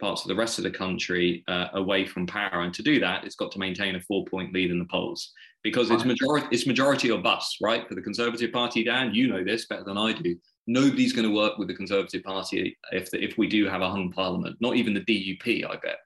parts 0.00 0.22
of 0.22 0.28
the 0.28 0.34
rest 0.34 0.56
of 0.58 0.64
the 0.64 0.70
country 0.70 1.44
uh, 1.46 1.66
away 1.74 2.06
from 2.06 2.26
power. 2.26 2.62
And 2.62 2.72
to 2.72 2.82
do 2.82 2.98
that, 3.00 3.24
it's 3.24 3.34
got 3.34 3.52
to 3.52 3.58
maintain 3.58 3.96
a 3.96 4.00
four-point 4.00 4.54
lead 4.54 4.70
in 4.70 4.78
the 4.78 4.86
polls 4.86 5.30
because 5.62 5.90
it's 5.90 6.06
majority 6.06 6.46
it's 6.50 6.66
majority 6.66 7.10
or 7.10 7.20
bust, 7.20 7.58
right? 7.60 7.86
For 7.86 7.94
the 7.94 8.02
Conservative 8.02 8.50
Party, 8.50 8.82
Dan, 8.82 9.12
you 9.12 9.28
know 9.28 9.44
this 9.44 9.66
better 9.66 9.84
than 9.84 9.98
I 9.98 10.12
do. 10.12 10.34
Nobody's 10.66 11.12
going 11.12 11.28
to 11.28 11.34
work 11.34 11.58
with 11.58 11.68
the 11.68 11.74
Conservative 11.74 12.22
Party 12.22 12.78
if 12.92 13.10
the, 13.10 13.22
if 13.22 13.36
we 13.36 13.46
do 13.46 13.68
have 13.68 13.82
a 13.82 13.90
hung 13.90 14.10
parliament. 14.10 14.56
Not 14.58 14.76
even 14.76 14.94
the 14.94 15.00
DUP, 15.00 15.68
I 15.68 15.76
bet. 15.76 15.98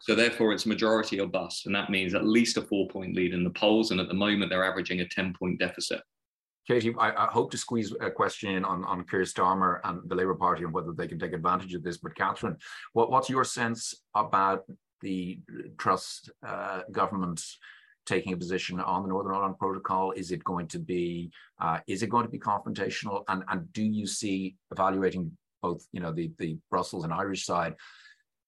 So 0.00 0.14
therefore, 0.14 0.52
it's 0.52 0.66
majority 0.66 1.20
or 1.20 1.26
bust, 1.26 1.66
and 1.66 1.74
that 1.74 1.90
means 1.90 2.14
at 2.14 2.26
least 2.26 2.56
a 2.56 2.62
four-point 2.62 3.14
lead 3.14 3.34
in 3.34 3.44
the 3.44 3.50
polls. 3.50 3.90
And 3.90 4.00
at 4.00 4.08
the 4.08 4.14
moment, 4.14 4.50
they're 4.50 4.64
averaging 4.64 5.00
a 5.00 5.08
ten-point 5.08 5.58
deficit. 5.58 6.00
Katie, 6.68 6.94
I, 6.98 7.24
I, 7.24 7.26
hope 7.30 7.50
to 7.52 7.56
squeeze 7.56 7.94
a 7.98 8.10
question 8.10 8.50
in 8.50 8.64
on, 8.64 8.84
on 8.84 9.02
Keir 9.04 9.22
Starmer 9.22 9.80
and 9.84 10.00
the 10.06 10.14
Labour 10.14 10.34
Party 10.34 10.64
and 10.64 10.72
whether 10.72 10.92
they 10.92 11.08
can 11.08 11.18
take 11.18 11.32
advantage 11.32 11.72
of 11.72 11.82
this. 11.82 11.96
But 11.96 12.14
Katherine, 12.14 12.58
what, 12.92 13.10
what's 13.10 13.30
your 13.30 13.42
sense 13.42 13.94
about 14.14 14.64
the 15.00 15.40
Truss 15.78 16.28
uh, 16.46 16.82
government 16.92 17.42
taking 18.04 18.34
a 18.34 18.36
position 18.36 18.80
on 18.80 19.02
the 19.02 19.08
Northern 19.08 19.34
Ireland 19.34 19.58
Protocol? 19.58 20.12
Is 20.12 20.30
it 20.30 20.44
going 20.44 20.66
to 20.68 20.78
be 20.78 21.30
uh, 21.58 21.80
is 21.86 22.02
it 22.02 22.10
going 22.10 22.26
to 22.26 22.30
be 22.30 22.38
confrontational? 22.38 23.22
And 23.28 23.44
and 23.48 23.72
do 23.72 23.82
you 23.82 24.06
see 24.06 24.56
evaluating 24.70 25.32
both 25.62 25.86
you 25.92 26.00
know 26.00 26.12
the 26.12 26.30
the 26.38 26.58
Brussels 26.70 27.04
and 27.04 27.14
Irish 27.14 27.46
side? 27.46 27.76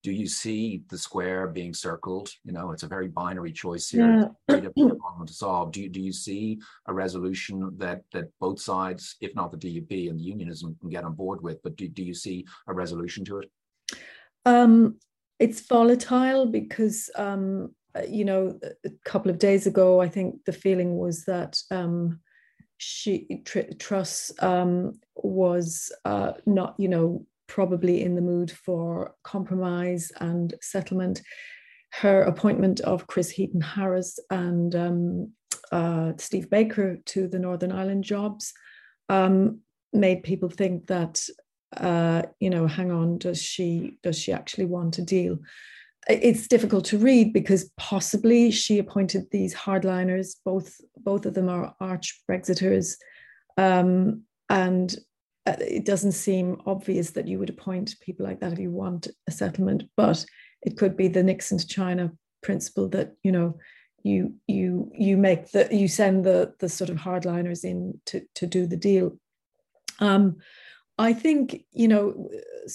Do 0.03 0.13
you 0.13 0.27
see 0.27 0.83
the 0.89 0.97
square 0.97 1.47
being 1.47 1.75
circled? 1.75 2.31
You 2.45 2.53
know, 2.53 2.71
it's 2.71 2.83
a 2.83 2.89
very 2.89 3.09
binary 3.09 3.53
choice 3.53 3.91
here 3.91 4.31
yeah. 4.49 4.61
to 4.61 5.33
solve. 5.33 5.73
Do 5.73 5.83
you, 5.83 5.89
do 5.89 6.01
you 6.01 6.13
see 6.13 6.59
a 6.87 6.93
resolution 6.93 7.71
that 7.79 8.03
that 8.13 8.27
both 8.41 8.61
sides, 8.61 9.17
if 9.21 9.35
not 9.35 9.51
the 9.51 9.59
DUP 9.59 10.09
and 10.09 10.19
the 10.19 10.25
unionism, 10.25 10.77
can 10.81 10.89
get 10.89 11.05
on 11.05 11.15
board 11.15 11.43
with? 11.43 11.63
But 11.63 11.77
do, 11.77 11.89
do 11.89 12.03
you 12.03 12.15
see 12.15 12.47
a 12.67 12.73
resolution 12.73 13.25
to 13.27 13.39
it? 13.39 13.51
Um, 14.47 14.97
it's 15.39 15.61
volatile 15.61 16.47
because 16.47 17.11
um, 17.17 17.75
you 18.09 18.25
know 18.25 18.59
a 18.85 18.91
couple 19.05 19.31
of 19.31 19.39
days 19.39 19.67
ago, 19.67 20.01
I 20.01 20.09
think 20.09 20.45
the 20.47 20.53
feeling 20.53 20.97
was 20.97 21.25
that 21.25 21.61
um, 21.71 22.21
she 22.79 23.43
tr- 23.45 23.75
Truss 23.79 24.33
um, 24.41 24.99
was 25.15 25.93
uh, 26.07 26.33
not 26.47 26.75
you 26.79 26.89
know 26.89 27.27
probably 27.51 28.01
in 28.01 28.15
the 28.15 28.23
mood 28.23 28.51
for 28.51 29.13
compromise 29.25 30.13
and 30.21 30.55
settlement. 30.63 31.21
Her 31.93 32.23
appointment 32.23 32.79
of 32.81 33.09
Chris 33.09 33.29
Heaton 33.29 33.61
Harris 33.61 34.21
and 34.31 34.75
um, 34.77 35.33
uh, 35.73 36.13
Steve 36.17 36.49
Baker 36.49 36.99
to 37.07 37.27
the 37.27 37.41
Northern 37.41 37.73
Ireland 37.73 38.05
jobs 38.05 38.53
um, 39.09 39.59
made 39.93 40.23
people 40.23 40.49
think 40.49 40.87
that, 40.87 41.21
uh, 41.77 42.23
you 42.39 42.51
know, 42.51 42.69
hang 42.69 42.93
on, 42.93 43.19
does 43.19 43.43
she 43.43 43.99
does 44.05 44.17
she 44.17 44.33
actually 44.33 44.67
want 44.67 44.99
a 44.99 45.03
deal? 45.03 45.39
It's 46.09 46.47
difficult 46.47 46.85
to 46.87 46.99
read 46.99 47.33
because 47.33 47.71
possibly 47.77 48.53
she 48.53 48.79
appointed 48.79 49.25
these 49.33 49.55
hardliners. 49.55 50.37
Both 50.45 50.81
both 50.97 51.27
of 51.27 51.35
them 51.35 51.49
are 51.49 51.75
arch 51.81 52.23
Brexiters, 52.31 52.95
um, 53.57 54.23
and 54.49 54.97
it 55.47 55.85
doesn't 55.85 56.13
seem 56.13 56.61
obvious 56.67 57.11
that 57.11 57.27
you 57.27 57.39
would 57.39 57.51
appoint 57.51 57.99
people 58.01 58.27
like 58.27 58.41
that 58.41 58.53
if 58.53 58.59
you 58.59 58.71
want 58.71 59.09
a 59.29 59.33
settlement, 59.33 59.85
but 59.97 60.25
it 60.63 60.77
could 60.77 60.97
be 60.97 61.09
the 61.09 61.23
Nixon 61.23 61.59
to 61.59 61.67
China 61.67 62.13
principle 62.43 62.89
that 62.89 63.13
you 63.23 63.33
know 63.33 63.59
you 64.03 64.35
you 64.47 64.91
you 64.95 65.17
make 65.17 65.51
the 65.53 65.69
you 65.71 65.89
send 65.89 66.25
the 66.25 66.55
the 66.59 66.69
sort 66.69 66.91
of 66.91 66.97
hardliners 66.97 67.65
in 67.65 68.01
to 68.07 68.23
to 68.35 68.47
do 68.47 68.67
the 68.67 68.77
deal. 68.77 69.19
Um, 69.99 70.37
I 70.99 71.13
think 71.13 71.65
you 71.73 71.89
know, 71.89 72.31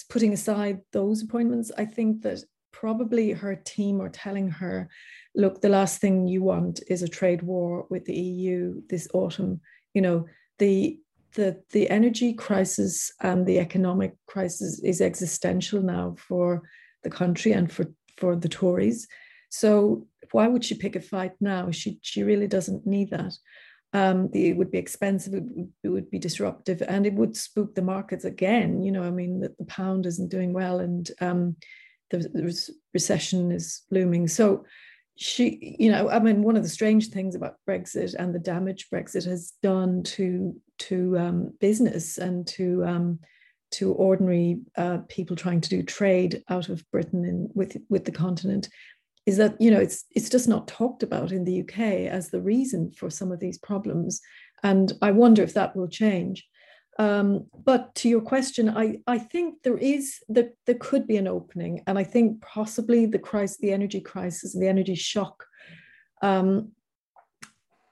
putting 0.09 0.33
aside 0.33 0.81
those 0.91 1.21
appointments, 1.21 1.71
I 1.77 1.85
think 1.85 2.23
that 2.23 2.43
probably 2.71 3.31
her 3.31 3.55
team 3.55 4.01
are 4.01 4.09
telling 4.09 4.49
her, 4.49 4.89
look, 5.33 5.61
the 5.61 5.69
last 5.69 6.01
thing 6.01 6.27
you 6.27 6.43
want 6.43 6.81
is 6.87 7.03
a 7.03 7.07
trade 7.07 7.41
war 7.41 7.85
with 7.89 8.05
the 8.05 8.15
EU 8.15 8.81
this 8.89 9.07
autumn. 9.13 9.61
You 9.93 10.01
know, 10.01 10.25
the 10.59 10.99
the, 11.35 11.61
the 11.71 11.89
energy 11.89 12.33
crisis 12.33 13.11
and 13.21 13.45
the 13.45 13.59
economic 13.59 14.15
crisis 14.27 14.81
is 14.83 15.01
existential 15.01 15.81
now 15.81 16.15
for 16.17 16.63
the 17.03 17.09
country 17.09 17.51
and 17.51 17.71
for, 17.71 17.85
for 18.17 18.35
the 18.35 18.49
Tories. 18.49 19.07
So 19.49 20.07
why 20.31 20.47
would 20.47 20.65
she 20.65 20.75
pick 20.75 20.95
a 20.95 21.01
fight 21.01 21.33
now? 21.39 21.71
She, 21.71 21.99
she 22.01 22.23
really 22.23 22.47
doesn't 22.47 22.85
need 22.85 23.11
that. 23.11 23.33
Um, 23.93 24.29
the, 24.31 24.49
it 24.49 24.57
would 24.57 24.71
be 24.71 24.77
expensive, 24.77 25.33
it 25.33 25.43
would, 25.43 25.71
it 25.83 25.89
would, 25.89 26.11
be 26.11 26.19
disruptive, 26.19 26.81
and 26.85 27.05
it 27.05 27.13
would 27.13 27.37
spook 27.37 27.75
the 27.75 27.81
markets 27.81 28.25
again. 28.25 28.81
You 28.81 28.91
know, 28.91 29.03
I 29.03 29.11
mean, 29.11 29.39
that 29.39 29.57
the 29.57 29.65
pound 29.65 30.05
isn't 30.05 30.29
doing 30.29 30.51
well 30.51 30.79
and 30.79 31.09
um, 31.21 31.55
the, 32.09 32.17
the 32.17 32.73
recession 32.93 33.51
is 33.51 33.83
looming. 33.91 34.27
So 34.27 34.65
she, 35.17 35.77
you 35.79 35.91
know, 35.91 36.09
I 36.09 36.19
mean, 36.19 36.41
one 36.41 36.57
of 36.57 36.63
the 36.63 36.69
strange 36.69 37.09
things 37.09 37.35
about 37.35 37.55
Brexit 37.67 38.15
and 38.15 38.35
the 38.35 38.39
damage 38.39 38.89
Brexit 38.89 39.25
has 39.25 39.53
done 39.63 40.03
to 40.03 40.55
to 40.77 41.17
um, 41.17 41.53
business 41.59 42.17
and 42.17 42.45
to 42.47 42.83
um, 42.85 43.19
to 43.71 43.93
ordinary 43.93 44.59
uh, 44.77 44.99
people 45.07 45.35
trying 45.35 45.61
to 45.61 45.69
do 45.69 45.83
trade 45.83 46.43
out 46.49 46.69
of 46.69 46.83
Britain 46.91 47.25
and 47.25 47.49
with 47.53 47.77
with 47.89 48.05
the 48.05 48.11
continent 48.11 48.69
is 49.25 49.37
that 49.37 49.59
you 49.59 49.71
know 49.71 49.79
it's 49.79 50.05
it's 50.11 50.29
just 50.29 50.47
not 50.47 50.67
talked 50.67 51.01
about 51.01 51.31
in 51.31 51.45
the 51.45 51.61
UK 51.61 51.79
as 52.11 52.29
the 52.29 52.41
reason 52.41 52.91
for 52.91 53.09
some 53.09 53.31
of 53.31 53.39
these 53.39 53.57
problems, 53.57 54.21
and 54.63 54.93
I 55.01 55.11
wonder 55.11 55.43
if 55.43 55.53
that 55.53 55.75
will 55.75 55.87
change. 55.87 56.45
Um, 56.97 57.47
but 57.53 57.93
to 57.95 58.09
your 58.09 58.21
question, 58.21 58.69
I, 58.69 58.99
I 59.05 59.17
think 59.17 59.63
there 59.63 59.77
is 59.77 60.19
that 60.29 60.53
there 60.65 60.77
could 60.79 61.07
be 61.07 61.17
an 61.17 61.27
opening, 61.27 61.81
and 61.87 61.99
I 61.99 62.03
think 62.03 62.41
possibly 62.41 63.05
the 63.05 63.19
crisis, 63.19 63.57
the 63.57 63.71
energy 63.71 63.99
crisis, 63.99 64.53
and 64.53 64.63
the 64.63 64.69
energy 64.69 64.95
shock 64.95 65.45
um, 66.21 66.71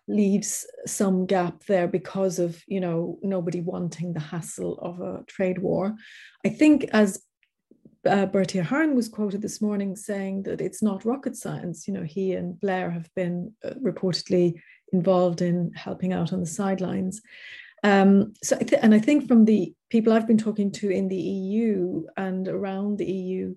leaves 0.08 0.66
some 0.86 1.26
gap 1.26 1.66
there 1.66 1.88
because 1.88 2.40
of 2.40 2.62
you 2.68 2.80
know 2.80 3.20
nobody 3.22 3.60
wanting 3.60 4.14
the 4.14 4.22
hassle 4.22 4.80
of 4.82 5.02
a 5.02 5.24
trade 5.28 5.60
war. 5.60 5.96
I 6.46 6.50
think 6.50 6.86
as 6.94 7.22
uh, 8.06 8.26
Bertie 8.26 8.60
Ahern 8.60 8.96
was 8.96 9.08
quoted 9.08 9.42
this 9.42 9.62
morning 9.62 9.96
saying 9.96 10.44
that 10.44 10.62
it's 10.62 10.84
not 10.84 11.06
rocket 11.06 11.36
science. 11.36 11.88
You 11.88 11.94
know, 11.94 12.04
he 12.04 12.34
and 12.34 12.60
Blair 12.60 12.90
have 12.92 13.10
been 13.16 13.54
uh, 13.64 13.72
reportedly 13.82 14.62
involved 14.92 15.42
in 15.42 15.72
helping 15.74 16.14
out 16.14 16.34
on 16.34 16.40
the 16.40 16.46
sidelines. 16.46 17.22
Um, 17.84 18.34
so, 18.42 18.56
I 18.56 18.64
th- 18.64 18.82
and 18.82 18.94
I 18.94 19.00
think 19.00 19.28
from 19.28 19.46
the 19.46 19.74
people 19.90 20.14
I've 20.14 20.28
been 20.28 20.38
talking 20.38 20.72
to 20.74 20.90
in 20.90 21.10
the 21.10 21.16
EU 21.16 22.06
and 22.16 22.48
around 22.48 22.98
the 22.98 23.12
EU, 23.12 23.56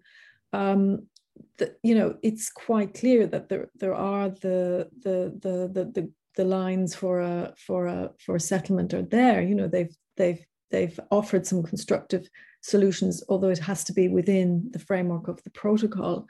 um, 0.53 1.07
that 1.59 1.79
you 1.83 1.95
know, 1.95 2.17
it's 2.23 2.51
quite 2.51 2.95
clear 2.95 3.27
that 3.27 3.49
there 3.49 3.71
there 3.77 3.95
are 3.95 4.29
the 4.29 4.89
the 5.03 5.33
the 5.41 5.71
the 5.73 5.85
the, 5.93 6.13
the 6.37 6.45
lines 6.45 6.95
for 6.95 7.21
a 7.21 7.55
for 7.57 7.87
a 7.87 8.11
for 8.19 8.35
a 8.35 8.41
settlement 8.41 8.95
are 8.95 9.03
there. 9.03 9.43
You 9.43 9.55
know, 9.55 9.69
they've 9.69 9.95
they've 10.17 10.45
they've 10.71 10.99
offered 11.11 11.47
some 11.47 11.63
constructive 11.63 12.29
solutions, 12.63 13.23
although 13.29 13.51
it 13.51 13.59
has 13.59 13.85
to 13.85 13.93
be 13.93 14.09
within 14.09 14.69
the 14.73 14.79
framework 14.79 15.29
of 15.29 15.43
the 15.45 15.51
protocol, 15.51 16.27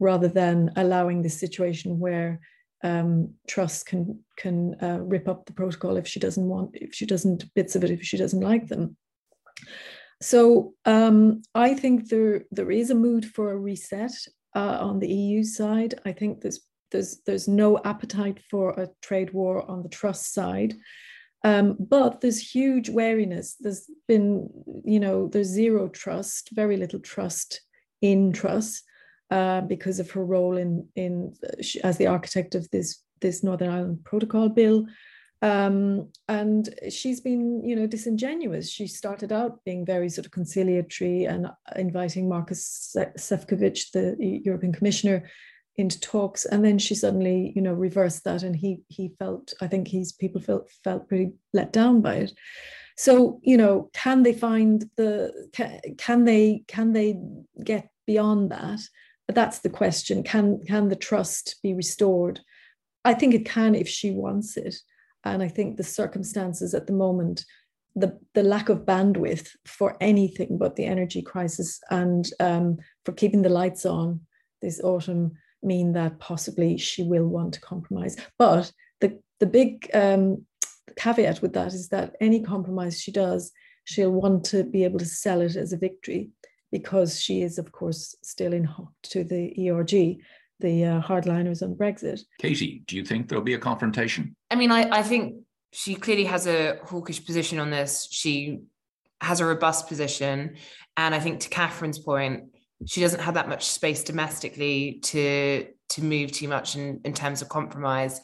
rather 0.00 0.28
than 0.28 0.70
allowing 0.76 1.22
the 1.22 1.30
situation 1.30 1.98
where 1.98 2.40
um, 2.82 3.34
Truss 3.46 3.82
can 3.82 4.20
can 4.36 4.76
uh, 4.82 5.00
rip 5.00 5.28
up 5.28 5.46
the 5.46 5.52
protocol 5.52 5.96
if 5.96 6.06
she 6.06 6.20
doesn't 6.20 6.46
want, 6.46 6.70
if 6.74 6.94
she 6.94 7.06
doesn't 7.06 7.52
bits 7.54 7.74
of 7.76 7.84
it, 7.84 7.90
if 7.90 8.02
she 8.02 8.16
doesn't 8.16 8.40
like 8.40 8.68
them. 8.68 8.96
So 10.20 10.74
um, 10.84 11.42
I 11.54 11.74
think 11.74 12.08
there 12.08 12.44
there 12.50 12.70
is 12.70 12.90
a 12.90 12.94
mood 12.94 13.24
for 13.24 13.52
a 13.52 13.58
reset 13.58 14.12
uh, 14.54 14.78
on 14.80 14.98
the 14.98 15.12
EU 15.12 15.44
side. 15.44 16.00
I 16.04 16.12
think 16.12 16.40
there's 16.40 16.60
there's 16.90 17.20
there's 17.26 17.48
no 17.48 17.78
appetite 17.84 18.40
for 18.50 18.70
a 18.70 18.88
trade 19.02 19.32
war 19.32 19.68
on 19.70 19.82
the 19.82 19.88
Truss 19.88 20.26
side. 20.26 20.74
Um, 21.44 21.76
but 21.78 22.20
there's 22.20 22.52
huge 22.52 22.88
wariness. 22.88 23.54
There's 23.60 23.88
been, 24.08 24.50
you 24.84 24.98
know, 24.98 25.28
there's 25.28 25.46
zero 25.46 25.88
trust, 25.88 26.50
very 26.52 26.76
little 26.76 26.98
trust 26.98 27.60
in 28.02 28.32
Truss 28.32 28.82
uh, 29.30 29.60
because 29.62 30.00
of 30.00 30.10
her 30.12 30.24
role 30.24 30.56
in 30.56 30.88
in 30.96 31.34
as 31.84 31.98
the 31.98 32.06
architect 32.06 32.54
of 32.54 32.68
this 32.70 33.02
this 33.20 33.42
Northern 33.42 33.70
Ireland 33.70 34.04
Protocol 34.04 34.48
bill. 34.48 34.86
Um, 35.40 36.10
and 36.26 36.68
she's 36.90 37.20
been, 37.20 37.62
you 37.64 37.76
know, 37.76 37.86
disingenuous. 37.86 38.68
She 38.68 38.88
started 38.88 39.32
out 39.32 39.62
being 39.64 39.86
very 39.86 40.08
sort 40.08 40.26
of 40.26 40.32
conciliatory 40.32 41.26
and 41.26 41.46
inviting 41.76 42.28
Maroš 42.28 42.96
Šefčovič, 43.16 43.92
the 43.92 44.16
European 44.18 44.72
Commissioner, 44.72 45.28
into 45.78 46.00
talks 46.00 46.44
and 46.44 46.64
then 46.64 46.76
she 46.76 46.94
suddenly 46.94 47.52
you 47.54 47.62
know 47.62 47.72
reversed 47.72 48.24
that 48.24 48.42
and 48.42 48.56
he 48.56 48.82
he 48.88 49.12
felt 49.18 49.54
i 49.60 49.66
think 49.68 49.86
he's 49.86 50.12
people 50.12 50.40
felt 50.40 50.68
felt 50.82 51.08
pretty 51.08 51.30
let 51.54 51.72
down 51.72 52.02
by 52.02 52.16
it 52.16 52.32
so 52.96 53.38
you 53.44 53.56
know 53.56 53.88
can 53.94 54.24
they 54.24 54.32
find 54.32 54.84
the 54.96 55.32
can, 55.52 55.80
can 55.96 56.24
they 56.24 56.64
can 56.66 56.92
they 56.92 57.16
get 57.62 57.88
beyond 58.06 58.50
that 58.50 58.80
that's 59.28 59.60
the 59.60 59.70
question. 59.70 60.22
Can 60.22 60.60
can 60.66 60.88
the 60.88 60.96
trust 60.96 61.56
be 61.62 61.74
restored? 61.74 62.40
I 63.04 63.14
think 63.14 63.34
it 63.34 63.44
can 63.44 63.74
if 63.74 63.88
she 63.88 64.10
wants 64.10 64.56
it. 64.56 64.76
And 65.24 65.42
i 65.42 65.48
think 65.48 65.76
the 65.76 65.84
circumstances 65.84 66.74
at 66.74 66.86
the 66.86 66.92
moment 66.92 67.44
the, 67.96 68.18
the 68.34 68.42
lack 68.42 68.68
of 68.68 68.84
bandwidth 68.84 69.48
for 69.66 69.96
anything 70.00 70.58
but 70.58 70.76
the 70.76 70.84
energy 70.84 71.22
crisis 71.22 71.80
and 71.90 72.30
um, 72.40 72.78
for 73.04 73.12
keeping 73.12 73.42
the 73.42 73.48
lights 73.48 73.84
on 73.84 74.20
this 74.62 74.80
autumn 74.80 75.32
mean 75.62 75.92
that 75.92 76.18
possibly 76.20 76.78
she 76.78 77.02
will 77.02 77.26
want 77.26 77.54
to 77.54 77.60
compromise. 77.60 78.16
But 78.38 78.70
the, 79.00 79.20
the 79.40 79.46
big 79.46 79.90
um, 79.94 80.46
caveat 80.96 81.42
with 81.42 81.52
that 81.54 81.72
is 81.72 81.88
that 81.88 82.14
any 82.20 82.42
compromise 82.42 83.00
she 83.00 83.10
does, 83.10 83.52
she'll 83.84 84.12
want 84.12 84.44
to 84.46 84.64
be 84.64 84.84
able 84.84 84.98
to 85.00 85.06
sell 85.06 85.40
it 85.40 85.56
as 85.56 85.72
a 85.72 85.78
victory 85.78 86.30
because 86.70 87.20
she 87.20 87.42
is, 87.42 87.58
of 87.58 87.72
course, 87.72 88.14
still 88.22 88.52
in 88.52 88.64
hooked 88.64 89.10
to 89.10 89.24
the 89.24 89.70
ERG, 89.70 90.18
the 90.60 90.84
uh, 90.84 91.02
hardliners 91.02 91.62
on 91.62 91.74
Brexit. 91.74 92.20
Katie, 92.40 92.82
do 92.86 92.96
you 92.96 93.04
think 93.04 93.28
there'll 93.28 93.44
be 93.44 93.54
a 93.54 93.58
confrontation? 93.58 94.36
I 94.50 94.56
mean, 94.56 94.70
I, 94.70 94.88
I 94.90 95.02
think 95.02 95.42
she 95.72 95.94
clearly 95.94 96.24
has 96.24 96.46
a 96.46 96.78
hawkish 96.84 97.24
position 97.24 97.58
on 97.58 97.70
this. 97.70 98.08
She 98.10 98.60
has 99.20 99.40
a 99.40 99.46
robust 99.46 99.88
position. 99.88 100.56
And 100.96 101.14
I 101.14 101.20
think 101.20 101.40
to 101.40 101.48
Katherine's 101.48 101.98
point, 101.98 102.44
she 102.86 103.00
doesn't 103.00 103.20
have 103.20 103.34
that 103.34 103.48
much 103.48 103.66
space 103.66 104.04
domestically 104.04 105.00
to 105.04 105.66
to 105.90 106.04
move 106.04 106.30
too 106.30 106.48
much 106.48 106.76
in, 106.76 107.00
in 107.04 107.14
terms 107.14 107.40
of 107.40 107.48
compromise. 107.48 108.20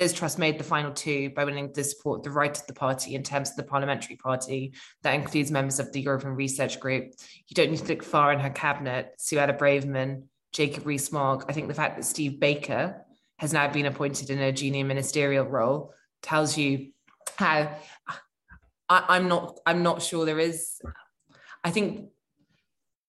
Liz 0.00 0.12
Truss 0.12 0.38
made 0.38 0.58
the 0.58 0.64
final 0.64 0.92
two 0.92 1.30
by 1.30 1.44
winning 1.44 1.72
to 1.72 1.82
support 1.82 2.22
the 2.22 2.30
right 2.30 2.56
of 2.56 2.66
the 2.66 2.72
party 2.72 3.14
in 3.14 3.22
terms 3.24 3.50
of 3.50 3.56
the 3.56 3.64
parliamentary 3.64 4.16
party. 4.16 4.74
That 5.02 5.14
includes 5.14 5.50
members 5.50 5.80
of 5.80 5.92
the 5.92 6.00
European 6.00 6.36
Research 6.36 6.78
Group. 6.78 7.14
You 7.48 7.54
don't 7.54 7.70
need 7.70 7.80
to 7.80 7.88
look 7.88 8.04
far 8.04 8.32
in 8.32 8.38
her 8.38 8.50
cabinet. 8.50 9.14
Suella 9.18 9.58
Braverman, 9.58 10.24
Jacob 10.52 10.86
Rees-Mogg. 10.86 11.46
I 11.48 11.52
think 11.52 11.66
the 11.66 11.74
fact 11.74 11.96
that 11.96 12.04
Steve 12.04 12.38
Baker 12.38 13.04
has 13.38 13.52
now 13.52 13.68
been 13.68 13.86
appointed 13.86 14.30
in 14.30 14.38
a 14.38 14.52
junior 14.52 14.84
ministerial 14.84 15.44
role 15.44 15.92
tells 16.22 16.56
you 16.56 16.92
how 17.36 17.74
I, 18.88 19.04
I'm 19.08 19.28
not 19.28 19.58
I'm 19.66 19.82
not 19.82 20.02
sure 20.02 20.24
there 20.24 20.38
is. 20.38 20.80
I 21.64 21.70
think 21.70 22.10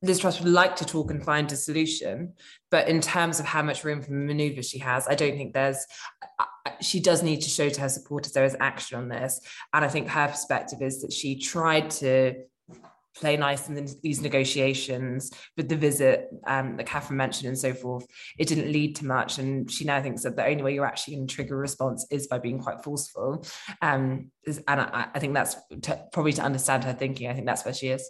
Liz 0.02 0.20
Truss 0.20 0.40
would 0.40 0.52
like 0.52 0.76
to 0.78 0.86
talk 0.86 1.12
and 1.12 1.24
find 1.24 1.52
a 1.52 1.56
solution, 1.56 2.34
but 2.72 2.88
in 2.88 3.02
terms 3.02 3.40
of 3.40 3.46
how 3.46 3.62
much 3.62 3.84
room 3.84 4.02
for 4.02 4.12
maneuver 4.12 4.64
she 4.64 4.80
has, 4.80 5.08
I 5.08 5.16
don't 5.16 5.38
think 5.38 5.54
there's. 5.54 5.86
She 6.82 7.00
does 7.00 7.24
need 7.24 7.42
to 7.42 7.50
show 7.50 7.70
to 7.70 7.82
her 7.82 7.90
supporters 7.90 8.34
there 8.34 8.46
is 8.46 8.56
action 8.60 8.98
on 8.98 9.10
this, 9.10 9.40
and 9.74 9.84
I 9.84 9.88
think 9.88 10.08
her 10.10 10.28
perspective 10.28 10.82
is 10.82 11.02
that 11.02 11.14
she 11.14 11.40
tried 11.40 11.90
to 11.92 12.36
play 13.16 13.36
nice 13.36 13.68
in 13.68 13.88
these 14.02 14.22
negotiations 14.22 15.32
with 15.58 15.68
the 15.68 15.76
visit 15.76 16.30
um, 16.48 16.78
that 16.78 16.86
Katherine 16.86 17.18
mentioned 17.18 17.48
and 17.48 17.58
so 17.58 17.74
forth. 17.74 18.06
It 18.38 18.48
didn't 18.48 18.72
lead 18.72 18.96
to 18.98 19.06
much, 19.06 19.38
and 19.38 19.70
she 19.70 19.86
now 19.86 20.02
thinks 20.02 20.24
that 20.24 20.36
the 20.36 20.46
only 20.46 20.64
way 20.64 20.74
you're 20.74 20.86
actually 20.86 21.16
going 21.16 21.28
to 21.28 21.36
trigger 21.36 21.56
a 21.56 21.60
response 21.60 22.08
is 22.12 22.28
by 22.28 22.40
being 22.40 22.60
quite 22.60 22.84
forceful. 22.84 23.46
Um, 23.82 24.32
and 24.48 24.82
I, 24.82 25.08
I 25.14 25.20
think 25.20 25.34
that's 25.34 25.56
to, 25.84 26.06
probably 26.12 26.34
to 26.34 26.42
understand 26.42 26.84
her 26.86 26.94
thinking. 26.94 27.30
I 27.30 27.34
think 27.34 27.46
that's 27.46 27.66
where 27.66 27.74
she 27.74 27.90
is. 27.90 28.10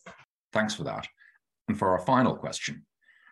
Thanks 0.53 0.76
for 0.76 0.84
that. 0.84 1.07
And 1.68 1.78
for 1.78 1.89
our 1.89 1.99
final 1.99 2.36
question, 2.36 2.86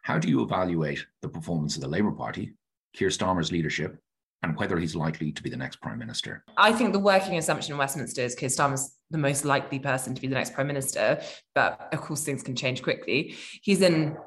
how 0.04 0.18
do 0.20 0.30
you 0.30 0.42
evaluate 0.42 1.06
the 1.22 1.30
performance 1.30 1.76
of 1.76 1.82
the 1.82 1.88
Labour 1.88 2.12
Party, 2.12 2.54
Keir 2.94 3.10
Starmer's 3.10 3.52
leadership, 3.52 3.98
and 4.44 4.56
whether 4.58 4.78
he's 4.78 4.96
likely 4.96 5.32
to 5.32 5.44
be 5.44 5.50
the 5.50 5.58
next 5.58 5.82
Prime 5.82 6.00
Minister? 6.00 6.44
I 6.58 6.72
think 6.72 6.94
the 6.94 7.00
working 7.00 7.38
assumption 7.38 7.74
in 7.74 7.78
Westminster 7.78 8.22
is 8.22 8.36
Keir 8.36 8.50
Starmer's 8.50 8.96
the 9.10 9.18
most 9.18 9.46
likely 9.46 9.80
person 9.80 10.14
to 10.14 10.22
be 10.22 10.28
the 10.28 10.36
next 10.36 10.54
Prime 10.54 10.68
Minister, 10.68 11.22
but 11.56 11.90
of 11.92 12.02
course 12.02 12.24
things 12.24 12.44
can 12.44 12.56
change 12.56 12.84
quickly. 12.84 13.36
He's 13.62 13.82
in, 13.82 14.18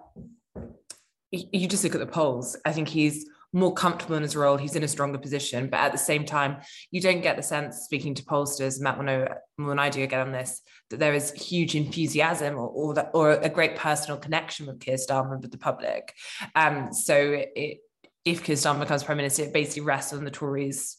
you 1.30 1.68
just 1.68 1.84
look 1.84 1.94
at 1.94 2.00
the 2.00 2.06
polls, 2.06 2.56
I 2.64 2.72
think 2.72 2.88
he's 2.88 3.26
more 3.52 3.74
comfortable 3.74 4.16
in 4.16 4.22
his 4.22 4.36
role. 4.36 4.56
He's 4.56 4.76
in 4.76 4.84
a 4.84 4.88
stronger 4.88 5.18
position. 5.18 5.68
But 5.68 5.80
at 5.80 5.92
the 5.92 5.98
same 5.98 6.24
time, 6.24 6.58
you 6.90 7.00
don't 7.00 7.20
get 7.20 7.36
the 7.36 7.42
sense, 7.42 7.78
speaking 7.78 8.14
to 8.14 8.24
pollsters, 8.24 8.80
Matt 8.80 8.96
will 8.96 9.04
know 9.04 9.26
more 9.58 9.70
than 9.70 9.78
I 9.78 9.90
do 9.90 10.02
again 10.02 10.20
on 10.20 10.32
this, 10.32 10.60
that 10.90 11.00
there 11.00 11.14
is 11.14 11.32
huge 11.32 11.74
enthusiasm 11.74 12.54
or, 12.54 12.68
or, 12.68 12.94
that, 12.94 13.10
or 13.12 13.32
a 13.32 13.48
great 13.48 13.76
personal 13.76 14.18
connection 14.18 14.66
with 14.66 14.80
Keir 14.80 14.96
Starmer 14.96 15.40
with 15.40 15.50
the 15.50 15.58
public. 15.58 16.14
Um, 16.54 16.92
so 16.92 17.16
it, 17.56 17.78
if 18.24 18.44
Keir 18.44 18.56
becomes 18.78 19.04
Prime 19.04 19.16
Minister, 19.16 19.44
it 19.44 19.52
basically 19.52 19.82
rests 19.82 20.12
on 20.12 20.24
the 20.24 20.30
Tories 20.30 20.98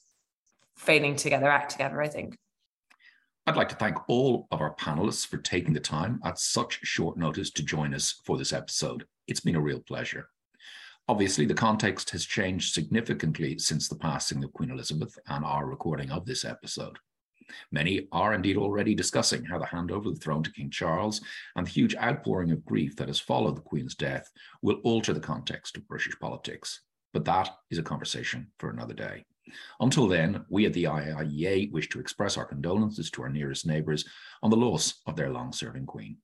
failing 0.76 1.16
to 1.18 1.30
get 1.30 1.42
their 1.42 1.52
act 1.52 1.72
together, 1.72 2.02
I 2.02 2.08
think. 2.08 2.38
I'd 3.48 3.56
like 3.56 3.70
to 3.70 3.76
thank 3.76 3.98
all 4.08 4.48
of 4.52 4.62
our 4.62 4.76
panelists 4.76 5.26
for 5.28 5.38
taking 5.38 5.74
the 5.74 5.80
time 5.80 6.20
at 6.24 6.40
such 6.40 6.80
short 6.84 7.18
notice 7.18 7.52
to 7.52 7.64
join 7.64 7.94
us 7.94 8.22
for 8.26 8.38
this 8.38 8.54
episode. 8.54 9.06
It's 9.28 9.40
been 9.40 9.56
a 9.56 9.62
real 9.62 9.80
pleasure. 9.80 10.30
Obviously, 11.08 11.46
the 11.46 11.54
context 11.54 12.12
has 12.12 12.26
changed 12.26 12.74
significantly 12.74 13.58
since 13.58 13.88
the 13.88 13.96
passing 13.96 14.44
of 14.44 14.54
Queen 14.54 14.70
Elizabeth 14.70 15.18
and 15.28 15.44
our 15.44 15.66
recording 15.66 16.12
of 16.12 16.26
this 16.26 16.46
episode. 16.46 16.98
Many 17.72 18.08
are 18.12 18.34
indeed 18.34 18.58
already 18.58 18.96
discussing 18.96 19.44
how 19.44 19.58
the 19.58 19.66
handover 19.66 20.08
of 20.08 20.16
the 20.16 20.22
throne 20.22 20.44
to 20.44 20.52
King 20.52 20.70
Charles 20.70 21.22
and 21.56 21.66
the 21.66 21.72
huge 21.72 21.96
outpouring 21.96 22.52
of 22.52 22.64
grief 22.64 22.96
that 22.96 23.10
has 23.10 23.20
followed 23.20 23.58
the 23.58 23.62
Queen's 23.62 23.96
death 23.96 24.32
will 24.62 24.80
alter 24.84 25.14
the 25.14 25.20
context 25.20 25.76
of 25.76 25.88
British 25.88 26.18
politics. 26.20 26.82
But 27.14 27.26
that 27.26 27.50
is 27.70 27.78
a 27.78 27.84
conversation 27.84 28.48
for 28.58 28.70
another 28.70 28.94
day. 28.94 29.26
Until 29.80 30.08
then, 30.08 30.46
we 30.50 30.66
at 30.66 30.74
the 30.74 30.86
IIEA 30.86 31.72
wish 31.72 31.90
to 31.90 32.00
express 32.00 32.38
our 32.38 32.46
condolences 32.46 33.10
to 33.12 33.24
our 33.24 33.30
nearest 33.30 33.66
neighbours 33.66 34.06
on 34.42 34.50
the 34.50 34.58
loss 34.58 35.02
of 35.08 35.16
their 35.16 35.30
long 35.30 35.52
serving 35.52 35.86
Queen. 35.86 36.18